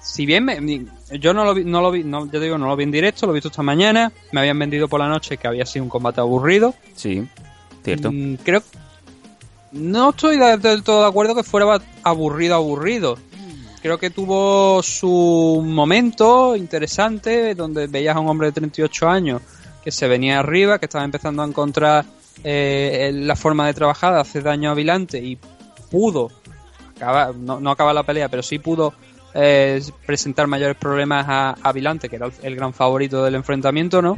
[0.00, 0.86] si bien me-
[1.18, 3.26] yo no lo vi, no lo vi, no, yo digo, no lo vi en directo,
[3.26, 5.88] lo he visto esta mañana, me habían vendido por la noche que había sido un
[5.88, 6.74] combate aburrido.
[6.96, 7.26] Sí,
[7.84, 8.10] cierto.
[8.12, 8.62] Mm, creo
[9.72, 13.16] no estoy de- del todo de acuerdo que fuera aburrido aburrido.
[13.80, 19.40] Creo que tuvo su momento interesante donde veías a un hombre de 38 años
[19.84, 22.04] que se venía arriba, que estaba empezando a encontrar
[22.44, 25.38] eh, la forma de trabajar, de hacer daño a Vilante y
[25.90, 26.30] pudo
[26.96, 28.94] acabar, no, no acabar la pelea, pero sí pudo
[29.34, 34.00] eh, presentar mayores problemas a, a Vilante, que era el, el gran favorito del enfrentamiento,
[34.02, 34.16] ¿no?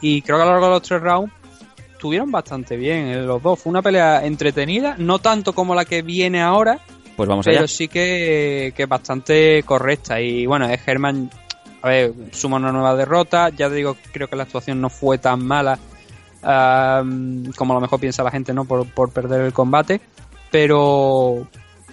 [0.00, 1.32] Y creo que a lo largo de los tres rounds
[1.92, 3.60] estuvieron bastante bien eh, los dos.
[3.60, 6.80] Fue una pelea entretenida, no tanto como la que viene ahora,
[7.16, 7.68] Pues vamos pero allá.
[7.68, 10.20] sí que, que bastante correcta.
[10.20, 11.30] Y bueno, es Germán,
[11.82, 13.48] a ver, suma una nueva derrota.
[13.50, 15.78] Ya te digo, creo que la actuación no fue tan mala
[16.42, 18.64] am, como a lo mejor piensa la gente, ¿no?
[18.64, 20.00] Por, por perder el combate.
[20.50, 21.46] Pero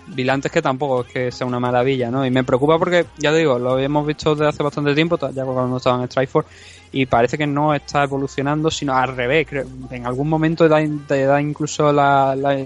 [0.08, 2.26] Vilante es que tampoco es que sea una maravilla, ¿no?
[2.26, 5.46] Y me preocupa porque, ya te digo, lo hemos visto desde hace bastante tiempo, ya
[5.46, 6.50] cuando estaba en Strikeforce,
[6.92, 9.48] y parece que no está evolucionando, sino al revés.
[9.48, 12.66] creo- en algún momento da, te da incluso la, la, la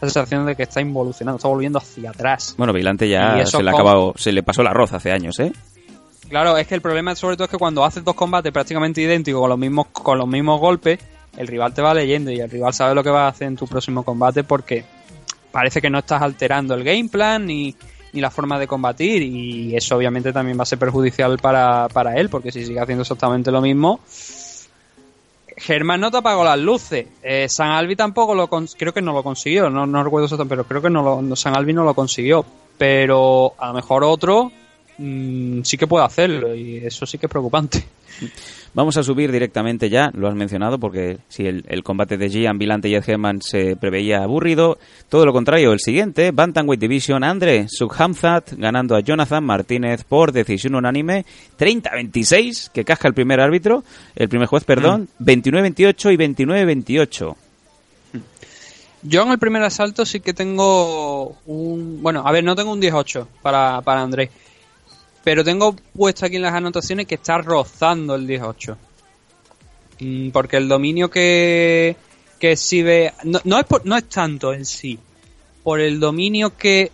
[0.00, 2.54] sensación de que está involucionando, está volviendo hacia atrás.
[2.58, 5.52] Bueno, Vilante ya se le, acabado, se le pasó el arroz hace años, ¿eh?
[6.28, 9.40] Claro, es que el problema sobre todo es que cuando haces dos combates prácticamente idénticos
[9.40, 10.98] con los mismos con los mismos golpes,
[11.36, 13.56] el rival te va leyendo y el rival sabe lo que va a hacer en
[13.56, 14.84] tu próximo combate porque
[15.52, 17.74] parece que no estás alterando el game plan ni,
[18.12, 22.30] la forma de combatir y eso obviamente también va a ser perjudicial para, para él
[22.30, 24.00] porque si sigue haciendo exactamente lo mismo
[25.56, 27.06] Germán no te apagó las luces.
[27.22, 29.70] Eh, San Albi tampoco lo creo que no lo consiguió.
[29.70, 32.44] No, no recuerdo exactamente, pero creo que no lo, San Albi no lo consiguió.
[32.76, 34.52] Pero a lo mejor otro
[34.98, 37.84] mm, sí que puede hacerlo y eso sí que es preocupante.
[38.74, 42.58] Vamos a subir directamente ya, lo has mencionado, porque si el, el combate de Gian,
[42.58, 44.78] Vilante y Ed Herman se preveía aburrido,
[45.08, 50.74] todo lo contrario, el siguiente, Bantamweight Division, Andre Sukhamzat ganando a Jonathan Martínez por decisión
[50.74, 51.24] unánime,
[51.58, 53.82] 30-26, que casca el primer árbitro,
[54.14, 57.36] el primer juez, perdón, 29-28 y 29-28.
[59.02, 62.02] Yo en el primer asalto sí que tengo un...
[62.02, 64.30] Bueno, a ver, no tengo un 18 para, para Andrés.
[65.26, 68.78] Pero tengo puesto aquí en las anotaciones que está rozando el 18.
[69.98, 71.96] Mm, Porque el dominio que,
[72.38, 73.12] que exhibe...
[73.24, 75.00] No, no, es por- no es tanto en sí.
[75.64, 76.92] Por el dominio que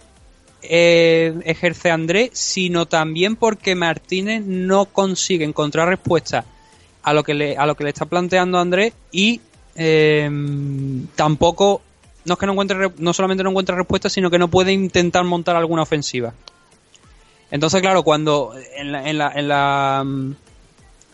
[0.62, 6.46] eh, ejerce Andrés, sino también porque Martínez no consigue encontrar respuesta
[7.02, 9.42] a lo que le, a lo que le está planteando Andrés y
[9.76, 10.30] eh,
[11.16, 11.82] tampoco
[12.24, 14.72] no es que no encuentre re- no solamente no encuentra respuesta sino que no puede
[14.72, 16.32] intentar montar alguna ofensiva
[17.52, 20.34] entonces claro cuando en la, en la, en la, mm,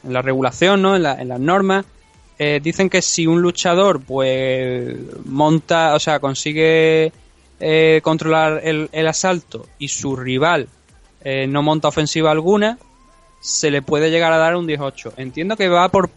[0.04, 0.96] en la regulación, ¿no?
[0.96, 1.84] En, la- en las normas,
[2.38, 4.94] eh, dicen que si un luchador, pues,
[5.26, 7.12] monta, o sea, consigue
[7.60, 10.68] eh, controlar el, asalto y su rival
[11.24, 12.78] eh, no monta ofensiva alguna,
[13.40, 15.14] se le puede llegar a dar un 18.
[15.16, 16.10] Entiendo que va por,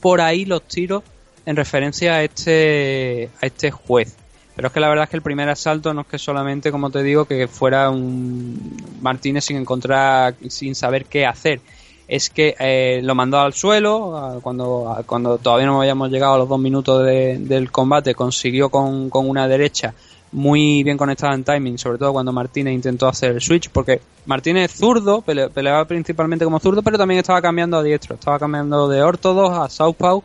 [0.00, 1.02] por ahí los tiros
[1.44, 4.16] en referencia a este, a este juez.
[4.58, 6.90] Pero es que la verdad es que el primer asalto no es que solamente, como
[6.90, 11.60] te digo, que fuera un Martínez sin encontrar, sin saber qué hacer.
[12.08, 16.48] Es que eh, lo mandó al suelo, cuando, cuando todavía no habíamos llegado a los
[16.48, 19.94] dos minutos de- del combate, consiguió con, con una derecha
[20.32, 24.72] muy bien conectada en timing, sobre todo cuando Martínez intentó hacer el switch, porque Martínez
[24.72, 29.02] zurdo, pele- peleaba principalmente como zurdo, pero también estaba cambiando a diestro, estaba cambiando de
[29.04, 30.20] ortodox a southpaw,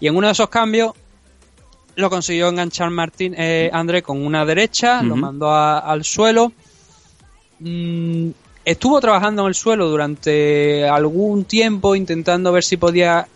[0.00, 0.90] y en uno de esos cambios
[1.96, 6.52] lo consiguió enganchar Martín eh, André con una derecha, lo mandó a- al suelo.
[7.60, 8.28] Mm,
[8.64, 13.26] estuvo trabajando en el suelo durante algún tiempo intentando ver si podía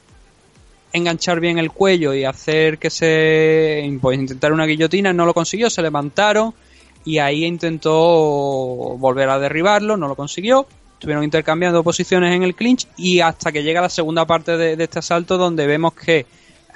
[0.93, 5.70] enganchar bien el cuello y hacer que se pues intentar una guillotina, no lo consiguió,
[5.70, 6.53] se levantaron
[7.05, 7.93] y ahí intentó
[8.99, 10.66] volver a derribarlo, no lo consiguió.
[10.95, 14.85] Estuvieron intercambiando posiciones en el clinch y hasta que llega la segunda parte de, de
[14.85, 16.27] este asalto donde vemos que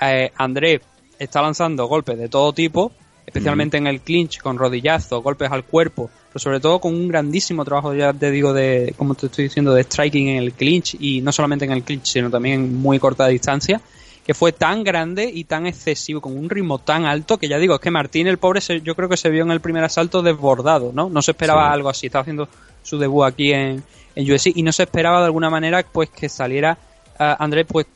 [0.00, 0.80] eh, André
[1.18, 2.92] está lanzando golpes de todo tipo,
[3.26, 7.64] especialmente en el clinch con rodillazos, golpes al cuerpo, pero sobre todo con un grandísimo
[7.64, 11.20] trabajo, ya te digo, de, como te estoy diciendo, de striking en el clinch y
[11.22, 13.80] no solamente en el clinch, sino también en muy corta distancia,
[14.26, 17.74] que fue tan grande y tan excesivo, con un ritmo tan alto, que ya digo,
[17.74, 20.22] es que Martín, el pobre, se- yo creo que se vio en el primer asalto
[20.22, 21.08] desbordado, ¿no?
[21.10, 21.72] No se esperaba Sí.
[21.74, 22.48] algo así, estaba haciendo
[22.82, 23.82] su debut aquí en,
[24.16, 26.76] en UFC y no se esperaba de alguna manera pues que saliera
[27.18, 27.86] ah, Andrés pues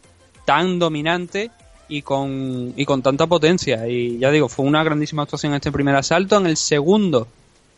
[0.45, 1.51] tan dominante
[1.89, 3.87] y con, y con tanta potencia.
[3.89, 6.37] Y ya digo, fue una grandísima actuación en este primer asalto.
[6.39, 7.27] En el segundo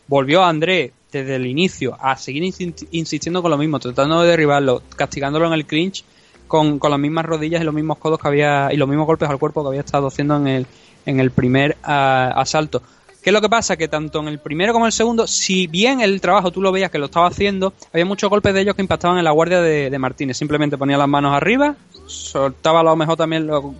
[0.07, 4.81] volvió André desde el inicio a seguir insi- insistiendo con lo mismo, tratando de derribarlo,
[4.95, 6.03] castigándolo en el clinch
[6.47, 9.29] con, con las mismas rodillas y los mismos codos que había y los mismos golpes
[9.29, 10.67] al cuerpo que había estado haciendo en el,
[11.05, 12.81] en el primer ah, asalto.
[13.21, 13.77] ¿Qué es lo que pasa?
[13.77, 16.71] Que tanto en el primero como en el segundo, si bien el trabajo tú lo
[16.71, 19.61] veías que lo estaba haciendo, había muchos golpes de ellos que impactaban en la guardia
[19.61, 20.37] de, Martínez.
[20.37, 21.75] Simplemente ponía las manos arriba,
[22.07, 23.75] soltaba a lo mejor también, lo,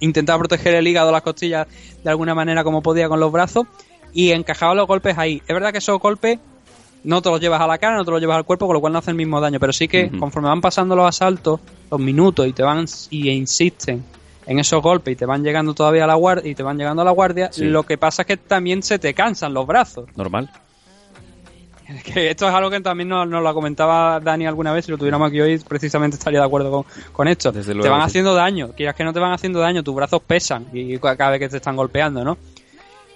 [0.00, 1.66] intentaba proteger el hígado, las costillas
[2.02, 3.66] de alguna manera como podía con los brazos
[4.12, 5.42] y encajaba los golpes ahí.
[5.46, 6.38] Es verdad que esos golpes
[7.04, 8.80] no te los llevas a la cara, no te los llevas al cuerpo, con lo
[8.80, 9.60] cual no hacen el mismo daño.
[9.60, 11.60] Pero sí que conforme van pasando los asaltos,
[11.90, 14.04] los minutos y te van y insisten
[14.46, 17.02] en esos golpes y te van llegando todavía a la guardia y te van llegando
[17.02, 17.64] a la guardia, Sí.
[17.64, 20.06] lo que pasa es que también se te cansan los brazos.
[20.16, 20.50] Normal.
[22.04, 24.98] Que esto es algo que también nos, nos lo comentaba Dani alguna vez, si lo
[24.98, 27.52] tuviéramos aquí hoy, precisamente estaría de acuerdo con, con esto.
[27.52, 28.06] Desde te van sí.
[28.06, 31.40] haciendo daño, quieras que no te van haciendo daño, tus brazos pesan y cada vez
[31.40, 32.36] que te están golpeando, ¿no?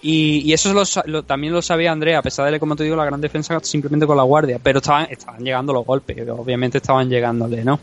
[0.02, 2.96] Y, y eso lo lo- también lo sabía Andrea, a pesar de, como te digo,
[2.96, 7.08] la gran defensa simplemente con la guardia, pero estaban, estaban llegando los golpes, obviamente estaban
[7.10, 7.78] llegándole, ¿no?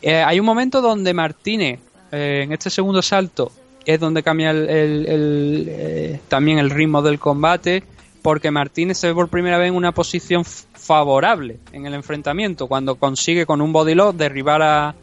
[0.00, 1.78] Eh, hay un momento donde Martínez,
[2.10, 3.52] eh, en este segundo salto,
[3.84, 7.82] es donde cambia el, el- el, eh, también el ritmo del combate,
[8.22, 12.94] porque Martínez se ve por primera vez en una posición favorable en el enfrentamiento, cuando
[12.94, 14.94] consigue con un body lock derribar a,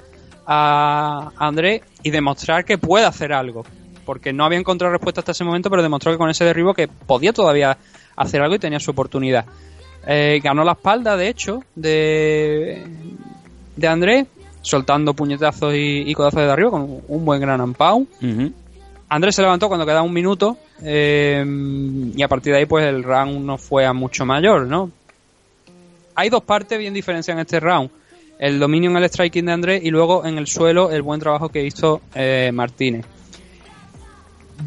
[0.45, 3.65] a André y demostrar que puede hacer algo.
[4.05, 6.87] Porque no había encontrado respuesta hasta ese momento, pero demostró que con ese derribo que
[6.87, 7.77] podía todavía
[8.15, 9.45] hacer algo y tenía su oportunidad.
[10.07, 12.83] Eh, ganó la espalda, de hecho, de,
[13.75, 14.25] de André,
[14.61, 18.07] soltando puñetazos y, y codazos de arriba con un buen gran ampau.
[18.21, 18.51] Ujú.
[19.09, 21.43] Andrés se levantó cuando quedaba un minuto eh,
[22.15, 24.91] y a partir de ahí pues el round no fue a mucho mayor, ¿no?
[26.15, 27.89] Hay dos partes bien diferenciadas en este round.
[28.39, 31.49] El dominio en el striking de Andrés y luego en el suelo el buen trabajo
[31.49, 33.05] que hizo eh, Martínez.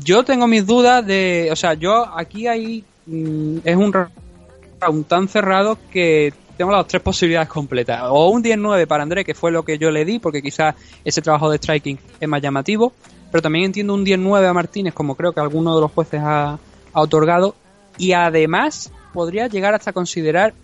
[0.03, 1.49] Yo tengo mis dudas de...
[1.53, 2.85] O sea, yo aquí hay...
[3.07, 8.03] mm, es un round tan cerrado que tengo las tres posibilidades completas.
[8.09, 10.75] O un 10-9 para Andrés, que fue lo que yo le di, porque quizás
[11.05, 12.93] ese trabajo de striking es más llamativo.
[13.33, 16.53] Pero también entiendo un 10-9 a Martínez, como creo que alguno de los jueces ha,
[16.93, 17.57] ha otorgado.
[17.99, 20.55] Y además podría llegar hasta considerar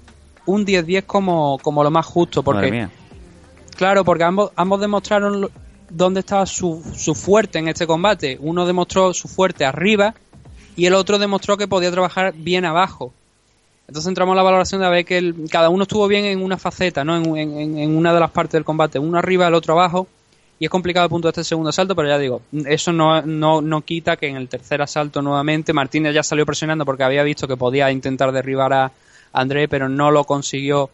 [0.46, 2.42] un 10-10 como, como lo más justo.
[2.42, 2.90] Porque, Madre mía.
[3.76, 5.48] Claro, porque ambos, ambos demostraron
[5.90, 8.38] dónde estaba su, su fuerte en este combate.
[8.40, 10.14] Uno demostró su fuerte arriba
[10.76, 13.12] y el otro demostró que podía trabajar bien abajo.
[13.86, 16.58] Entonces entramos en la valoración de ver que el- cada uno estuvo bien en una
[16.58, 17.16] faceta, ¿no?
[17.16, 18.98] En, en- en una de las partes del combate.
[18.98, 20.06] Uno arriba, el otro abajo.
[20.60, 23.60] Y es complicado el punto de este segundo asalto, pero ya digo, eso no, no,
[23.60, 27.46] no quita que en el tercer asalto nuevamente Martínez ya salió presionando porque había visto
[27.46, 28.92] que podía intentar derribar a
[29.32, 30.90] André, pero no lo consiguió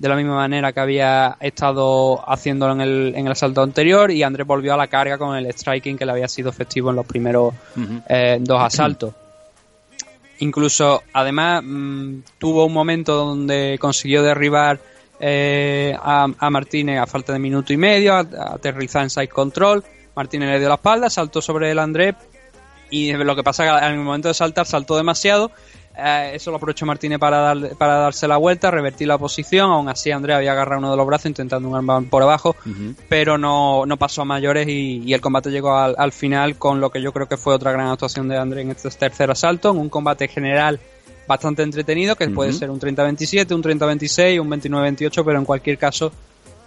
[0.00, 4.22] de la misma manera que había estado haciéndolo en el, en el asalto anterior y
[4.22, 7.04] Andrés volvió a la carga con el striking que le había sido efectivo en los
[7.04, 7.52] primeros
[8.08, 9.12] eh, dos asaltos.
[10.38, 14.80] Incluso, además, mm, tuvo un momento donde consiguió derribar
[15.20, 19.28] eh, a, a Martínez a falta de minuto y medio, a- a aterrizar en side
[19.28, 19.84] control.
[20.16, 22.14] Martínez le dio la espalda, saltó sobre el André
[22.90, 25.50] y lo que pasa es que en el momento de saltar saltó demasiado.
[26.02, 29.70] Eh, eso lo aprovechó Martínez para, dar- para darse la vuelta, revertir la posición.
[29.70, 32.56] Aún así, André había agarrado uno de los brazos intentando un arma por abajo,
[33.08, 36.80] pero no, no pasó a mayores y, y el combate llegó al, al final con
[36.80, 39.70] lo que yo creo que fue otra gran actuación de André en este tercer asalto,
[39.72, 40.80] en un combate general
[41.30, 46.10] bastante entretenido, que puede ser un 30-27, un 30-26, un 29-28, pero en cualquier caso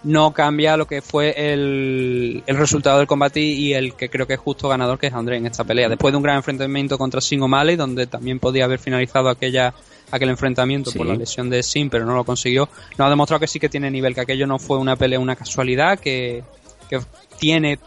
[0.04, 4.34] no cambia lo que fue el, el resultado del combate y el que creo que
[4.34, 5.88] es justo ganador, que es André en esta pelea.
[5.90, 9.74] Después de un gran enfrentamiento contra Sin O'Malley, donde también podía haber finalizado aquella
[10.10, 10.96] aquel enfrentamiento Sí.
[10.98, 13.68] por la lesión de Sin, pero no lo consiguió, nos ha demostrado que sí que
[13.68, 16.42] tiene nivel, que aquello no fue una pelea, una casualidad, que,
[16.88, 17.00] que
[17.38, 17.78] tiene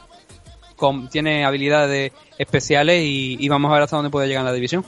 [0.76, 4.54] con- tiene habilidades especiales y, y vamos a ver hasta dónde puede llegar en la
[4.54, 4.84] división.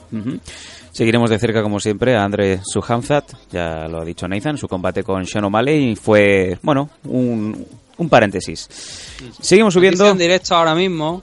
[0.92, 5.02] Seguiremos de cerca, como siempre, a Andre Suhamzat, ya lo ha dicho Nathan, su combate
[5.02, 8.68] con Sean O'Malley fue, bueno, un, un paréntesis.
[9.40, 10.08] Seguimos subiendo.
[10.08, 11.22] En directo ahora mismo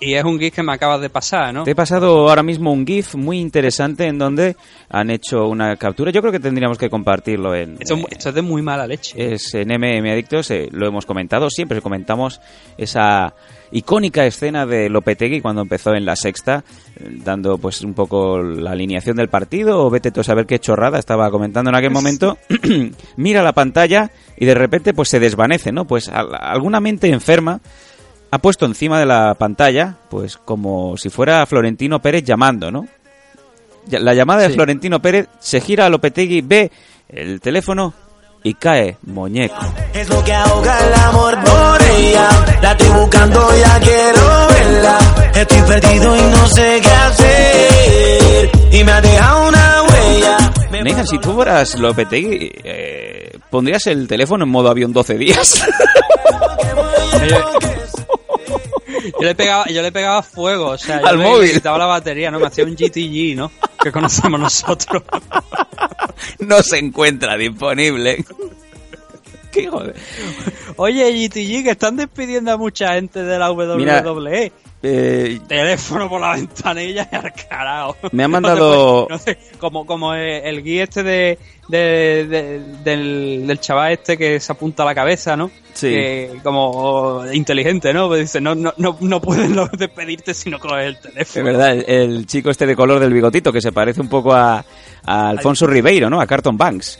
[0.00, 1.64] y es un GIF que me acabas de pasar, ¿no?
[1.64, 4.56] Te he pasado ahora mismo un GIF muy interesante en donde
[4.88, 6.10] han hecho una captura.
[6.12, 9.14] Yo creo que tendríamos que compartirlo en, Esto, esto es de muy mala leche.
[9.34, 12.40] es en MM Adictos, eh, lo hemos comentado, siempre comentamos
[12.76, 13.34] esa
[13.70, 16.64] icónica escena de Lopetegui cuando empezó en la sexta,
[16.96, 20.58] eh, dando pues un poco la alineación del partido, o vete tú a saber qué
[20.58, 22.38] chorrada estaba comentando en aquel momento,
[23.16, 25.84] mira la pantalla y de repente pues se desvanece, ¿no?
[25.86, 27.60] Pues al- alguna mente enferma
[28.30, 32.86] ha puesto encima de la pantalla, pues como si fuera Florentino Pérez llamando, ¿no?
[33.90, 34.54] La llamada de Sí.
[34.54, 36.70] Florentino Pérez se gira a Lopetegui, ve
[37.08, 37.94] el teléfono
[38.42, 39.56] y cae muñeco.
[39.94, 42.28] Es lo que ahoga el amor por ella.
[42.62, 44.98] La estoy buscando, ya quiero verla.
[45.34, 48.50] Estoy perdido y no sé qué hacer.
[48.72, 50.36] Y me ha dejado una huella.
[50.70, 55.66] Me Nathan, si tú fueras Lopetegui, eh, pondrías el teléfono en modo avión 12 días.
[59.20, 61.52] Yo le pegaba, yo le pegaba fuego, o sea, yo Al le- móvil.
[61.52, 62.38] quitaba la batería, ¿no?
[62.40, 63.50] Me hacía un GTG, ¿no?
[63.82, 65.02] Que conocemos nosotros.
[66.40, 68.24] no se encuentra disponible.
[69.52, 69.94] ¿Qué joder?
[70.76, 74.52] Oye, GTG, que están despidiendo a mucha gente de la Mira, WWE.
[74.80, 77.96] Eh, Teléfono por la ventanilla y al carajo.
[78.12, 81.38] Me han mandado- puedes- no sé, como como eh, el guía este de,
[81.68, 85.50] de- de- del, del chaval este que se apunta a la cabeza, ¿no?
[85.74, 85.88] Sí.
[85.90, 88.06] Que como inteligente, ¿no?
[88.06, 91.44] Pues dice, no, no, no, no puedes despedirte si no coges el es teléfono.
[91.44, 94.64] verdad, el, el chico este de color del bigotito que se parece un poco a,
[95.04, 96.20] a Alfonso Ribeiro, ¿no?
[96.20, 96.98] A Carton Banks.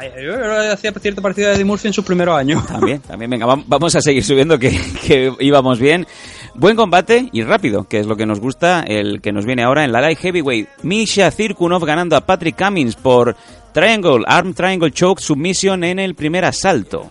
[0.00, 2.66] Yo creo que hacía cierto partido de Eddie Murphy en sus primeros años.
[2.66, 4.70] También, también, venga, vam- vamos a seguir subiendo que,
[5.06, 6.06] que íbamos bien.
[6.54, 9.84] Buen combate y rápido, que es lo que nos gusta, el que nos viene ahora
[9.84, 10.68] en la Light Heavyweight.
[10.82, 13.34] Misha Cirkunov ganando a Patrick Cummins por
[13.72, 17.10] Triangle, Arm Triangle Choke Submission en el primer asalto.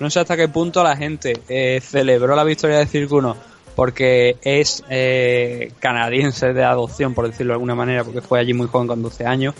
[0.00, 3.36] No sé hasta qué punto la gente eh, celebró la victoria de Circuno
[3.74, 8.66] porque es eh, canadiense de adopción, por decirlo de alguna manera, porque fue allí muy
[8.66, 9.54] joven con 12 años,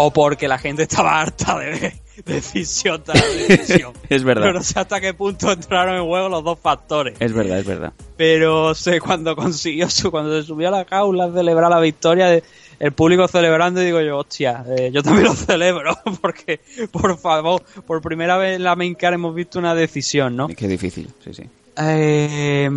[0.00, 1.92] o porque la gente estaba harta de
[2.24, 3.92] decisión tras decisión.
[4.08, 4.42] Es verdad.
[4.42, 7.16] Pero no sé hasta qué punto entraron en juego los dos factores.
[7.18, 7.92] Es verdad, es verdad.
[8.16, 12.40] Pero sé cuando consiguió su, cuando se subió a la jaula a celebrar la victoria,
[12.78, 16.60] el público celebrando, y digo yo, hostia, eh, yo también lo celebro, porque
[16.92, 20.46] por favor, por primera vez en la main car hemos visto una decisión, ¿no?
[20.46, 21.42] Qué difícil, sí, sí.
[21.80, 22.68] Eh,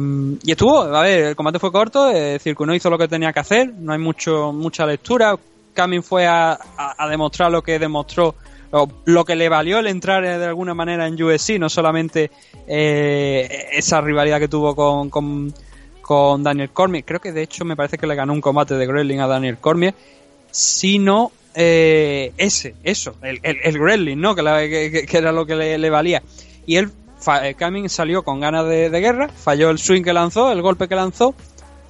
[0.44, 3.40] y estuvo, a ver, el combate fue corto, eh, Circuno hizo lo que tenía que
[3.40, 5.38] hacer, no hay mucho mucha lectura.
[5.74, 6.60] Camin fue a,
[7.10, 8.36] demostrar lo que demostró,
[8.72, 12.32] o lo que le valió el entrar de alguna manera en USC, no solamente
[12.68, 15.54] eh, esa rivalidad que tuvo con,
[16.02, 17.04] con, Daniel Cormier.
[17.06, 19.58] Creo que de hecho me parece que le ganó un combate de Gremlin a Daniel
[19.58, 19.94] Cormier,
[20.52, 24.36] sino eh, ese, eso, el, el, Gremlin, ¿no?
[24.36, 26.22] Que, que- era lo que le, valía.
[26.66, 26.92] Y él,
[27.44, 30.96] eh, Camin salió con ganas de guerra, falló el swing que lanzó, el golpe que
[30.96, 31.34] lanzó,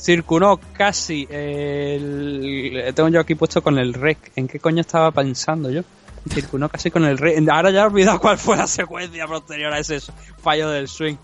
[0.01, 4.31] circuló casi el, tengo yo aquí puesto con el rec.
[4.35, 5.81] ¿En qué coño estaba pensando yo?
[6.29, 7.47] Circuló casi con el rec.
[7.49, 9.99] Ahora ya he olvidado cuál fue la secuencia posterior a ese
[10.41, 11.15] fallo del swing.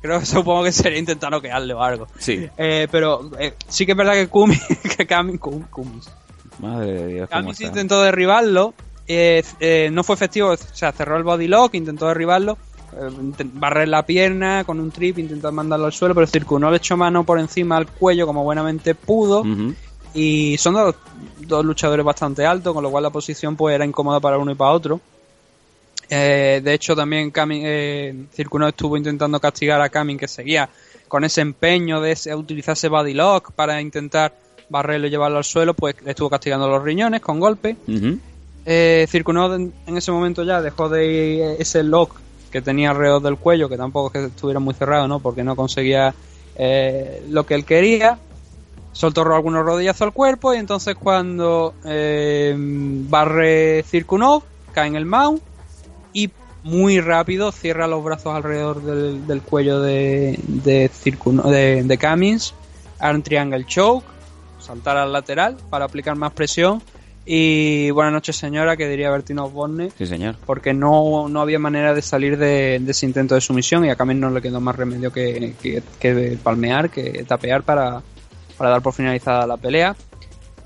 [0.00, 2.06] Creo que supongo que sería intentar noquearle o algo.
[2.18, 2.48] Sí.
[2.56, 4.56] Eh, pero eh, sí que es verdad que Kumi,
[4.96, 6.08] que Camin, Kum- Kumis,
[6.60, 7.66] Madre de Dios, Camis está.
[7.66, 8.74] intentó derribarlo,
[9.08, 12.58] eh, eh, no fue efectivo, o sea, cerró el body lock, intentó derribarlo,
[13.54, 17.24] barrer la pierna con un trip, intentó mandarlo al suelo, pero Circuno le echó mano
[17.24, 19.44] por encima al cuello como buenamente pudo.
[20.14, 20.94] Y son dos,
[21.40, 24.54] dos luchadores bastante altos, con lo cual la posición pues era incómoda para uno y
[24.54, 25.00] para otro.
[26.10, 30.68] Eh, de hecho, también Camin, eh, Circuno estuvo intentando castigar a Camin, que seguía
[31.06, 34.34] con ese empeño de ese- utilizar ese body lock para intentar
[34.70, 37.76] barrerlo y llevarlo al suelo, pues le estuvo castigando los riñones con golpe.
[37.86, 38.18] Ujú.
[38.64, 42.14] Eh, Circunod en, en ese momento ya dejó de ir ese lock
[42.50, 45.20] que tenía alrededor del cuello, que tampoco es que estuviera muy cerrado, ¿no?
[45.20, 46.14] Porque no conseguía
[46.56, 48.18] eh, lo que él quería.
[48.92, 54.42] Soltó algunos rodillazos al cuerpo y entonces cuando eh, barre Circunov,
[54.72, 55.40] cae en el mount
[56.12, 56.30] y
[56.64, 62.40] muy rápido cierra los brazos alrededor del, cuello de, de, de, de
[62.98, 64.04] Arm Triangle Choke,
[64.58, 66.82] saltar al lateral para aplicar más presión
[67.30, 70.36] y buenas noches señora que diría Bertino Osborne Sí, señor.
[70.46, 73.96] porque no, no había manera de salir de, de ese intento de sumisión y a
[73.96, 78.00] Cummins no le quedó más remedio que, que, que palmear, que tapear para,
[78.56, 79.94] para dar por finalizada la pelea.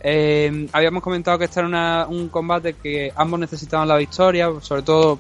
[0.05, 4.83] Eh, habíamos comentado que este era una- un combate que ambos necesitaban la victoria, sobre
[4.83, 5.19] todo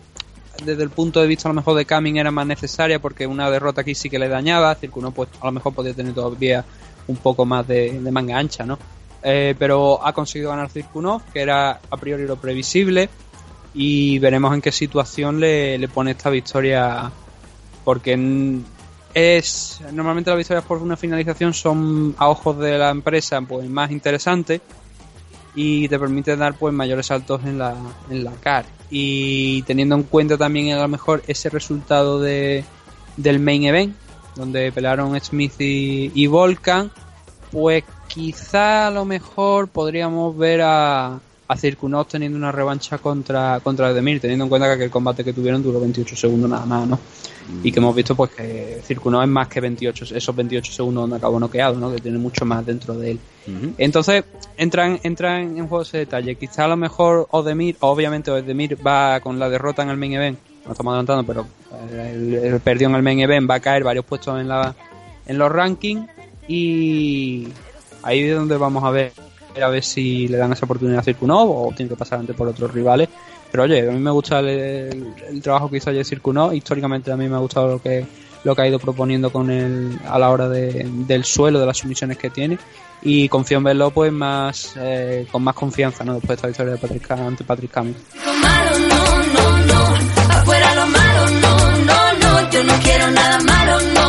[0.65, 3.51] desde el punto de vista a lo mejor de Cummings era más necesaria porque una
[3.51, 6.65] derrota aquí sí que le dañaba, Circuno pues a lo mejor podía tener todavía
[7.09, 8.79] un poco más de, de manga ancha, ¿no?
[9.23, 13.09] Eh, pero ha conseguido ganar Circuno, que era a priori lo previsible,
[13.75, 17.11] y veremos en qué situación le, le pone esta victoria,
[17.85, 18.15] porque
[19.15, 23.91] es normalmente las victorias por una finalización son a ojos de la empresa pues más
[23.91, 24.61] interesantes
[25.55, 27.75] y te permite dar pues mayores saltos en la,
[28.11, 28.65] en la car.
[28.91, 32.65] Y teniendo en cuenta también a lo mejor ese resultado de,
[33.17, 33.95] del main event
[34.35, 36.91] donde pelearon Smith y, y Volcan
[37.51, 41.15] pues quizá a lo mejor podríamos ver a,
[41.49, 41.57] a
[42.09, 45.81] teniendo una revancha contra, contra Demir, teniendo en cuenta que el combate que tuvieron duró
[45.81, 46.99] 28 segundos nada más, ¿no?
[47.63, 51.17] Y que hemos visto pues que Circunov es más que 28, esos 28 segundos donde
[51.17, 51.91] acabó noqueado, ¿no?
[51.91, 53.21] Que tiene mucho más dentro de él.
[53.79, 54.25] Entonces
[54.57, 56.37] entran, entran en juego ese detalle.
[56.37, 60.39] Quizá a lo mejor Odemir, obviamente Odemir va con la derrota en el main event,
[60.67, 61.47] no estamos adelantando, pero
[61.91, 64.75] el, el perdió en el main event, va a caer varios puestos en la
[65.27, 66.09] en los rankings
[66.47, 67.49] y
[68.03, 69.13] ahí es donde vamos a ver
[69.63, 72.49] a ver si le dan esa oportunidad a Circunov o tiene que pasar antes por
[72.49, 73.09] otros rivales.
[73.51, 75.13] Pero oye, a mí me gusta el,
[75.43, 76.55] trabajo que hizo ayer Circunov.
[76.55, 78.07] Históricamente a mí me ha gustado lo que
[78.45, 81.79] lo que ha ido proponiendo con el, a la hora de- del suelo, de las
[81.79, 82.59] sumisiones que tiene.
[83.03, 86.15] Y confío en verlo pues más eh, con más confianza, ¿no?
[86.15, 90.35] Después de esta victoria de Patrick, ante Patrick no, no, no.
[90.35, 92.51] Afuera lo malo, no, no, no.
[92.51, 94.02] Yo no quiero nada malo, no.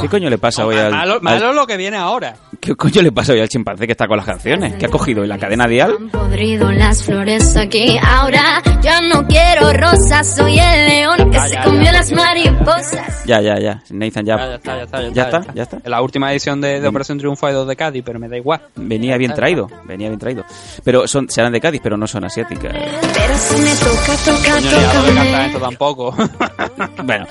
[0.00, 2.34] ¿Qué coño le pasa hoy al, Malo, al- malo lo que viene ahora.
[2.60, 4.74] ¿Qué coño le pasa hoy al chimpancé que está con las canciones?
[4.74, 5.96] ¿Qué ha cogido hoy la cadena dial?
[6.12, 8.62] Podrido las flores aquí ahora.
[8.82, 11.92] Yo no quiero rosas, soy el león que Ah, se ya, comió ya.
[11.92, 13.24] las mariposas.
[13.24, 13.82] Ya, ya, ya.
[13.90, 15.54] Nathan ya, Ya, ya está, ya está, ya, ¿Ya está, está?
[15.54, 15.76] ¿Ya está?
[15.84, 18.36] En la última edición de, de Operación Triunfo hay dos de Cádiz, pero me da
[18.36, 18.60] igual.
[18.76, 20.44] venía bien traído, venía bien traído.
[20.84, 22.72] Pero son, serán de Cádiz, pero no son asiáticas.
[22.72, 25.14] Pero si me toca, toca, toca.
[25.14, 26.14] cantar esto tampoco.
[27.04, 27.26] Bueno,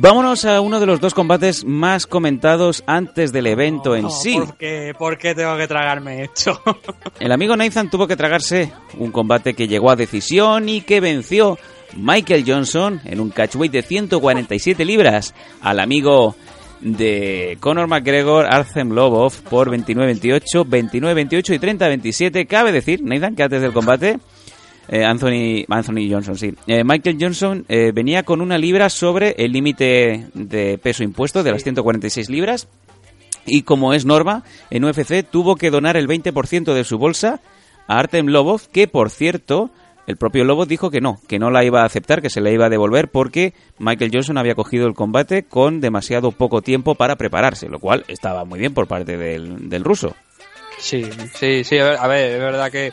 [0.00, 4.38] vámonos a uno de los dos combates más comentados antes del evento en sí.
[4.38, 6.60] ¿Por qué, ¿Por qué tengo que tragarme esto?
[7.20, 11.58] El amigo Nathan tuvo que tragarse un combate que llegó a decisión y que venció
[11.96, 16.36] Michael Johnson en un catchweight de 147 libras al amigo
[16.80, 22.46] de Conor McGregor, Artem Lobov, por 29-28, 29-28 y 30-27.
[22.46, 24.18] Cabe decir, Nathan, que antes del combate,
[24.88, 26.54] eh, Anthony, Anthony Johnson, sí.
[26.66, 31.52] Eh, Michael Johnson eh, venía con una libra sobre el límite de peso impuesto de
[31.52, 32.68] las 146 libras.
[33.46, 37.40] Y como es norma, en UFC tuvo que donar el 20% de su bolsa
[37.86, 39.70] a Artem Lobov, que por cierto,
[40.06, 42.50] el propio Lobov dijo que no, que no la iba a aceptar, que se la
[42.50, 47.16] iba a devolver porque Michael Johnson había cogido el combate con demasiado poco tiempo para
[47.16, 50.14] prepararse, lo cual estaba muy bien por parte del, del ruso.
[50.78, 51.04] Sí,
[51.34, 51.78] sí, sí.
[51.78, 52.92] A ver, a ver, es verdad que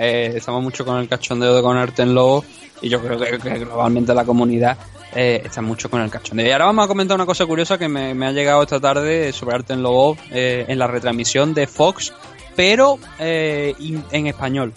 [0.00, 2.44] eh, estamos mucho con el cachondeo de con Arten Lobo
[2.82, 4.78] y yo creo que, que globalmente la comunidad
[5.14, 6.46] eh, está mucho con el cachondeo.
[6.46, 9.32] Y ahora vamos a comentar una cosa curiosa que me, me ha llegado esta tarde
[9.32, 12.12] sobre Arten Lobo eh, en la retransmisión de Fox,
[12.56, 14.72] pero eh, in- en español.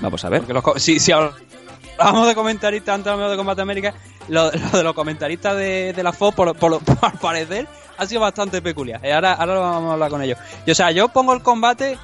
[0.00, 0.48] Vamos a ver.
[0.48, 3.92] Los si, si hablamos de comentaristas antes de Combate América,
[4.28, 7.66] lo, lo de los comentaristas de, de la Fox, por, por, por parecer,
[7.98, 9.00] ha sido bastante peculiar.
[9.04, 10.38] Y ahora, ahora vamos a hablar con ellos.
[10.64, 11.98] Y, o sea, yo pongo el combate, eh,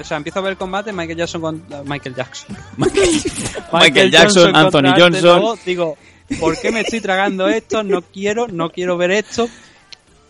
[0.00, 2.56] o sea, empiezo a ver el combate, Michael Jackson con Michael Jackson.
[3.72, 5.58] Michael Jackson, Anthony Arte Johnson.
[5.64, 5.96] Digo,
[6.38, 7.82] ¿por qué me estoy tragando esto?
[7.82, 9.48] No quiero, no quiero ver esto.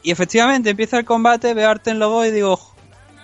[0.03, 2.59] Y efectivamente empieza el combate, veo a Arten Lobo y digo,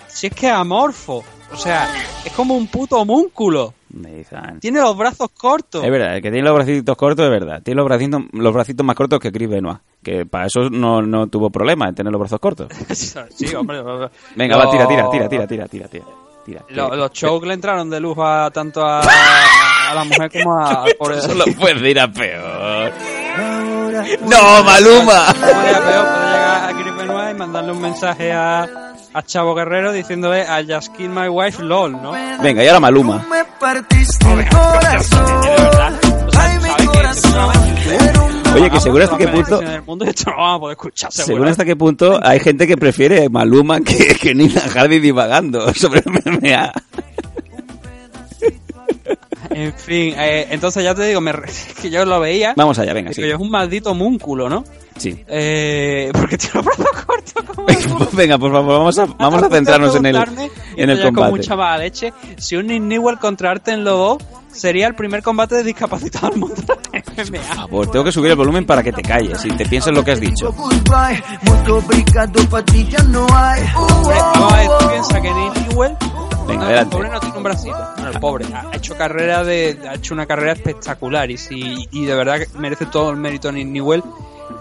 [0.08, 1.24] si es que es amorfo.
[1.52, 1.88] O sea,
[2.24, 3.72] es como un puto homúnculo.
[4.02, 4.60] Nathan.
[4.60, 5.82] Tiene los brazos cortos.
[5.84, 7.62] Es verdad, el que tiene los bracitos cortos es verdad.
[7.62, 9.78] Tiene los bracitos, los bracitos más cortos que Chris Benoit.
[10.02, 12.68] Que para eso no, no tuvo problema en tener los brazos cortos.
[12.92, 13.82] sí, hombre.
[14.34, 16.04] Venga, va, tira, tira, tira, tira, tira, tira, tira.
[16.44, 16.64] tira.
[16.68, 20.84] Lo- los shows le entraron de luz a tanto a, a la mujer como a,
[20.84, 21.20] al pobre.
[21.22, 22.92] Solo puede ir a peor.
[24.22, 25.26] ¡No, Maluma!
[25.32, 28.85] Podría peor, puede llegar a Chris Benoit y mandarle un mensaje a,
[29.16, 32.12] a Chavo Guerrero diciéndole I just kill my wife, lol, ¿no?
[32.42, 33.24] Venga, y ahora Maluma.
[33.30, 35.94] Me partiste el corazón.
[36.36, 37.50] Ay, mi corazón.
[38.54, 39.60] Oye, que seguro hasta qué punto...
[39.62, 41.10] El a seguro.
[41.10, 46.02] Según hasta qué punto hay gente que prefiere Maluma que, que Nina Hardy divagando sobre
[46.04, 46.72] MMA.
[49.58, 51.50] En fin, eh, entonces ya te digo, me re-
[51.80, 52.52] que yo lo veía.
[52.56, 53.22] Vamos allá, venga, sí.
[53.22, 54.64] que yo es un maldito múnculo, ¿no?
[54.98, 55.18] Sí.
[55.28, 57.66] Eh, porque tiene los brazos cortos como
[58.12, 60.16] Venga, por favor, vamos a, vamos a centrarnos en el,
[60.76, 61.36] en el ya Con combate.
[61.36, 64.18] mucha mala leche, si un Nick Newell contra Arten Lobo
[64.52, 66.56] sería el primer combate de discapacitado del mundo.
[67.16, 70.04] Por favor, tengo que subir el volumen para que te calles y te pienses lo
[70.04, 70.52] que has dicho.
[73.74, 75.96] Hombre, vamos a ver, tú piensas que Nick Newell
[76.46, 76.96] Venga, no, adelante.
[76.96, 77.76] el pobre no tiene un bracito.
[77.94, 82.04] Bueno, el pobre ha hecho carrera de, ha hecho una carrera espectacular y si, y
[82.04, 84.02] de verdad que merece todo el mérito Nick Newell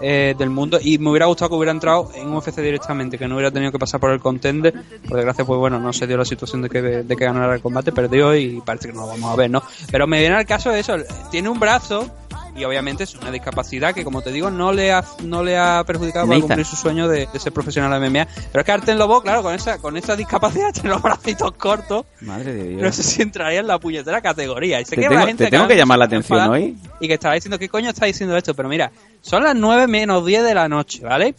[0.00, 3.36] eh, del mundo y me hubiera gustado que hubiera entrado en UFC directamente, que no
[3.36, 4.74] hubiera tenido que pasar por el contender.
[5.08, 7.62] Por desgracia, pues bueno, no se dio la situación de que, de que ganara el
[7.62, 9.62] combate, perdió y parece que no lo vamos a ver, ¿no?
[9.90, 10.96] Pero me viene al caso de eso,
[11.30, 12.10] tiene un brazo
[12.56, 15.84] y obviamente es una discapacidad que como te digo no le ha, no le ha
[15.86, 18.26] perjudicado para cumplir su sueño de, de ser profesional de MMA.
[18.52, 22.04] Pero es que Arten Lobo, claro, con esa, con esa discapacidad tiene los bracitos cortos.
[22.22, 22.82] Madre de Dios.
[22.82, 24.80] No sé si entraría en la puñetera categoría.
[24.80, 26.76] Y sé Te que tengo- habrá gente te tengo que llamar la atención hoy.
[27.00, 28.54] Y que estará diciendo, ¿qué coño está diciendo esto?
[28.54, 31.34] Pero mira, son las 9 menos 10 de la noche, ¿vale?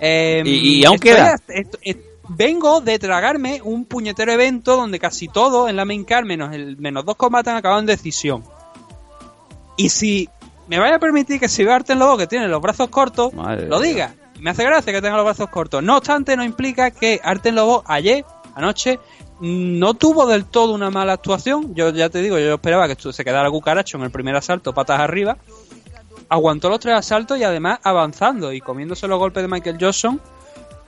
[0.00, 1.36] Eh, Y- y aún queda.
[2.28, 6.76] vengo de tragarme un puñetero evento donde casi todo en la main card, menos, el,
[6.76, 8.44] menos dos combates, han acabado en decisión.
[9.76, 10.28] Y si
[10.68, 13.32] me vaya a permitir que si veo a Arten Lobo que tiene los brazos cortos,
[13.32, 14.14] Madre lo diga.
[14.40, 15.82] Me hace gracia que tenga los brazos cortos.
[15.82, 18.24] No obstante, no implica que Arten Lobo ayer,
[18.54, 19.00] anoche,
[19.40, 21.74] no tuvo del todo una mala actuación.
[21.74, 25.00] Yo ya te digo, yo esperaba que se quedara cucaracho en el primer asalto, patas
[25.00, 25.38] arriba.
[26.28, 30.20] Aguantó los tres asaltos y además avanzando y comiéndose los golpes de Michael Johnson,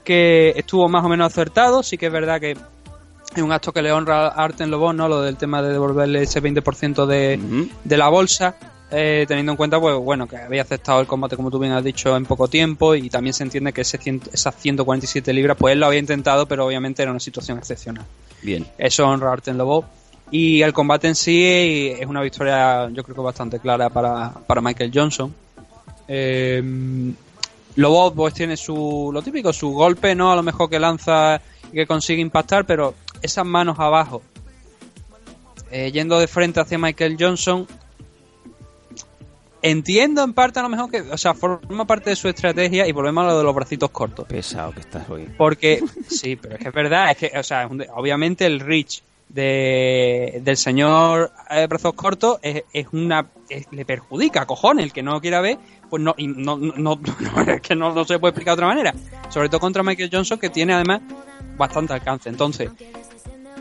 [0.05, 1.83] que estuvo más o menos acertado.
[1.83, 5.09] Sí que es verdad que es un acto que le honra a Arten Lobo, ¿no?
[5.09, 8.57] Lo del tema de devolverle ese 20% de, de la bolsa.
[8.91, 11.85] Eh, teniendo en cuenta, pues bueno, que había aceptado el combate, como tú bien has
[11.85, 15.73] dicho, en poco tiempo y también se entiende que ese cien- esas 147 libras, pues
[15.73, 18.05] él lo había intentado, pero obviamente era una situación excepcional.
[18.43, 18.67] Bien.
[18.79, 19.85] Eso honra a Arten Lobo.
[20.33, 24.61] Y el combate en sí es una victoria, yo creo que bastante clara para, para
[24.61, 25.35] Michael Johnson.
[26.07, 26.63] Eh,
[27.77, 30.33] Lobo pues tiene su, lo típico, su golpe, ¿no?
[30.33, 31.41] A lo mejor que lanza
[31.71, 34.23] y que consigue impactar, pero esas manos abajo,
[35.71, 37.67] eh, yendo de frente hacia Michael Johnson,
[39.63, 42.93] entiendo en parte a lo mejor que, o sea, forma parte de su estrategia y
[42.93, 44.27] volvemos a lo de los bracitos cortos.
[44.27, 45.29] Pesado que estás hoy.
[45.37, 50.41] Porque, sí, pero es que es verdad, es que, o sea, obviamente el reach de,
[50.43, 55.13] del señor eh, brazos cortos es, es una, es- le perjudica, cojones, el que no
[55.13, 55.59] lo quiera ver,
[55.89, 57.01] pues no, y no, no, no,
[57.37, 58.95] no, es que no, no se puede explicar de otra manera.
[59.29, 61.01] Sobre todo contra Michael Johnson, que tiene además
[61.57, 62.29] bastante alcance.
[62.29, 62.71] Entonces,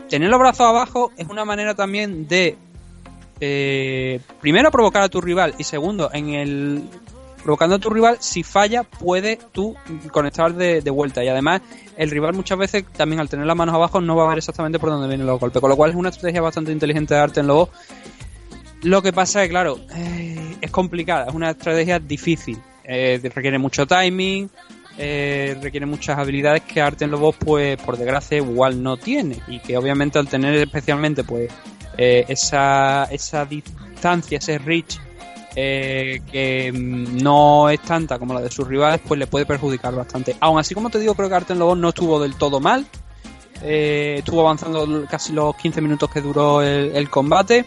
[0.08, 2.56] tener los brazos abajo es una manera también de,
[3.40, 6.84] eh, primero, provocar a tu rival y segundo, en el
[7.42, 9.74] provocando a tu rival, si falla, puedes tú
[10.12, 11.24] conectar de, vuelta.
[11.24, 11.62] Y además,
[11.96, 14.78] el rival muchas veces, también al tener las manos abajo, no va a ver exactamente
[14.78, 15.60] por dónde vienen los golpes.
[15.60, 17.70] Con lo cual es una estrategia bastante inteligente de arte en Lobo.
[18.82, 22.58] Lo que pasa es que, claro, eh, es complicada, es una estrategia difícil.
[22.84, 24.50] Eh, requiere mucho timing,
[24.96, 29.38] eh, requiere muchas habilidades que Arten Lobos, pues, por desgracia, igual no tiene.
[29.48, 31.50] Y que obviamente al tener especialmente, pues,
[32.02, 34.98] eh, esa, esa distancia, ese reach,
[35.54, 39.94] eh, que mm, no es tanta como la de sus rivales, pues le puede perjudicar
[39.94, 40.34] bastante.
[40.40, 42.86] Aún así, como te digo, creo que Arten no estuvo del todo mal.
[43.62, 47.66] Eh, estuvo avanzando casi los 15 minutos que duró el, el combate.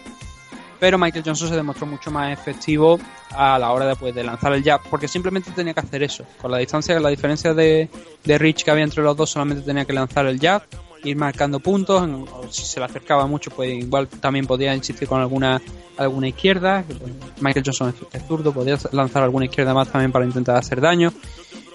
[0.79, 2.99] Pero Michael Johnson se demostró mucho más efectivo
[3.29, 6.25] a la hora de, pues, de lanzar el jab, porque simplemente tenía que hacer eso.
[6.41, 7.87] Con la distancia, la diferencia de,
[8.23, 10.63] de reach que había entre los dos, solamente tenía que lanzar el jab,
[11.03, 12.01] ir marcando puntos.
[12.01, 15.61] o si se le acercaba mucho, pues igual también podía insistir con alguna
[15.97, 16.83] alguna izquierda.
[16.87, 16.99] pues,
[17.41, 21.13] Michael Johnson es, zurdo, podía lanzar alguna izquierda más también para intentar hacer daño.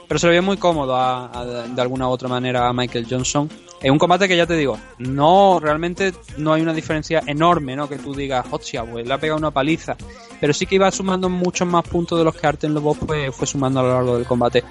[0.09, 3.49] Pero se le veía muy cómodo a- de alguna u otra manera a Michael Johnson.
[3.81, 7.89] Es un combate que ya te digo, no, realmente no hay una diferencia enorme, ¿no?
[7.89, 9.97] Que tú digas, hostia, pues le ha pegado una paliza.
[10.41, 13.47] Pero sí que iba sumando muchos más puntos de los que Arten Lobo pues, fue
[13.47, 14.65] sumando a lo largo del combate.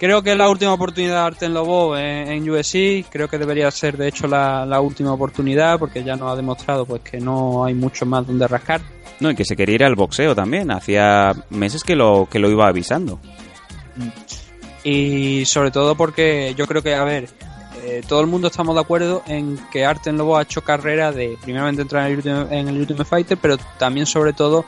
[0.00, 3.04] Creo que es la última oportunidad de Arten Lobo en, en UFC.
[3.10, 6.86] Creo que debería ser, de hecho, la, la última oportunidad porque ya nos ha demostrado
[6.86, 8.80] pues que no hay mucho más donde rascar.
[9.20, 10.70] No, y que se quería ir al boxeo también.
[10.70, 13.20] Hacía meses que lo, que lo iba avisando.
[14.84, 17.28] Y sobre todo porque yo creo que, a ver,
[17.84, 21.36] eh, todo el mundo estamos de acuerdo en que Arten Lobo ha hecho carrera de,
[21.42, 24.64] primeramente, entrar en el Ultimate, en el Ultimate Fighter, pero también, sobre todo,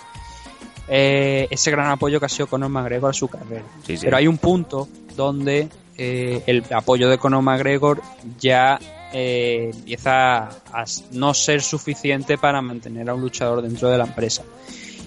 [0.89, 3.65] eh, ese gran apoyo que ha sido Conor McGregor a su carrera.
[3.87, 4.05] Sí, sí.
[4.05, 5.69] Pero hay un punto donde
[5.99, 8.01] eh, el apoyo de Conor McGregor
[8.41, 8.79] ya
[9.13, 14.43] eh, empieza a no ser suficiente para mantener a un luchador dentro de la empresa.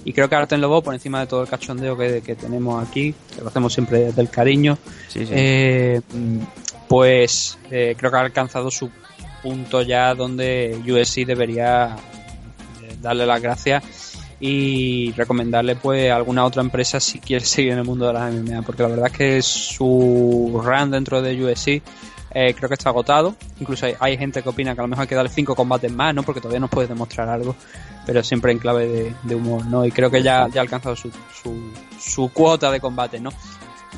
[0.03, 3.15] Y creo que Arten Lobo, por encima de todo el cachondeo que, que tenemos aquí,
[3.35, 4.77] que lo hacemos siempre desde el cariño,
[5.07, 5.31] Sí, sí.
[5.35, 6.01] eh,
[6.87, 8.91] pues eh, creo que ha alcanzado su
[9.41, 11.95] punto ya donde USC debería
[13.01, 13.83] darle las gracias
[14.39, 18.61] y recomendarle pues alguna otra empresa si quiere seguir en el mundo de las MMA
[18.63, 21.81] porque la verdad es que su run dentro de USC
[22.37, 23.33] eh, creo que está agotado.
[23.61, 26.13] Incluso hay, gente que opina que a lo mejor hay que darle cinco combates más
[26.13, 27.55] no porque todavía nos puede demostrar algo
[28.05, 31.11] pero siempre en clave de, humor no y creo que ya, ya ha alcanzado su,
[31.97, 33.31] su, cuota de combate no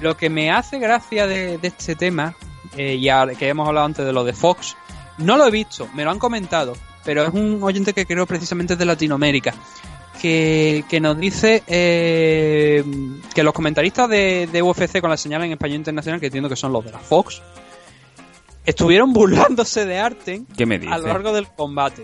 [0.02, 2.36] lo que me hace gracia de, este tema
[2.78, 4.78] eh, y ahora que hemos hablado antes de lo de Fox
[5.18, 6.74] no lo he visto me lo han comentado
[7.04, 9.54] pero es un oyente que creo precisamente es de Latinoamérica
[10.22, 12.84] que, que nos dice eh,
[13.34, 16.56] que los comentaristas de, de UFC con la señal en español internacional, que entiendo que
[16.56, 17.42] son los de la Fox,
[18.66, 22.04] estuvieron burlándose de Arten ¿Qué me a lo largo del combate.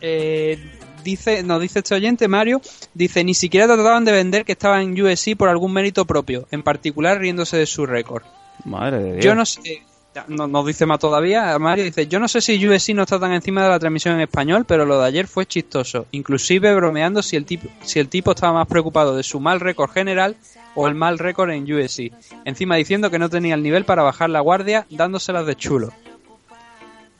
[0.00, 0.58] Eh,
[1.02, 2.60] dice, nos dice este oyente, Mario,
[2.94, 6.62] dice, ni siquiera trataban de vender que estaba en UFC por algún mérito propio, en
[6.62, 8.22] particular riéndose de su récord.
[8.64, 9.24] Madre de Dios.
[9.24, 9.82] Yo no sé,
[10.28, 13.32] no, nos dice más todavía, Mario dice, yo no sé si UFC no está tan
[13.32, 17.36] encima de la transmisión en español, pero lo de ayer fue chistoso, inclusive bromeando si
[17.36, 20.36] el tipo, si el tipo estaba más preocupado de su mal récord general
[20.74, 22.12] o el mal récord en UFC,
[22.44, 25.92] encima diciendo que no tenía el nivel para bajar la guardia, dándoselas de chulo.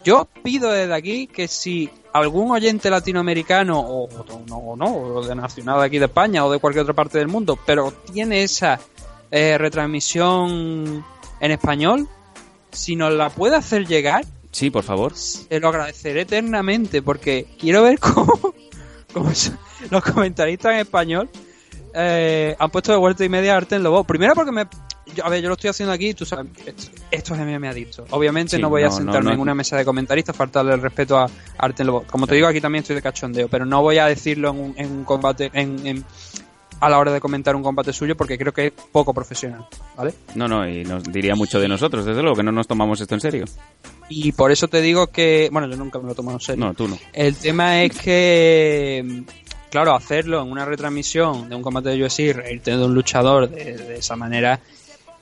[0.04, 4.08] Yo pido desde aquí que si algún oyente latinoamericano o
[4.46, 7.18] no, o no, o de nacional de aquí de España o de cualquier otra parte
[7.18, 8.78] del mundo, pero tiene esa
[9.30, 11.04] eh, retransmisión
[11.40, 12.08] en español,
[12.74, 15.12] si nos la puede hacer llegar, Sí, por favor.
[15.48, 18.55] te lo agradeceré eternamente porque quiero ver cómo,
[19.12, 19.32] cómo
[19.90, 21.28] los comentaristas en español
[21.94, 24.05] eh, han puesto de vuelta y media arte en Lobo.
[24.05, 24.64] Primero porque me...
[25.14, 28.05] yo- a ver, yo lo estoy haciendo aquí, tú sabes, esto, esto es MMA adicto.
[28.10, 29.34] Obviamente Sí, no voy a sentarme no, no.
[29.34, 31.28] en una mesa de comentaristas, faltarle el respeto a
[31.59, 32.05] Arte en Lobo.
[32.10, 34.74] Como te digo, aquí también estoy de cachondeo, pero no voy a decirlo en un,
[34.76, 36.05] en un combate, en, en-
[36.80, 40.14] a la hora de comentar un combate suyo porque creo que es poco profesional, ¿vale?
[40.34, 43.14] No, no, y nos diría mucho de nosotros, desde luego, que no nos tomamos esto
[43.14, 43.44] en serio.
[44.09, 46.64] Y por eso te digo que, bueno, yo nunca me lo he tomado en serio.
[46.64, 46.98] No, tú no.
[47.12, 49.22] El tema es que,
[49.70, 53.76] claro, hacerlo en una retransmisión de un combate de UFC, reírte de un luchador de,
[53.76, 54.60] de esa manera,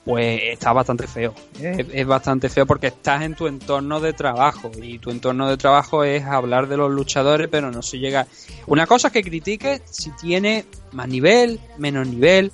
[0.05, 1.35] pues está bastante feo.
[1.61, 5.57] Es, es bastante feo porque estás en tu entorno de trabajo y tu entorno de
[5.57, 8.27] trabajo es hablar de los luchadores, pero no se llega.
[8.67, 12.53] Una cosa es que critiques si tiene más nivel, menos nivel,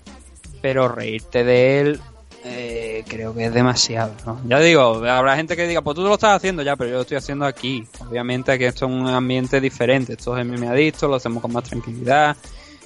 [0.61, 2.01] pero reírte de él
[2.45, 4.13] eh, creo que es demasiado.
[4.25, 4.41] ¿no?
[4.47, 7.03] Ya digo, habrá gente que diga, pues tú lo estás haciendo ya, pero yo lo
[7.03, 7.85] estoy haciendo aquí.
[8.09, 11.65] Obviamente que esto es un ambiente diferente, esto es MMA adicto, lo hacemos con más
[11.65, 12.37] tranquilidad.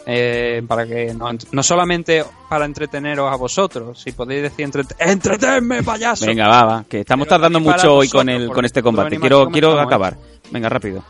[0.06, 5.82] Eh, para que no, no solamente para entreteneros a vosotros, si podéis decir entrete entretenme
[5.82, 6.26] payaso.
[6.26, 9.18] Venga, va, va, que estamos Pero tardando mucho hoy con, el, con este combate.
[9.18, 10.16] Quiero, quiero comentamos acabar.
[10.50, 11.04] Venga, rápido.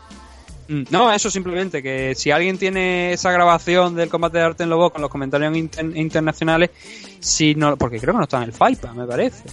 [0.69, 4.69] Mm, No, eso simplemente, que si alguien tiene esa grabación del combate de arte en
[4.69, 6.69] Lobo con los comentarios inter- internacionales,
[7.19, 9.43] si no, porque creo que no está en el FIPA, me parece.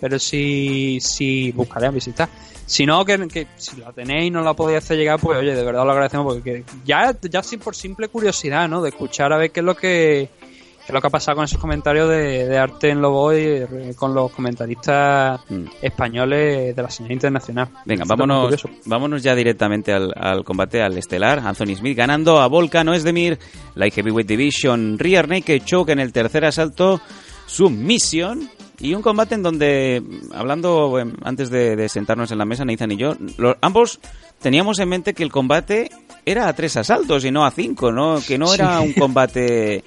[0.00, 2.28] Pero si, si buscaré a visitar.
[2.70, 5.56] Si no, que, que si la tenéis y no la podéis hacer llegar, pues oye,
[5.56, 8.80] de verdad lo agradecemos porque ya, ya sí por simple curiosidad, ¿no?
[8.80, 11.46] De escuchar a ver qué es lo que, qué es lo que ha pasado con
[11.46, 13.66] esos comentarios de, de arte en Lobo y eh,
[13.96, 15.40] con los comentaristas
[15.82, 17.66] españoles de la señal internacional.
[17.70, 17.76] Mm.
[17.86, 21.40] Venga, vámonos, vámonos ya directamente al, al combate, al estelar.
[21.40, 23.36] Anthony Smith ganando a Volkan Oezdemir,
[23.74, 27.00] Light Heavyweight Division, Rear Naked Choke en el tercer asalto,
[27.46, 28.48] Submission.
[28.80, 30.02] Y un combate en donde,
[30.32, 34.00] hablando eh, antes de, de sentarnos en la mesa, Nathan y yo, lo- ambos
[34.40, 35.90] teníamos en mente que el combate
[36.24, 38.18] era a tres asaltos y no a cinco, ¿no?
[38.26, 38.86] Que no era Sí.
[38.86, 39.84] un combate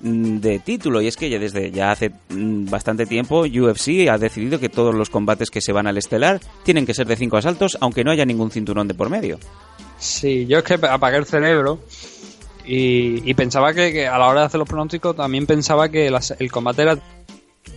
[0.00, 4.18] mm, de título y es que ya desde ya hace mm, bastante tiempo UFC ha
[4.18, 7.38] decidido que todos los combates que se van al estelar tienen que ser de cinco
[7.38, 9.38] asaltos aunque no haya ningún cinturón de por medio.
[9.98, 11.80] Sí, yo es que apagué el cerebro
[12.66, 16.10] y, y pensaba que, que a la hora de hacer los pronósticos también pensaba que
[16.10, 16.98] las- el combate era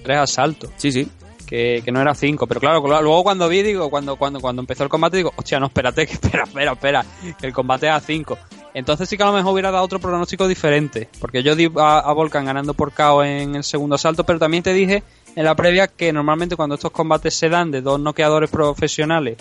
[0.03, 0.71] tres asaltos.
[0.77, 1.07] Sí, sí.
[1.45, 4.83] Que, que no era cinco, pero claro, luego cuando vi, digo, cuando, cuando, cuando empezó
[4.83, 7.05] el combate, digo, hostia, no, espérate, que espera, espera, espera,
[7.39, 8.37] que el combate es a cinco.
[8.73, 11.99] Entonces sí que a lo mejor hubiera dado otro pronóstico diferente, porque yo di a,
[11.99, 15.03] a Volkan ganando por KO en el segundo asalto, pero también te dije
[15.35, 19.37] en la previa que normalmente cuando estos combates se dan de dos noqueadores profesionales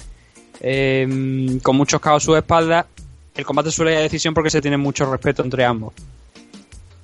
[0.61, 2.87] eh, con muchos KO a su espalda,
[3.35, 5.93] el combate suele ir a decisión porque se tiene mucho respeto entre ambos.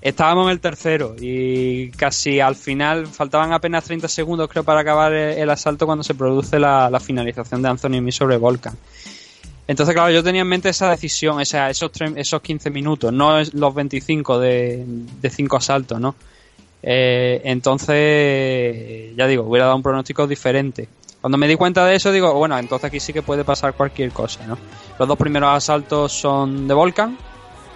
[0.03, 5.13] Estábamos en el tercero y casi al final faltaban apenas 30 segundos creo para acabar
[5.13, 8.77] el, asalto cuando se produce la, finalización de Anthony Smith sobre Volkan.
[9.69, 13.13] Entonces, claro, yo tenía en mente esa decisión, o sea, esos, tre- esos 15 minutos,
[13.13, 16.17] no los 25 de, de 5 asaltos, ¿no?
[16.83, 20.89] Eh, entonces, ya digo, hubiera dado un pronóstico diferente.
[21.21, 24.11] Cuando me di cuenta de eso, digo, bueno, entonces aquí sí que puede pasar cualquier
[24.11, 24.59] cosa, ¿no?
[24.99, 27.17] Los dos primeros asaltos son de Volcan.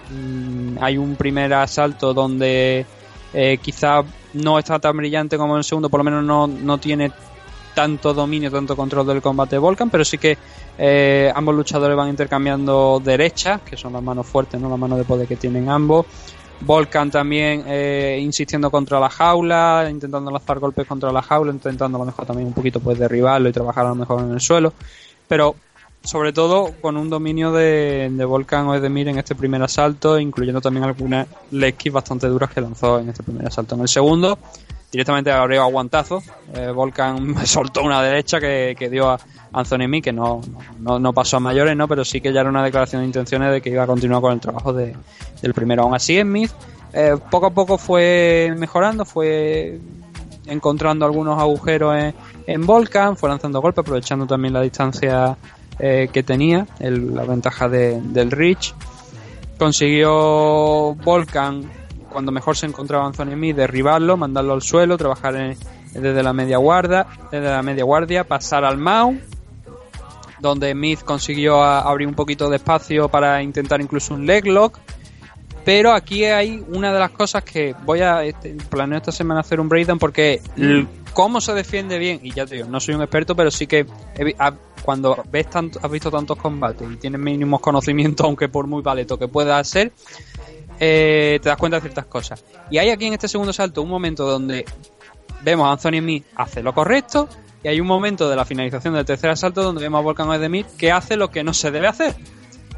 [0.09, 2.85] Mm, hay un primer asalto donde
[3.33, 4.03] eh, quizá
[4.33, 7.11] no está tan brillante como en el segundo, por lo menos no, no tiene
[7.73, 10.37] tanto dominio, tanto control del combate de Volcan, pero sí que
[10.79, 15.05] eh, ambos luchadores van intercambiando derechas, que son las manos fuertes, no las manos de
[15.05, 16.05] poder que tienen ambos.
[16.59, 21.99] Volcan también eh, insistiendo contra la jaula, intentando lanzar golpes contra la jaula, intentando a
[21.99, 24.73] lo mejor también un poquito pues derribarlo y trabajar a lo mejor en el suelo.
[25.27, 25.55] Pero
[26.07, 30.61] sobre todo con un dominio de, de Volcan o Edemir en este primer asalto, incluyendo
[30.61, 33.75] también algunas legs bastante duras que lanzó en este primer asalto.
[33.75, 34.39] En el segundo,
[34.89, 36.23] directamente abrió aguantazo.
[36.53, 36.73] Eh,
[37.43, 39.19] soltó una derecha que, que dio a
[39.51, 40.39] Anthony Mee, que no,
[40.79, 41.89] no, no pasó a mayores, ¿no?
[41.89, 44.31] pero sí que ya era una declaración de intenciones de que iba a continuar con
[44.31, 44.95] el trabajo de,
[45.41, 45.83] del primero.
[45.83, 46.51] Aún así, Smith
[46.93, 49.77] eh, poco a poco fue mejorando, fue
[50.45, 52.15] encontrando algunos agujeros en,
[52.47, 52.65] en
[53.17, 55.35] fue lanzando golpes, aprovechando también la distancia
[55.79, 58.73] eh, que tenía, el- la ventaja de- del Reach.
[59.57, 61.63] Consiguió Volcan,
[62.09, 65.57] cuando mejor se encontraba Anthony Smith, derribarlo, mandarlo al suelo, trabajar en-
[65.93, 69.19] desde la media guardia, desde la media guardia, pasar al mount,
[70.39, 74.77] donde Smith consiguió a- abrir un poquito de espacio para intentar incluso un leg lock.
[75.65, 79.59] Pero aquí hay una de las cosas que voy a este, planeo esta semana hacer
[79.59, 83.01] un breakdown porque l- cómo se defiende bien, y ya te digo, no soy un
[83.01, 83.85] experto, pero sí que
[84.15, 84.35] he
[84.87, 89.19] cuando ves tanto, has visto tantos combates y tienes mínimos conocimientos, aunque por muy paleto
[89.19, 89.91] que pueda ser,
[90.79, 92.41] eh, te das cuenta de ciertas cosas.
[92.71, 94.63] Y hay aquí en este segundo salto un momento donde
[95.43, 97.27] vemos a Anthony Smith hace lo correcto
[97.63, 100.65] y hay un momento de la finalización del tercer asalto donde vemos a Volkan Oezdemir
[100.77, 102.15] que hace lo que no se debe hacer.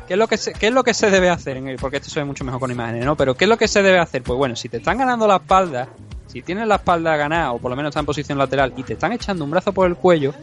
[0.07, 1.57] ¿Qué es lo que se, qué es lo que se debe hacer?
[1.57, 3.15] En el- porque esto se ve mucho mejor con imágenes, ¿no?
[3.15, 4.23] Pero ¿qué es lo que se debe hacer?
[4.23, 5.89] Pues bueno, si te están ganando la espalda,
[6.25, 8.93] si tienes la espalda ganada o por lo menos está en posición lateral y te
[8.93, 10.33] están echando un brazo por el cuello,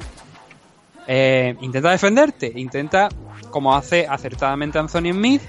[1.06, 3.08] eh, intenta defenderte, intenta,
[3.50, 5.42] como hace acertadamente Anthony Smith,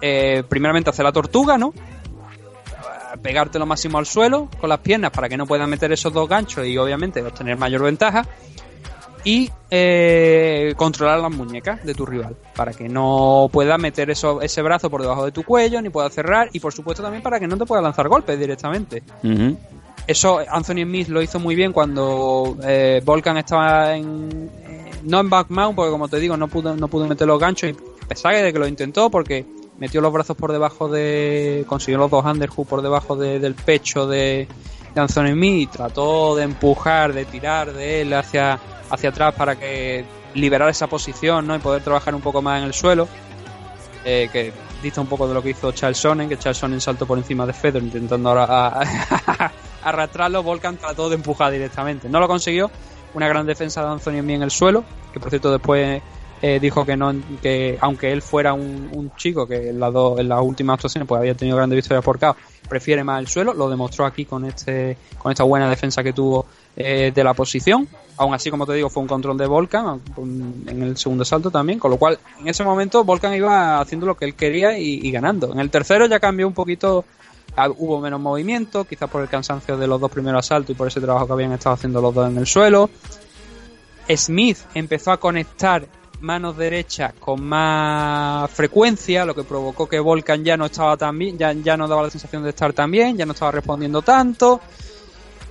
[0.00, 1.72] eh, primeramente hacer la tortuga, ¿no?
[3.22, 6.28] pegarte lo máximo al suelo con las piernas para que no puedan meter esos dos
[6.28, 8.26] ganchos y obviamente obtener mayor ventaja
[9.24, 14.62] y eh, controlar las muñecas de tu rival para que no pueda meter eso, ese
[14.62, 17.48] brazo por debajo de tu cuello ni pueda cerrar y por supuesto también para que
[17.48, 19.02] no te pueda lanzar golpes directamente.
[20.06, 24.50] Eso Anthony Smith lo hizo muy bien cuando eh, Volkan estaba en
[25.04, 27.70] no en back mount porque como te digo no pudo no pudo meter los ganchos
[27.70, 27.76] y
[28.28, 29.44] a de que lo intentó porque
[29.78, 34.06] metió los brazos por debajo de consiguió los dos underhook por debajo de- del pecho
[34.06, 34.48] de,
[34.94, 38.58] de Anthony Smith y trató de empujar de tirar de él hacia
[38.90, 40.04] hacia atrás para que
[40.34, 41.56] liberar esa posición ¿no?
[41.56, 43.08] y poder trabajar un poco más en el suelo
[44.04, 44.52] eh, que
[44.86, 47.46] dista un poco de lo que hizo Charles Sonnen, que Charles Sonnen saltó por encima
[47.46, 49.52] de Fedor intentando ahora a-
[49.82, 52.08] arrastrarlo, Volkan trató de empujar directamente.
[52.08, 52.70] No lo consiguió,
[53.14, 56.02] una gran defensa de Anthony en el suelo, que por cierto después
[56.42, 60.18] eh, dijo que no que aunque él fuera un, un chico que en las, dos-
[60.18, 62.36] en las últimas actuaciones pues había tenido grandes victorias por KO,
[62.68, 66.46] prefiere más el suelo, lo demostró aquí con este con esta buena defensa que tuvo
[66.76, 67.88] eh, de la posición.
[68.18, 71.50] Aún así, como te digo, fue un control de Volkan un- en el segundo salto
[71.50, 75.10] también, con lo cual en ese momento Volkan iba haciendo lo que él quería y,
[75.10, 75.52] ganando.
[75.52, 77.04] En el tercero ya cambió un poquito,
[77.78, 81.00] hubo menos movimiento, quizás por el cansancio de los dos primeros asaltos y por ese
[81.00, 82.88] trabajo que habían estado haciendo los dos en el suelo.
[84.14, 85.86] Smith empezó a conectar
[86.20, 91.36] manos derechas con más frecuencia, lo que provocó que Volkan ya no estaba tan bien,
[91.36, 94.60] ya, ya no daba la sensación de estar tan bien, ya no estaba respondiendo tanto.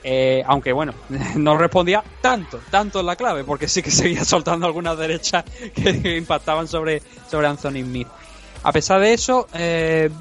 [0.07, 0.94] Eh, aunque bueno,
[1.36, 6.18] no respondía tanto, tanto es la clave, porque sí que seguía soltando algunas derechas que
[6.18, 8.07] impactaban sobre, sobre Anthony Smith.
[8.61, 10.11] A pesar de eso, eh,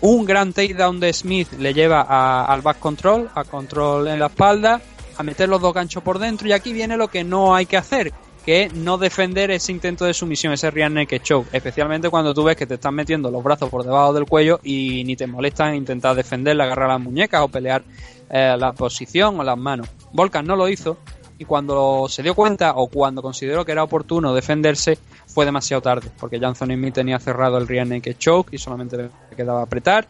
[0.00, 4.80] un gran takedown de Smith le lleva al back control, a control en la espalda,
[5.16, 7.76] a meter los dos ganchos por dentro, y aquí viene lo que no hay que
[7.76, 8.12] hacer,
[8.44, 12.42] que es no defender ese intento de sumisión, ese rear naked choke, especialmente cuando tú
[12.42, 15.76] ves que te están metiendo los brazos por debajo del cuello y ni te molestan
[15.76, 17.82] intentar defenderla, agarrar las muñecas o pelear
[18.30, 19.88] eh, la posición o las manos.
[20.12, 20.98] Volkan no lo hizo
[21.38, 26.08] y cuando se dio cuenta o cuando consideró que era oportuno defenderse fue demasiado tarde
[26.18, 30.08] porque ya Anthony Smith tenía cerrado el rear naked choke y solamente le quedaba apretar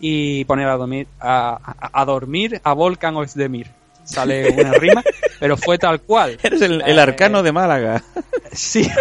[0.00, 3.68] y poner a dormir a, a- a dormir a Volkan Ozdemir.
[4.04, 5.02] Sale una rima,
[5.38, 6.38] pero fue tal cual.
[6.42, 8.02] Eres el, el Eh, arcano de Málaga.
[8.50, 8.88] Sí.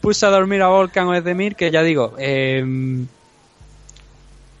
[0.00, 2.64] Puse a dormir a Volkan Ozdemir, que ya digo, eh,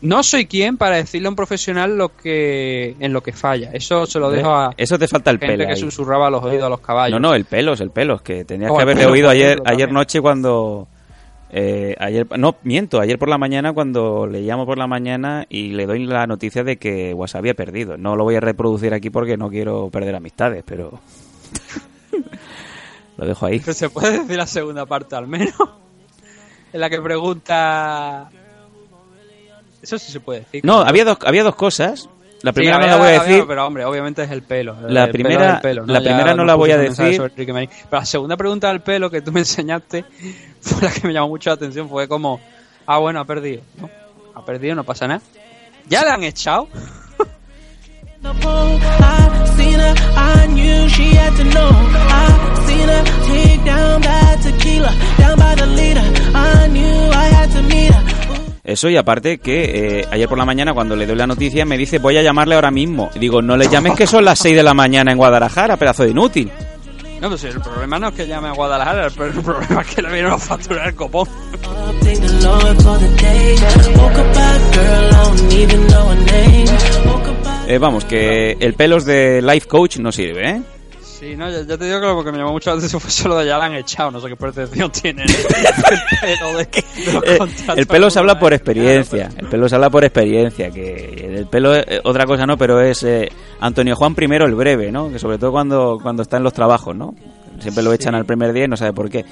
[0.02, 3.70] no soy quien para decirle a un profesional lo que en lo que falla.
[3.72, 5.64] Eso se lo dejo a Eso te falta el gente pelo.
[5.66, 5.80] que ahí.
[5.80, 7.20] susurraba a los oídos a los caballos.
[7.20, 8.14] No, no, el pelo, es el pelo.
[8.16, 9.94] Es que tenías Oh, que haberle oído ayer, ejemplo, ayer también.
[9.94, 10.88] noche cuando
[11.50, 15.68] Eh, ayer, no, miento, ayer por la mañana cuando le llamo por la mañana y
[15.68, 17.96] le doy la noticia de que WhatsApp había perdido.
[17.96, 20.98] No lo voy a reproducir aquí porque no quiero perder amistades, pero
[23.16, 23.60] lo dejo ahí.
[23.60, 25.54] Pero se puede decir la segunda parte al menos.
[26.72, 28.28] En la que pregunta.
[29.86, 30.64] Eso sí se puede decir.
[30.64, 32.08] No, había dos, había dos cosas.
[32.42, 33.44] La primera Sí, no la voy a había- decir.
[33.46, 34.76] Pero hombre, obviamente es el pelo.
[34.88, 37.22] La el pelo primera- del pelo, la Ya primera no nos la voy a decir.
[37.36, 40.04] Pero la segunda pregunta del pelo que tú me enseñaste
[40.60, 41.88] fue la que me llamó mucho la atención.
[41.88, 42.40] Fue como,
[42.86, 43.62] ah, bueno, ha perdido.
[43.80, 43.88] ¿no?
[44.34, 45.22] Ha perdido, no pasa nada.
[45.88, 46.68] ¿Ya la han echado?
[58.66, 61.78] Eso y aparte que eh, ayer por la mañana cuando le doy la noticia me
[61.78, 63.10] dice voy a llamarle ahora mismo.
[63.14, 66.02] Y digo, no le llames que son las 6 de la mañana en Guadalajara, pedazo
[66.02, 66.50] de inútil.
[67.20, 70.02] No, pues el problema no es que llame a Guadalajara, pero el problema es que
[70.02, 71.28] le vinieron a facturar el copón.
[77.68, 80.62] Eh, vamos, que el pelos de life coach no sirve, ¿eh?
[81.26, 83.10] Sí, no, ya, ya te digo que lo que me llamó mucho la atención fue
[83.10, 85.36] solo de ya la han echado, no sé qué percepción tienen el
[86.20, 87.38] pelo de, de los Eh,
[87.76, 91.74] el pelo se habla por experiencia, el pelo se habla por experiencia, que el pelo,
[91.74, 93.28] eh, otra cosa no, pero es eh,
[93.60, 95.10] Antonio Juan primero el breve, ¿no?
[95.10, 97.14] Que sobre todo cuando, cuando está en los trabajos, ¿no?
[97.58, 99.24] Siempre lo echan al primer día y no sabe por qué.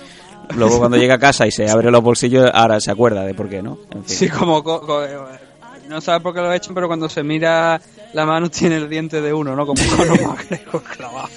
[0.56, 3.48] Luego cuando llega a casa y se abre los bolsillos, ahora se acuerda de por
[3.48, 3.78] qué, ¿no?
[3.92, 4.16] En fin.
[4.16, 4.62] Sí, como...
[4.62, 5.02] co- co-
[5.88, 7.80] no sabe por qué lo echan, pero cuando se mira
[8.12, 9.66] la mano tiene el diente de uno, ¿no?
[9.66, 9.80] Como
[10.26, 11.28] magreco clavado.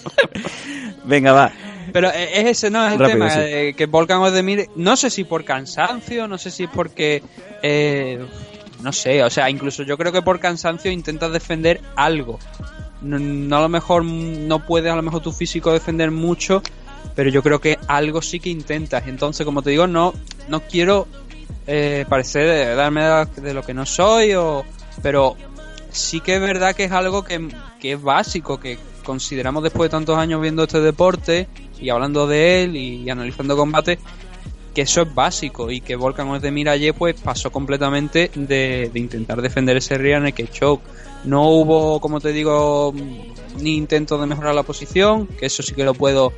[1.05, 1.51] Venga, va.
[1.93, 2.85] Pero eh, es ese, ¿no?
[2.85, 3.39] Es el Rápido, tema, sí.
[3.41, 7.23] eh, que Volkan Ozdemir, no sé si por cansancio, no sé si porque...
[7.61, 8.19] eh,
[8.81, 12.37] no sé, o sea, incluso yo creo que por cansancio intentas defender algo.
[13.01, 16.61] No, no a lo mejor no puedes a lo mejor tu físico defender mucho,
[17.15, 19.07] pero yo creo que algo sí que intentas.
[19.07, 20.13] Entonces, como te digo, no,
[20.47, 21.07] no quiero
[21.67, 24.63] eh, parecer darme de, de lo que no soy, o,
[25.01, 25.35] pero
[25.91, 27.49] sí que es verdad que es algo que,
[27.79, 31.47] que es básico, que consideramos después de tantos años viendo este deporte
[31.79, 33.99] y hablando de él y, analizando combate,
[34.73, 39.41] que eso es básico y que Volkan Ozdemir ayer pues pasó completamente de, de intentar
[39.41, 40.83] defender ese rear naked choke.
[41.23, 42.93] No hubo, como te digo,
[43.59, 46.31] ni intento de mejorar la posición, que eso sí que lo puedo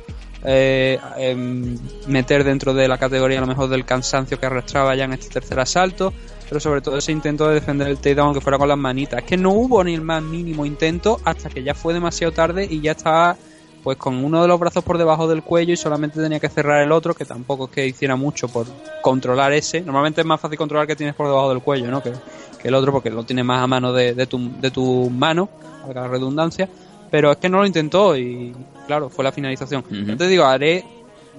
[0.44, 1.76] eh, em,
[2.06, 5.28] meter dentro de la categoría a lo mejor del cansancio que arrastraba ya en este
[5.28, 6.12] tercer asalto,
[6.48, 9.20] pero sobre todo ese intento de defender el takedown aunque fuera con las manitas.
[9.20, 12.66] Es que no hubo ni el más mínimo intento hasta que ya fue demasiado tarde
[12.68, 13.36] y ya estaba
[13.82, 16.82] pues con uno de los brazos por debajo del cuello y solamente tenía que cerrar
[16.82, 18.66] el otro, que tampoco es que hiciera mucho por
[19.02, 19.80] controlar ese.
[19.80, 22.02] Normalmente es más fácil controlar que tienes por debajo del cuello, ¿no?
[22.02, 22.12] Que,
[22.62, 25.48] el otro porque lo tienes más a mano de, tu, mano,
[25.82, 26.68] valga la redundancia.
[27.10, 28.54] Pero es que no lo intentó y
[28.86, 29.82] claro, fue la finalización.
[29.84, 29.94] Ujú.
[29.94, 30.84] Yo te digo, haré,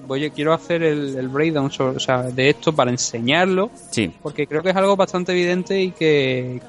[0.08, 4.12] voy, a- quiero hacer el, el breakdown sobre- o sea, de esto para enseñarlo, Sí.
[4.22, 6.60] porque creo que es algo bastante evidente y que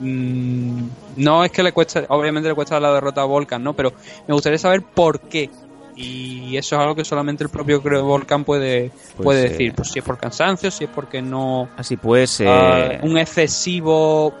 [0.00, 0.82] mm,
[1.16, 3.74] no es que le cueste, obviamente le cuesta la derrota a Volcan, ¿no?
[3.74, 3.92] Pero
[4.26, 5.50] me gustaría saber por qué.
[5.94, 9.74] Y eso es algo que solamente el propio Volcan puede, Pues, puede eh, decir.
[9.74, 11.68] Pues si es por cansancio, si es porque no.
[11.76, 14.32] Así pues, eh, un excesivo.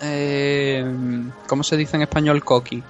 [0.00, 0.84] Eh,
[1.46, 2.82] ¿Cómo se dice en español coqui?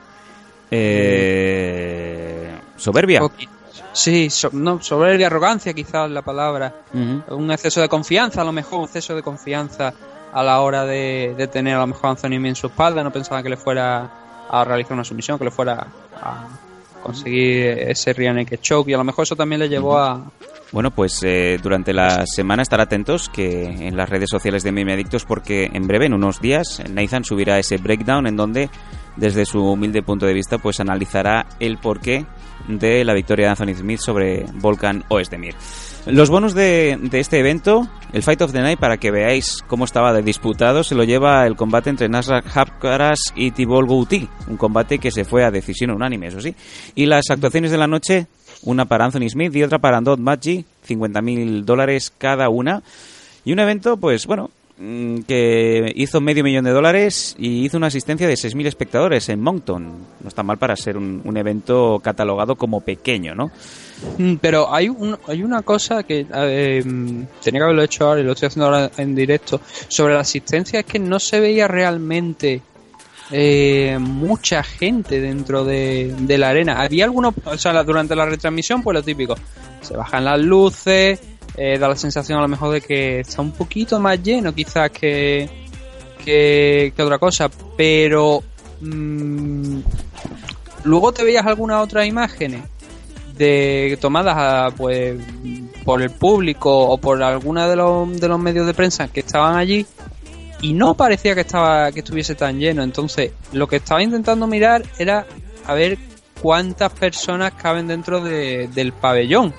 [0.71, 3.21] eh, soberbia.
[3.21, 3.49] Coqui.
[3.93, 6.73] Sí, so- no, soberbia, arrogancia quizás la palabra.
[7.29, 9.93] Un exceso de confianza, a lo mejor un exceso de confianza
[10.33, 13.13] a la hora de, de tener a lo mejor a Anthony en su espalda, no
[13.13, 14.11] pensaba que le fuera
[14.51, 15.87] a realizar una sumisión, que le fuera
[16.21, 16.49] a
[17.03, 20.21] conseguir ese rear naked choke y a lo mejor eso también le llevó a...
[20.75, 24.95] Bueno, pues eh, durante la semana estar atentos que en las redes sociales de Meme
[24.95, 28.69] Adictos porque en breve, en unos días, Nathan subirá ese breakdown en donde,
[29.15, 32.27] desde su humilde punto de vista, pues analizará el porqué
[32.67, 35.55] de la victoria de Anthony Smith sobre Volkan Oezdemir.
[36.07, 39.85] Los bonos de, de este evento, el Fight of the Night, para que veáis cómo
[39.85, 44.57] estaba de disputado, se lo lleva el combate entre Nasrat Hapkaras y Tibol Gouti, un
[44.57, 46.53] combate que se fue a decisión unánime, eso sí.
[46.97, 48.27] Y las actuaciones de la noche,
[48.65, 52.83] una para Anthony Smith y otra para Andot Maggi, 50.000 dólares cada una.
[53.45, 57.89] Y un evento, pues bueno, mm, que hizo medio millón de dólares y hizo una
[57.89, 59.85] asistencia de 6.000 espectadores en Moncton.
[60.21, 63.51] No está mal para ser un, un evento catalogado como pequeño, ¿no?
[64.19, 66.83] Mm, Pero hay, un, hay una cosa que eh,
[67.43, 70.81] tenía que haberlo hecho ahora y lo estoy haciendo ahora en directo sobre la asistencia,
[70.81, 72.63] es que no se veía realmente
[73.31, 76.81] eh, mucha gente dentro de, la arena.
[76.81, 79.35] Había algunos, o sea, durante la retransmisión, pues lo típico,
[79.81, 81.21] se bajan las luces,
[81.57, 84.91] eh, da la sensación a lo mejor de que está un poquito más lleno quizás
[84.91, 85.49] que,
[86.25, 88.43] que, que otra cosa, pero
[88.81, 89.79] mm,
[90.85, 92.63] luego te veías algunas otras imágenes
[93.37, 95.21] de tomadas a, pues
[95.85, 99.57] por el público o por alguna de los, de los medios de prensa que estaban
[99.57, 99.87] allí
[100.69, 102.83] y no parecía que estaba que estuviese tan lleno.
[102.83, 105.27] Entonces, lo que estaba intentando mirar era
[105.67, 105.99] a ver
[106.41, 109.53] cuántas personas caben dentro de- del pabellón.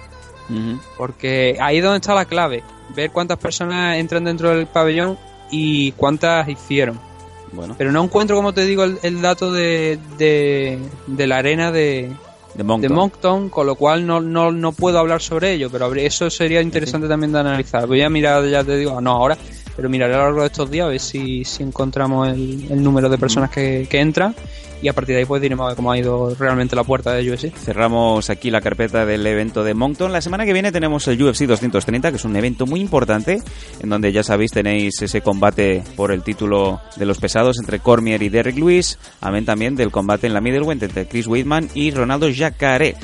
[0.98, 2.64] Porque ahí es donde está la clave.
[2.96, 5.18] Ver cuántas personas entran dentro del pabellón
[5.52, 7.00] y cuántas hicieron.
[7.52, 10.78] Bueno, Pero no encuentro, como te digo, el, el dato de, de,
[11.08, 12.12] de la arena de,
[12.56, 12.82] de Moncton.
[12.82, 16.62] de Moncton, con lo cual no, no, no puedo hablar sobre ello, pero eso sería
[16.62, 17.88] interesante también de analizar.
[17.88, 19.38] Voy a mirar, ya te digo, no ahora,
[19.76, 22.84] pero miraré a lo largo de estos días a ver si, si encontramos el, el
[22.84, 24.36] número de personas que, que entran
[24.82, 27.14] y a partir de ahí pues diremos a ver cómo ha ido realmente la puerta
[27.14, 27.52] de UFC.
[27.56, 30.12] Cerramos aquí la carpeta del evento de Moncton.
[30.12, 33.42] La semana que viene tenemos el UFC 230, que es un evento muy importante,
[33.82, 38.22] en donde ya sabéis tenéis ese combate por el título de los pesados entre Cormier
[38.22, 42.28] y Derrick Lewis, amén también del combate en la middleweight entre Chris Weidman y Ronaldo
[42.32, 42.96] Jacare.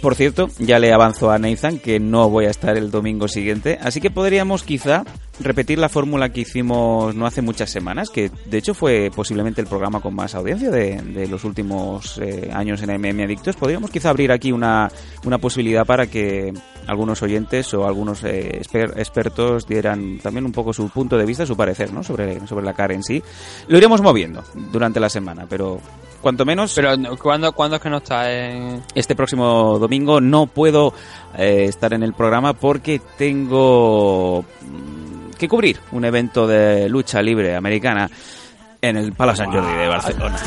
[0.00, 3.78] Por cierto, ya le avanzo a Nathan que no voy a estar el domingo siguiente,
[3.82, 5.04] así que podríamos quizá
[5.40, 9.66] repetir la fórmula que hicimos no hace muchas semanas, que de hecho fue posiblemente el
[9.66, 13.56] programa con más audiencia de, los últimos eh, años en MM Adictos.
[13.56, 14.90] Podríamos quizá abrir aquí una,
[15.24, 16.52] una posibilidad para que
[16.86, 21.46] algunos oyentes o algunos eh, exper- expertos dieran también un poco su punto de vista,
[21.46, 22.04] su parecer ¿no?
[22.04, 23.22] sobre, sobre la cara en sí.
[23.68, 25.80] Lo iremos moviendo durante la semana, pero
[26.24, 26.72] cuanto menos...
[26.74, 28.82] Pero ¿cuándo, ¿cuándo es que no está en...?
[28.94, 30.94] Este próximo domingo no puedo
[31.36, 37.54] eh, estar en el programa porque tengo mm, que cubrir un evento de lucha libre
[37.54, 38.10] americana
[38.80, 40.38] en el Palace San Jordi de Barcelona.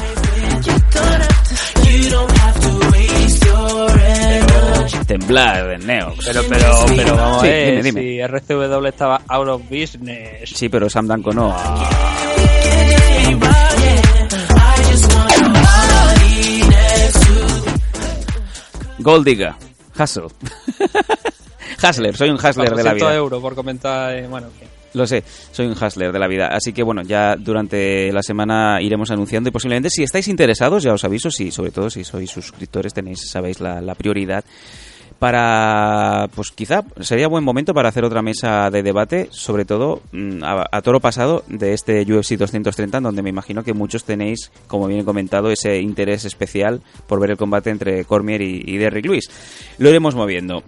[5.06, 6.26] Temblar de Neox.
[6.26, 8.02] Pero, pero, pero vamos Sí, a ver, dime, dime.
[8.02, 10.50] si RCW estaba out of business.
[10.50, 11.56] Sí, pero Sam Danko no.
[19.08, 19.54] Gold Digger.
[19.98, 20.28] Hustle.
[21.82, 23.16] Hustler, soy un hustler de la 400 vida.
[23.16, 24.48] euros por comentar, eh, bueno.
[24.96, 25.24] Lo sé,
[25.54, 26.48] soy un hustler de la vida.
[26.48, 30.92] Así que bueno, ya durante la semana iremos anunciando y posiblemente si estáis interesados, ya
[30.92, 34.44] os aviso, si sobre todo si sois suscriptores tenéis, sabéis, la, la prioridad
[35.20, 40.44] para, pues quizá sería buen momento para hacer otra mesa de debate, sobre todo mm,
[40.44, 44.88] a, toro pasado de este UFC 230, en donde me imagino que muchos tenéis, como
[44.88, 49.30] bien he comentado, ese interés especial por ver el combate entre Cormier y, Derrick Lewis.
[49.80, 50.64] Lo iremos moviendo.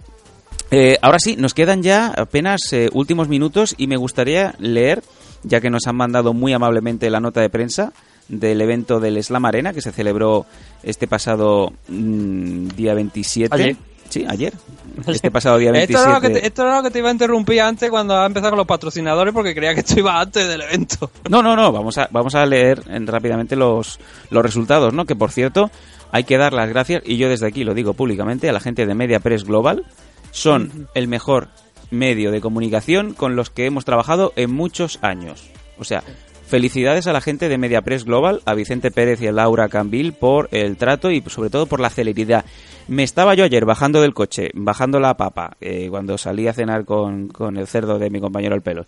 [0.72, 5.02] Eh, ahora sí, nos quedan ya apenas eh, últimos minutos y me gustaría leer,
[5.42, 7.92] ya que nos han mandado muy amablemente la nota de prensa
[8.28, 10.46] del evento del Slam Arena que se celebró
[10.82, 13.54] este pasado mm, día 27.
[13.54, 13.76] Ayer.
[14.10, 14.52] Sí, ayer.
[15.06, 16.40] Este pasado día Esto era, lo que 27.
[16.40, 18.66] te, esto era lo que te iba a interrumpir antes cuando ha empezado con los
[18.66, 21.10] patrocinadores porque creía que esto iba antes del evento.
[21.30, 25.06] No, no, no, vamos a, vamos a leer en- rápidamente los, los resultados, ¿no?
[25.06, 25.70] Que por cierto,
[26.12, 28.84] hay que dar las gracias, y yo desde aquí lo digo públicamente, a la gente
[28.84, 29.86] de Media Press Global.
[30.32, 31.48] Son el mejor
[31.90, 35.48] medio de comunicación con los que hemos trabajado en muchos años.
[35.78, 36.02] O sea,
[36.50, 40.12] felicidades a la gente de Media Press Global, a Vicente Pérez y a Laura Cambil
[40.12, 42.44] por el trato y sobre todo por la celeridad.
[42.88, 46.84] Me estaba yo ayer bajando del coche, bajando la papa, eh, cuando salí a cenar
[46.84, 48.84] con, con el cerdo de mi compañero el pelo.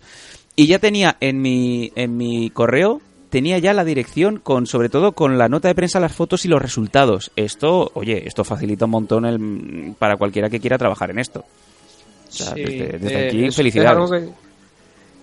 [0.55, 5.13] Y ya tenía en mi, en mi correo, tenía ya la dirección con, sobre todo
[5.13, 7.31] con la nota de prensa, las fotos y los resultados.
[7.37, 11.39] Esto, oye, esto facilita un montón el, para cualquiera que quiera trabajar en esto.
[11.39, 13.89] O sea, Sí, desde, desde eh, aquí, es- felicidades.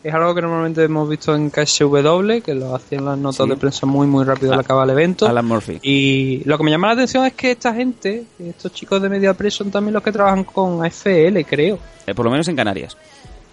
[0.03, 3.51] Es algo, que, normalmente hemos visto en KSW, que lo hacían las notas Sí.
[3.51, 5.27] de prensa muy, muy rápido al Ah, acabar el evento.
[5.27, 5.79] Alan Murphy.
[5.83, 9.55] Y lo que me llama la atención es que esta gente, estos chicos de MediaPress,
[9.55, 11.79] son también los que trabajan con AFL, creo.
[12.07, 12.97] Eh, por lo menos en Canarias.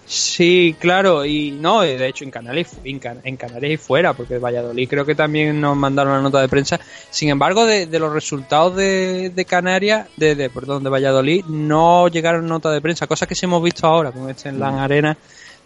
[0.06, 4.38] Sí, claro, y no, de hecho en Canarias, en, Can- en Canarias y fuera, porque
[4.38, 6.80] Valladolid creo que también nos mandaron una nota de prensa.
[7.10, 12.08] Sin embargo, de, de los resultados de, de Canarias, de, de, perdón, de Valladolid, no
[12.08, 15.14] llegaron nota de prensa, cosas que sí hemos visto ahora con este en LAN Arena,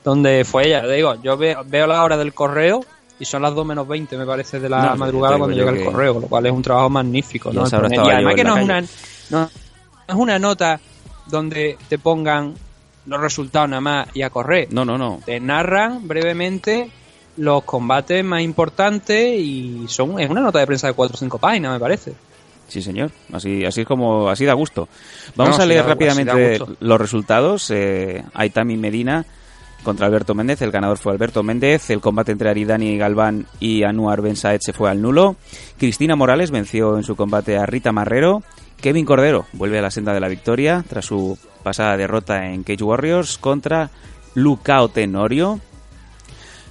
[0.05, 0.87] donde fue ella.
[0.87, 2.85] Digo, yo veo, veo la hora del correo
[3.19, 5.85] y son las 2 menos 20, me parece, de la No, madrugada cuando llega el
[5.85, 7.53] correo, lo cual es un trabajo magnífico.
[7.53, 7.65] ¿no?
[7.65, 8.87] y además que no es, una, no,
[9.31, 9.51] no
[10.09, 10.81] es una nota
[11.27, 12.55] donde te pongan
[13.07, 14.69] los resultados nada más y a correr.
[14.73, 15.20] No, no, no.
[15.24, 16.91] Te narran brevemente
[17.37, 21.39] los combates más importantes y son es una nota de prensa de 4 o 5
[21.39, 22.12] páginas, me parece.
[22.69, 23.11] Sí, señor.
[23.33, 24.89] Así, así es como, así da gusto.
[25.37, 27.70] Vamos No, a leer sí rápidamente los resultados.
[27.70, 29.24] Eh, Aitami Medina
[29.82, 30.62] contra Alberto Méndez.
[30.62, 31.90] El ganador fue Alberto Méndez.
[31.90, 35.36] El combate entre Aridani Galván y Anuar Ben Saed se fue al nulo.
[35.78, 38.42] Cristina Morales venció en su combate a Rita Marrero.
[38.80, 42.82] Kevin Cordero vuelve a la senda de la victoria tras su pasada derrota en Cage
[42.82, 43.90] Warriors contra
[44.34, 45.60] Lucao Tenorio.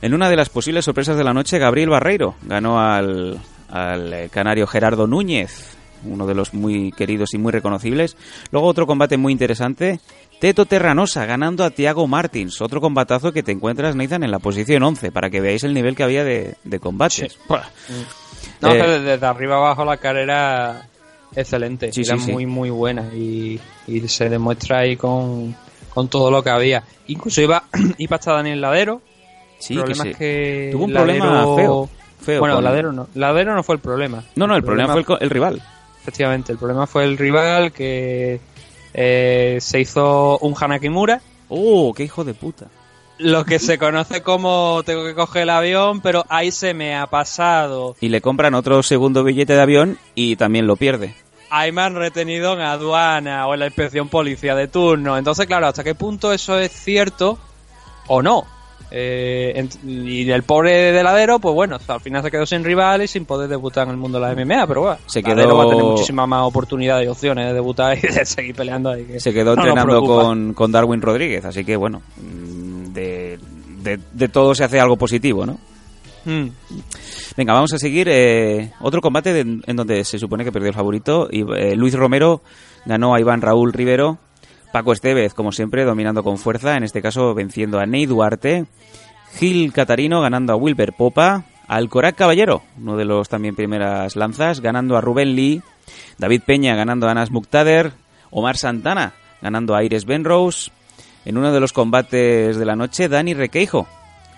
[0.02, 3.40] En una de las posibles sorpresas de la noche, Gabriel Barreiro ganó al,
[3.70, 8.18] al eh, canario Gerardo Núñez, uno de los muy queridos y muy reconocibles.
[8.52, 10.00] Luego otro combate muy interesante
[10.42, 12.60] Teto Terranosa ganando a Tiago Martins.
[12.62, 15.96] Otro combatazo que te encuentras, Nathan, en la posición 11, para que veáis el nivel
[15.96, 17.38] que había de, de combates.
[17.48, 17.62] Buah.
[18.60, 20.90] No, Eh, desde, arriba abajo la carrera
[21.36, 22.32] excelente, Sí, era sí, sí.
[22.32, 25.56] muy muy buena y, y se demuestra ahí con,
[25.94, 26.84] con todo lo que había.
[27.08, 27.64] Incluso iba,
[28.00, 29.02] iba hasta Daniel Ladero.
[29.60, 31.90] Sí, que problema es que tuvo un Ladero- problema feo,
[32.20, 33.08] feo bueno, con- Ladero no.
[33.14, 34.24] Ladero no fue el problema.
[34.36, 35.62] No, no, el problema fue el, co- el rival.
[36.02, 38.42] Efectivamente, el problema fue el rival que
[38.94, 41.22] eh, se hizo un Hanakimura.
[41.50, 42.68] ¡Oh, qué hijo de puta!
[43.18, 47.08] Lo que se conoce como tengo que coger el avión, pero ahí se me ha
[47.08, 47.96] pasado.
[48.02, 51.14] Y le compran otro segundo billete de avión y también lo pierde.
[51.52, 55.18] Ahí me han retenido en aduana o en la inspección policía de turno.
[55.18, 57.38] Entonces, claro, ¿hasta qué punto eso es cierto
[58.08, 58.48] o no?
[58.94, 63.08] Eh, y el pobre de Ladero, pues bueno, al final se quedó sin rival y
[63.08, 65.64] sin poder debutar en el mundo de la MMA, pero bueno, Se Ladero quedó- va
[65.64, 69.06] a tener muchísimas más oportunidades y opciones de debutar y de seguir peleando ahí.
[69.06, 73.40] que Se quedó no entrenando con, con Darwin Rodríguez, así que bueno, de,
[73.82, 75.58] de, de todo se hace algo positivo, ¿no?
[76.26, 76.50] Mm.
[77.38, 78.08] Venga, vamos a seguir.
[78.12, 81.28] eh, otro combate de- en donde se supone que perdió el favorito.
[81.32, 82.42] Y, eh, Luis Romero
[82.86, 84.20] ganó a Iván Raúl Rivero.
[84.72, 86.78] Paco Estevez, como siempre, dominando con fuerza.
[86.78, 88.66] En este caso, venciendo a Ney Duarte.
[89.36, 91.46] Gil Catarino ganando a Wilber Popa.
[91.68, 95.62] Alcoraz Caballero, uno de los también primeras lanzas, ganando a Rubén Lee.
[96.18, 97.94] David Peña ganando a Anas Muktader.
[98.30, 100.72] Omar Santana ganando a Aires Benrose.
[101.24, 103.88] En uno de los combates de la noche, Dani Requeijo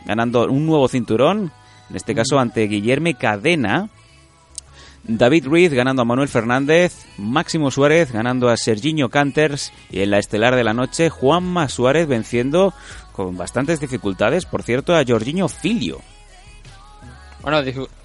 [0.05, 1.51] ganando un nuevo cinturón,
[1.89, 3.89] en este caso ante Guillermo Cadena.
[5.05, 10.19] David Ruiz ganando a Manuel Fernández, Máximo Suárez ganando a Serginho Canters y en la
[10.19, 12.73] estelar de la noche Juanma Suárez venciendo
[13.11, 15.99] con bastantes dificultades, por cierto, a Jorginho Filio.
[17.41, 17.57] Bueno,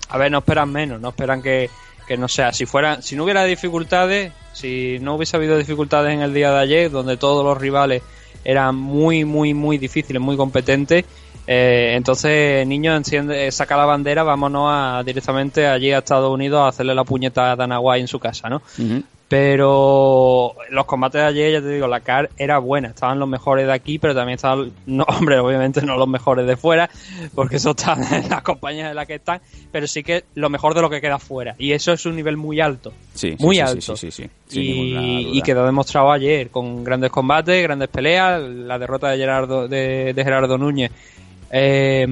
[0.08, 1.70] a ver, no esperan menos, no esperan que,
[2.08, 2.52] que no sea.
[2.52, 6.58] Si fuera, si no hubiera dificultades, si no hubiese habido dificultades en el día de
[6.58, 8.02] ayer, donde todos los rivales
[8.44, 11.04] eran muy, muy, muy difíciles, muy competentes,
[11.50, 16.68] eh, entonces, niño, enciende, saca la bandera, vámonos a, directamente allí a Estados Unidos a
[16.68, 18.60] hacerle la puñeta a Dana White en su casa, ¿no?
[19.28, 22.88] Pero los combates de ayer, ya te digo, la CAR era buena.
[22.88, 26.58] Estaban los mejores de aquí, pero también estaban, no, hombre, obviamente no los mejores de
[26.58, 26.90] fuera,
[27.34, 29.40] porque eso están en las compañías en las que están,
[29.72, 31.54] pero sí que lo mejor de lo que queda fuera.
[31.58, 32.92] Y eso es un nivel muy alto.
[33.14, 33.96] Sí, muy sí, alto.
[33.96, 39.08] sí, sí, sí, y, y quedó demostrado ayer con grandes combates, grandes peleas, la derrota
[39.08, 40.90] de Gerardo, de, de Gerardo Núñez.
[41.50, 42.06] Eh,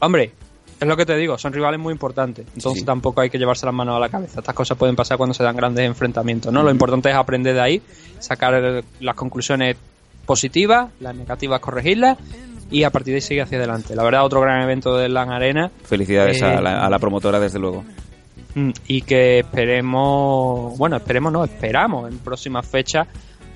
[0.00, 0.32] hombre,
[0.80, 2.46] es lo que te digo, son rivales muy importantes.
[2.54, 2.86] Entonces Sí.
[2.86, 4.40] tampoco hay que llevarse las manos a la cabeza.
[4.40, 6.62] Estas cosas pueden pasar cuando se dan grandes enfrentamientos, ¿no?
[6.62, 7.82] Lo importante es aprender de ahí,
[8.18, 9.76] sacar eh, las conclusiones
[10.24, 12.16] positivas, las negativas corregirlas
[12.70, 13.94] y a partir de ahí seguir hacia adelante.
[13.96, 15.70] La verdad, otro gran evento de LAN Arena.
[15.84, 17.84] Felicidades Eh, a, la, a la promotora, desde luego.
[18.54, 23.06] Mm, y que esperemos, bueno, esperemos no, esperamos en próximas fechas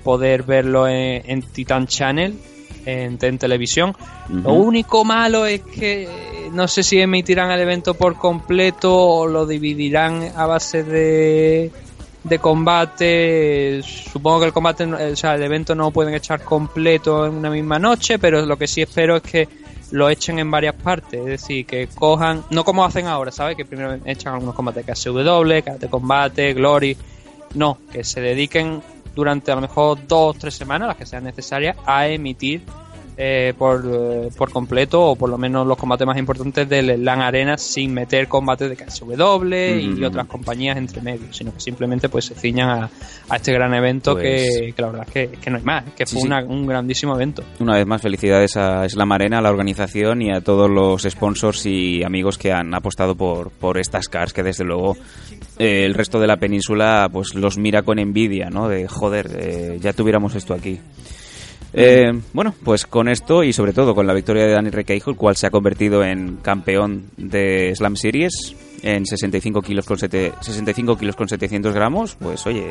[0.03, 2.37] poder verlo en, en Titan Channel,
[2.85, 3.95] en, en televisión.
[4.29, 6.07] Lo único malo es que
[6.51, 11.71] no sé si emitirán el evento por completo o lo dividirán a base de
[12.25, 13.81] de combate.
[13.83, 17.49] Supongo que el combate, o sea, el evento no lo pueden echar completo en una
[17.49, 19.47] misma noche, pero lo que sí espero es que
[19.91, 23.55] lo echen en varias partes, es decir, que cojan, no como hacen ahora, ¿sabes?
[23.55, 26.97] Que primero echan algunos combates KSW, Karate Combate, Glory,
[27.53, 28.81] no, que se dediquen
[29.15, 32.61] durante a lo mejor dos, tres semanas, las que sean necesarias, a emitir
[33.17, 37.21] eh, por, eh, por completo o por lo menos los combates más importantes del LAN
[37.21, 40.05] Arena sin meter combates de KSW y Ujú.
[40.05, 42.89] otras compañías entre medio, sino que simplemente pues se ciñan a,
[43.29, 45.83] a este gran evento Pues- que, que la verdad es que, que no hay más,
[45.95, 46.27] que fue sí.
[46.27, 47.43] una- un grandísimo evento.
[47.59, 51.65] Una vez más, felicidades a Slam Arena, a la organización y a todos los sponsors
[51.65, 54.97] y amigos que han apostado por, por estas cars, que desde luego
[55.57, 58.67] eh, el resto de la península pues los mira con envidia, ¿no?
[58.67, 60.79] De joder, eh, ya tuviéramos esto aquí.
[61.77, 65.17] Eh, bueno, pues con esto y sobre todo con la victoria de Dani Requeijo, el
[65.17, 70.97] cual se ha convertido en campeón de Slam Series en 65 kilos con, sete- 65
[70.97, 72.65] kilos con 700 gramos, pues oye,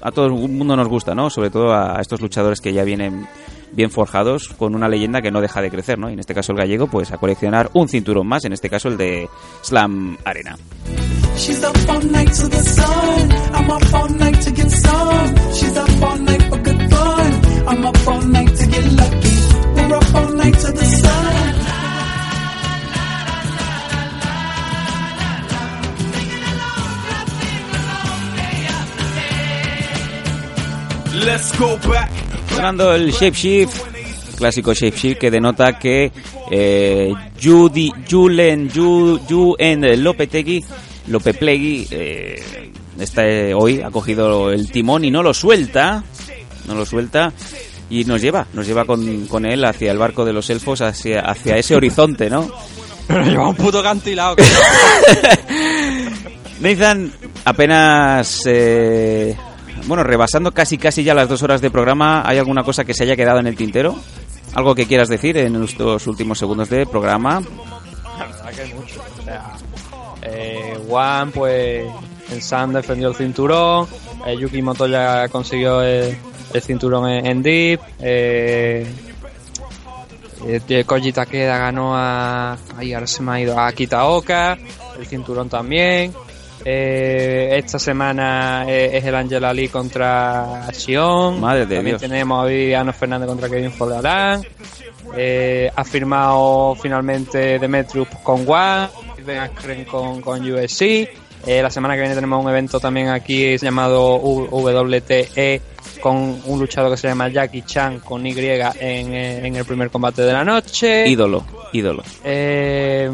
[0.00, 1.30] a todo el mundo nos gusta, ¿no?
[1.30, 3.26] Sobre todo a, estos luchadores que ya vienen
[3.72, 6.10] bien forjados con una leyenda que no deja de crecer, ¿no?
[6.10, 8.88] Y en este caso el gallego, pues a coleccionar un cinturón más, en este caso
[8.88, 9.28] el de
[9.62, 10.56] Slam Arena.
[17.70, 19.36] I'm up all night to get lucky.
[19.76, 21.50] We're up all night to the sun.
[31.24, 32.10] Let's go back.
[32.48, 36.10] Sonando el Shapeshift, clásico Shapeshift que denota que
[36.50, 40.64] eh, Judy, Julen, Ju, Juen Lopetegui,
[41.06, 46.02] Lopeplegui, eh, está, eh, hoy ha cogido el timón y no lo suelta.
[46.66, 47.32] No lo suelta
[47.88, 51.20] y nos lleva, nos lleva con, con él hacia el barco de los elfos, hacia,
[51.20, 52.48] hacia ese horizonte, ¿no?
[53.08, 54.36] Pero lleva un puto cantilado.
[56.60, 57.12] Nathan,
[57.44, 59.36] apenas, eh,
[59.86, 63.04] bueno, rebasando casi casi ya las dos horas de programa, ¿hay alguna cosa que se
[63.04, 63.96] haya quedado en el tintero?
[64.54, 67.40] ¿Algo que quieras decir en estos últimos segundos de programa?
[68.18, 69.00] La verdad que mucho.
[69.18, 69.52] O sea,
[70.22, 71.86] eh, Juan, pues,
[72.30, 73.86] en Sam defendió el cinturón.
[74.26, 76.16] eh, Yuki Motoya consiguió el,
[76.52, 77.80] el cinturón en, en Deep.
[78.00, 78.86] Eh,
[80.46, 82.56] eh, Koji Takeda ganó a.
[82.76, 83.58] Ay, ahora se me ha ido.
[83.58, 84.58] A Kitaoka.
[84.98, 86.12] El cinturón también.
[86.64, 91.40] Eh, esta semana eh, es el Angel Ali contra Shion.
[91.40, 92.02] Madre de También Dios.
[92.02, 94.42] tenemos a Ano Fernández contra Kevin Fordarán.
[95.16, 98.88] Eh, ha firmado finalmente Demetrius con One,
[99.24, 101.08] Ben Askren con, con USC.
[101.46, 105.60] Eh, la semana que viene tenemos un evento también aquí llamado WTE
[106.00, 109.90] con un luchador que se llama Jackie Chan con Y en, eh, en el primer
[109.90, 111.08] combate de la noche.
[111.08, 112.02] Ídolo, ídolo.
[112.24, 113.10] Eh,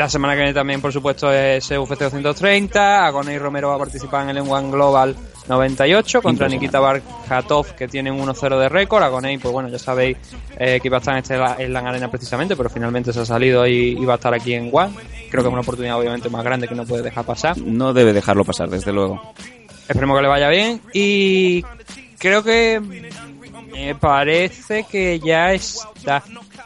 [0.00, 3.04] la semana que viene también, por supuesto, es UFC 230.
[3.04, 5.14] Agoney Romero va a participar en el M1 Global
[5.46, 6.48] 98 contra.
[6.48, 9.02] Nikita Barkatov, que tiene un 1-0 de récord.
[9.02, 10.16] Agoney, pues bueno, ya sabéis
[10.58, 13.26] eh, que iba a estar en, este, en la arena precisamente, pero finalmente se ha
[13.26, 14.94] salido y, y va a estar aquí en One.
[15.30, 17.58] Creo que es una oportunidad obviamente más grande que no puede dejar pasar.
[17.58, 19.20] No debe dejarlo pasar, desde luego.
[19.86, 20.80] Esperemos que le vaya bien.
[20.94, 21.62] Y
[22.18, 22.80] creo que
[23.70, 26.22] me parece que ya está.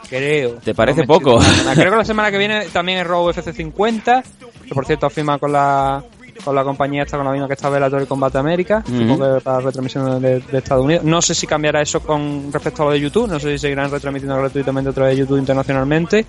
[0.08, 0.56] Creo.
[0.64, 1.38] ¿Te parece No poco?
[1.74, 4.22] Creo que la semana que viene también es Raw UFC 50.
[4.68, 6.02] Que por cierto firma con la
[6.44, 8.98] con la compañía esta con la misma que está Bellator y Combate América, Ujú.
[8.98, 11.04] supongo que para retransmisión de, de Estados Unidos.
[11.04, 13.90] No sé si cambiará eso con respecto a lo de YouTube, no sé si seguirán
[13.90, 16.26] retransmitiendo gratuitamente a través de YouTube internacionalmente.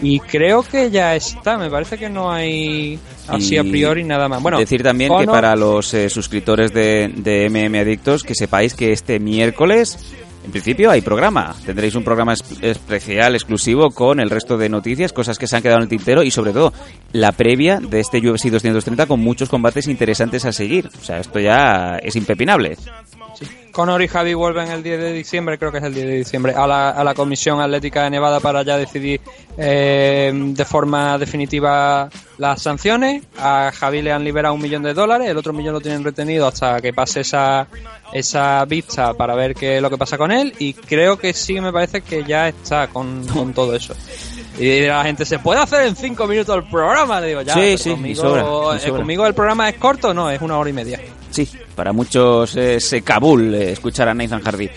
[0.00, 4.28] Y creo que ya está, me parece que no hay así Y a priori nada
[4.28, 4.40] más.
[4.42, 8.92] Bueno, decir también que para los eh, suscriptores de, de MM Adictos, que sepáis que
[8.92, 9.98] este miércoles,
[10.48, 11.54] en principio, hay programa.
[11.66, 15.62] Tendréis un programa es- especial, exclusivo, con el resto de noticias, cosas que se han
[15.62, 16.72] quedado en el tintero y, sobre todo,
[17.12, 20.88] la previa de este UFC 230 con muchos combates interesantes a seguir.
[21.00, 22.78] O sea, esto ya es impepinable.
[23.72, 26.52] Conor y Javi vuelven el 10 de diciembre, creo que es el 10 de diciembre,
[26.54, 29.20] a la, a la Comisión Atlética de Nevada para ya decidir
[29.56, 32.08] eh, de forma definitiva
[32.38, 33.22] las sanciones.
[33.38, 36.46] A Javi le han liberado un millón de dólares, el otro millón lo tienen retenido
[36.46, 37.68] hasta que pase esa,
[38.12, 40.54] esa vista para ver qué es lo que pasa con él.
[40.58, 43.94] Y creo que sí, me parece que ya está con, con todo eso.
[44.58, 47.20] Y la gente, ¿se puede hacer en cinco minutos el programa?
[47.20, 50.40] Le digo, ya, Sí, sí, conmigo, sobra, eh, conmigo el programa es corto, no, es
[50.42, 51.00] una hora y media.
[51.30, 51.48] Sí,
[51.78, 54.68] para muchos es eh, Kabul eh, escuchar a Nathan Hardy.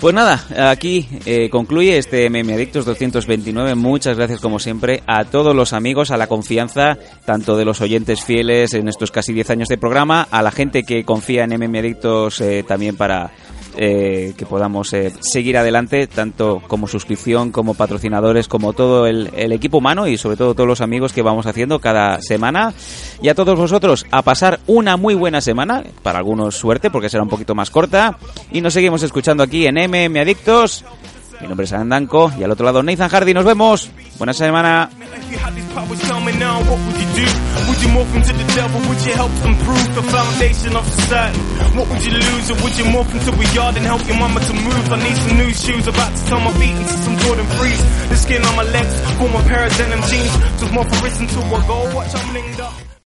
[0.00, 3.74] Pues nada, aquí eh, concluye este MM Adictos 229.
[3.74, 6.96] Muchas gracias como siempre a todos los amigos, a la confianza,
[7.26, 10.84] tanto de los oyentes fieles en estos casi 10 años de programa, a la gente
[10.84, 13.30] que confía en MM Adictos eh, también para
[13.76, 19.52] eh, que podamos eh, seguir adelante, tanto como suscripción, como patrocinadores, como todo el, el
[19.52, 22.72] equipo humano y sobre todo todos los amigos que vamos haciendo cada semana.
[23.22, 27.22] Y a todos vosotros a pasar una muy buena semana, para algunos suerte porque será
[27.22, 28.18] un poquito más corta.
[28.52, 30.84] Y nos seguimos escuchando aquí en MM Adictos.
[31.40, 33.34] Mi nombre es Andanco y al otro lado Nathan Hardy.
[33.34, 33.90] Nos vemos.
[34.18, 34.90] Buena semana.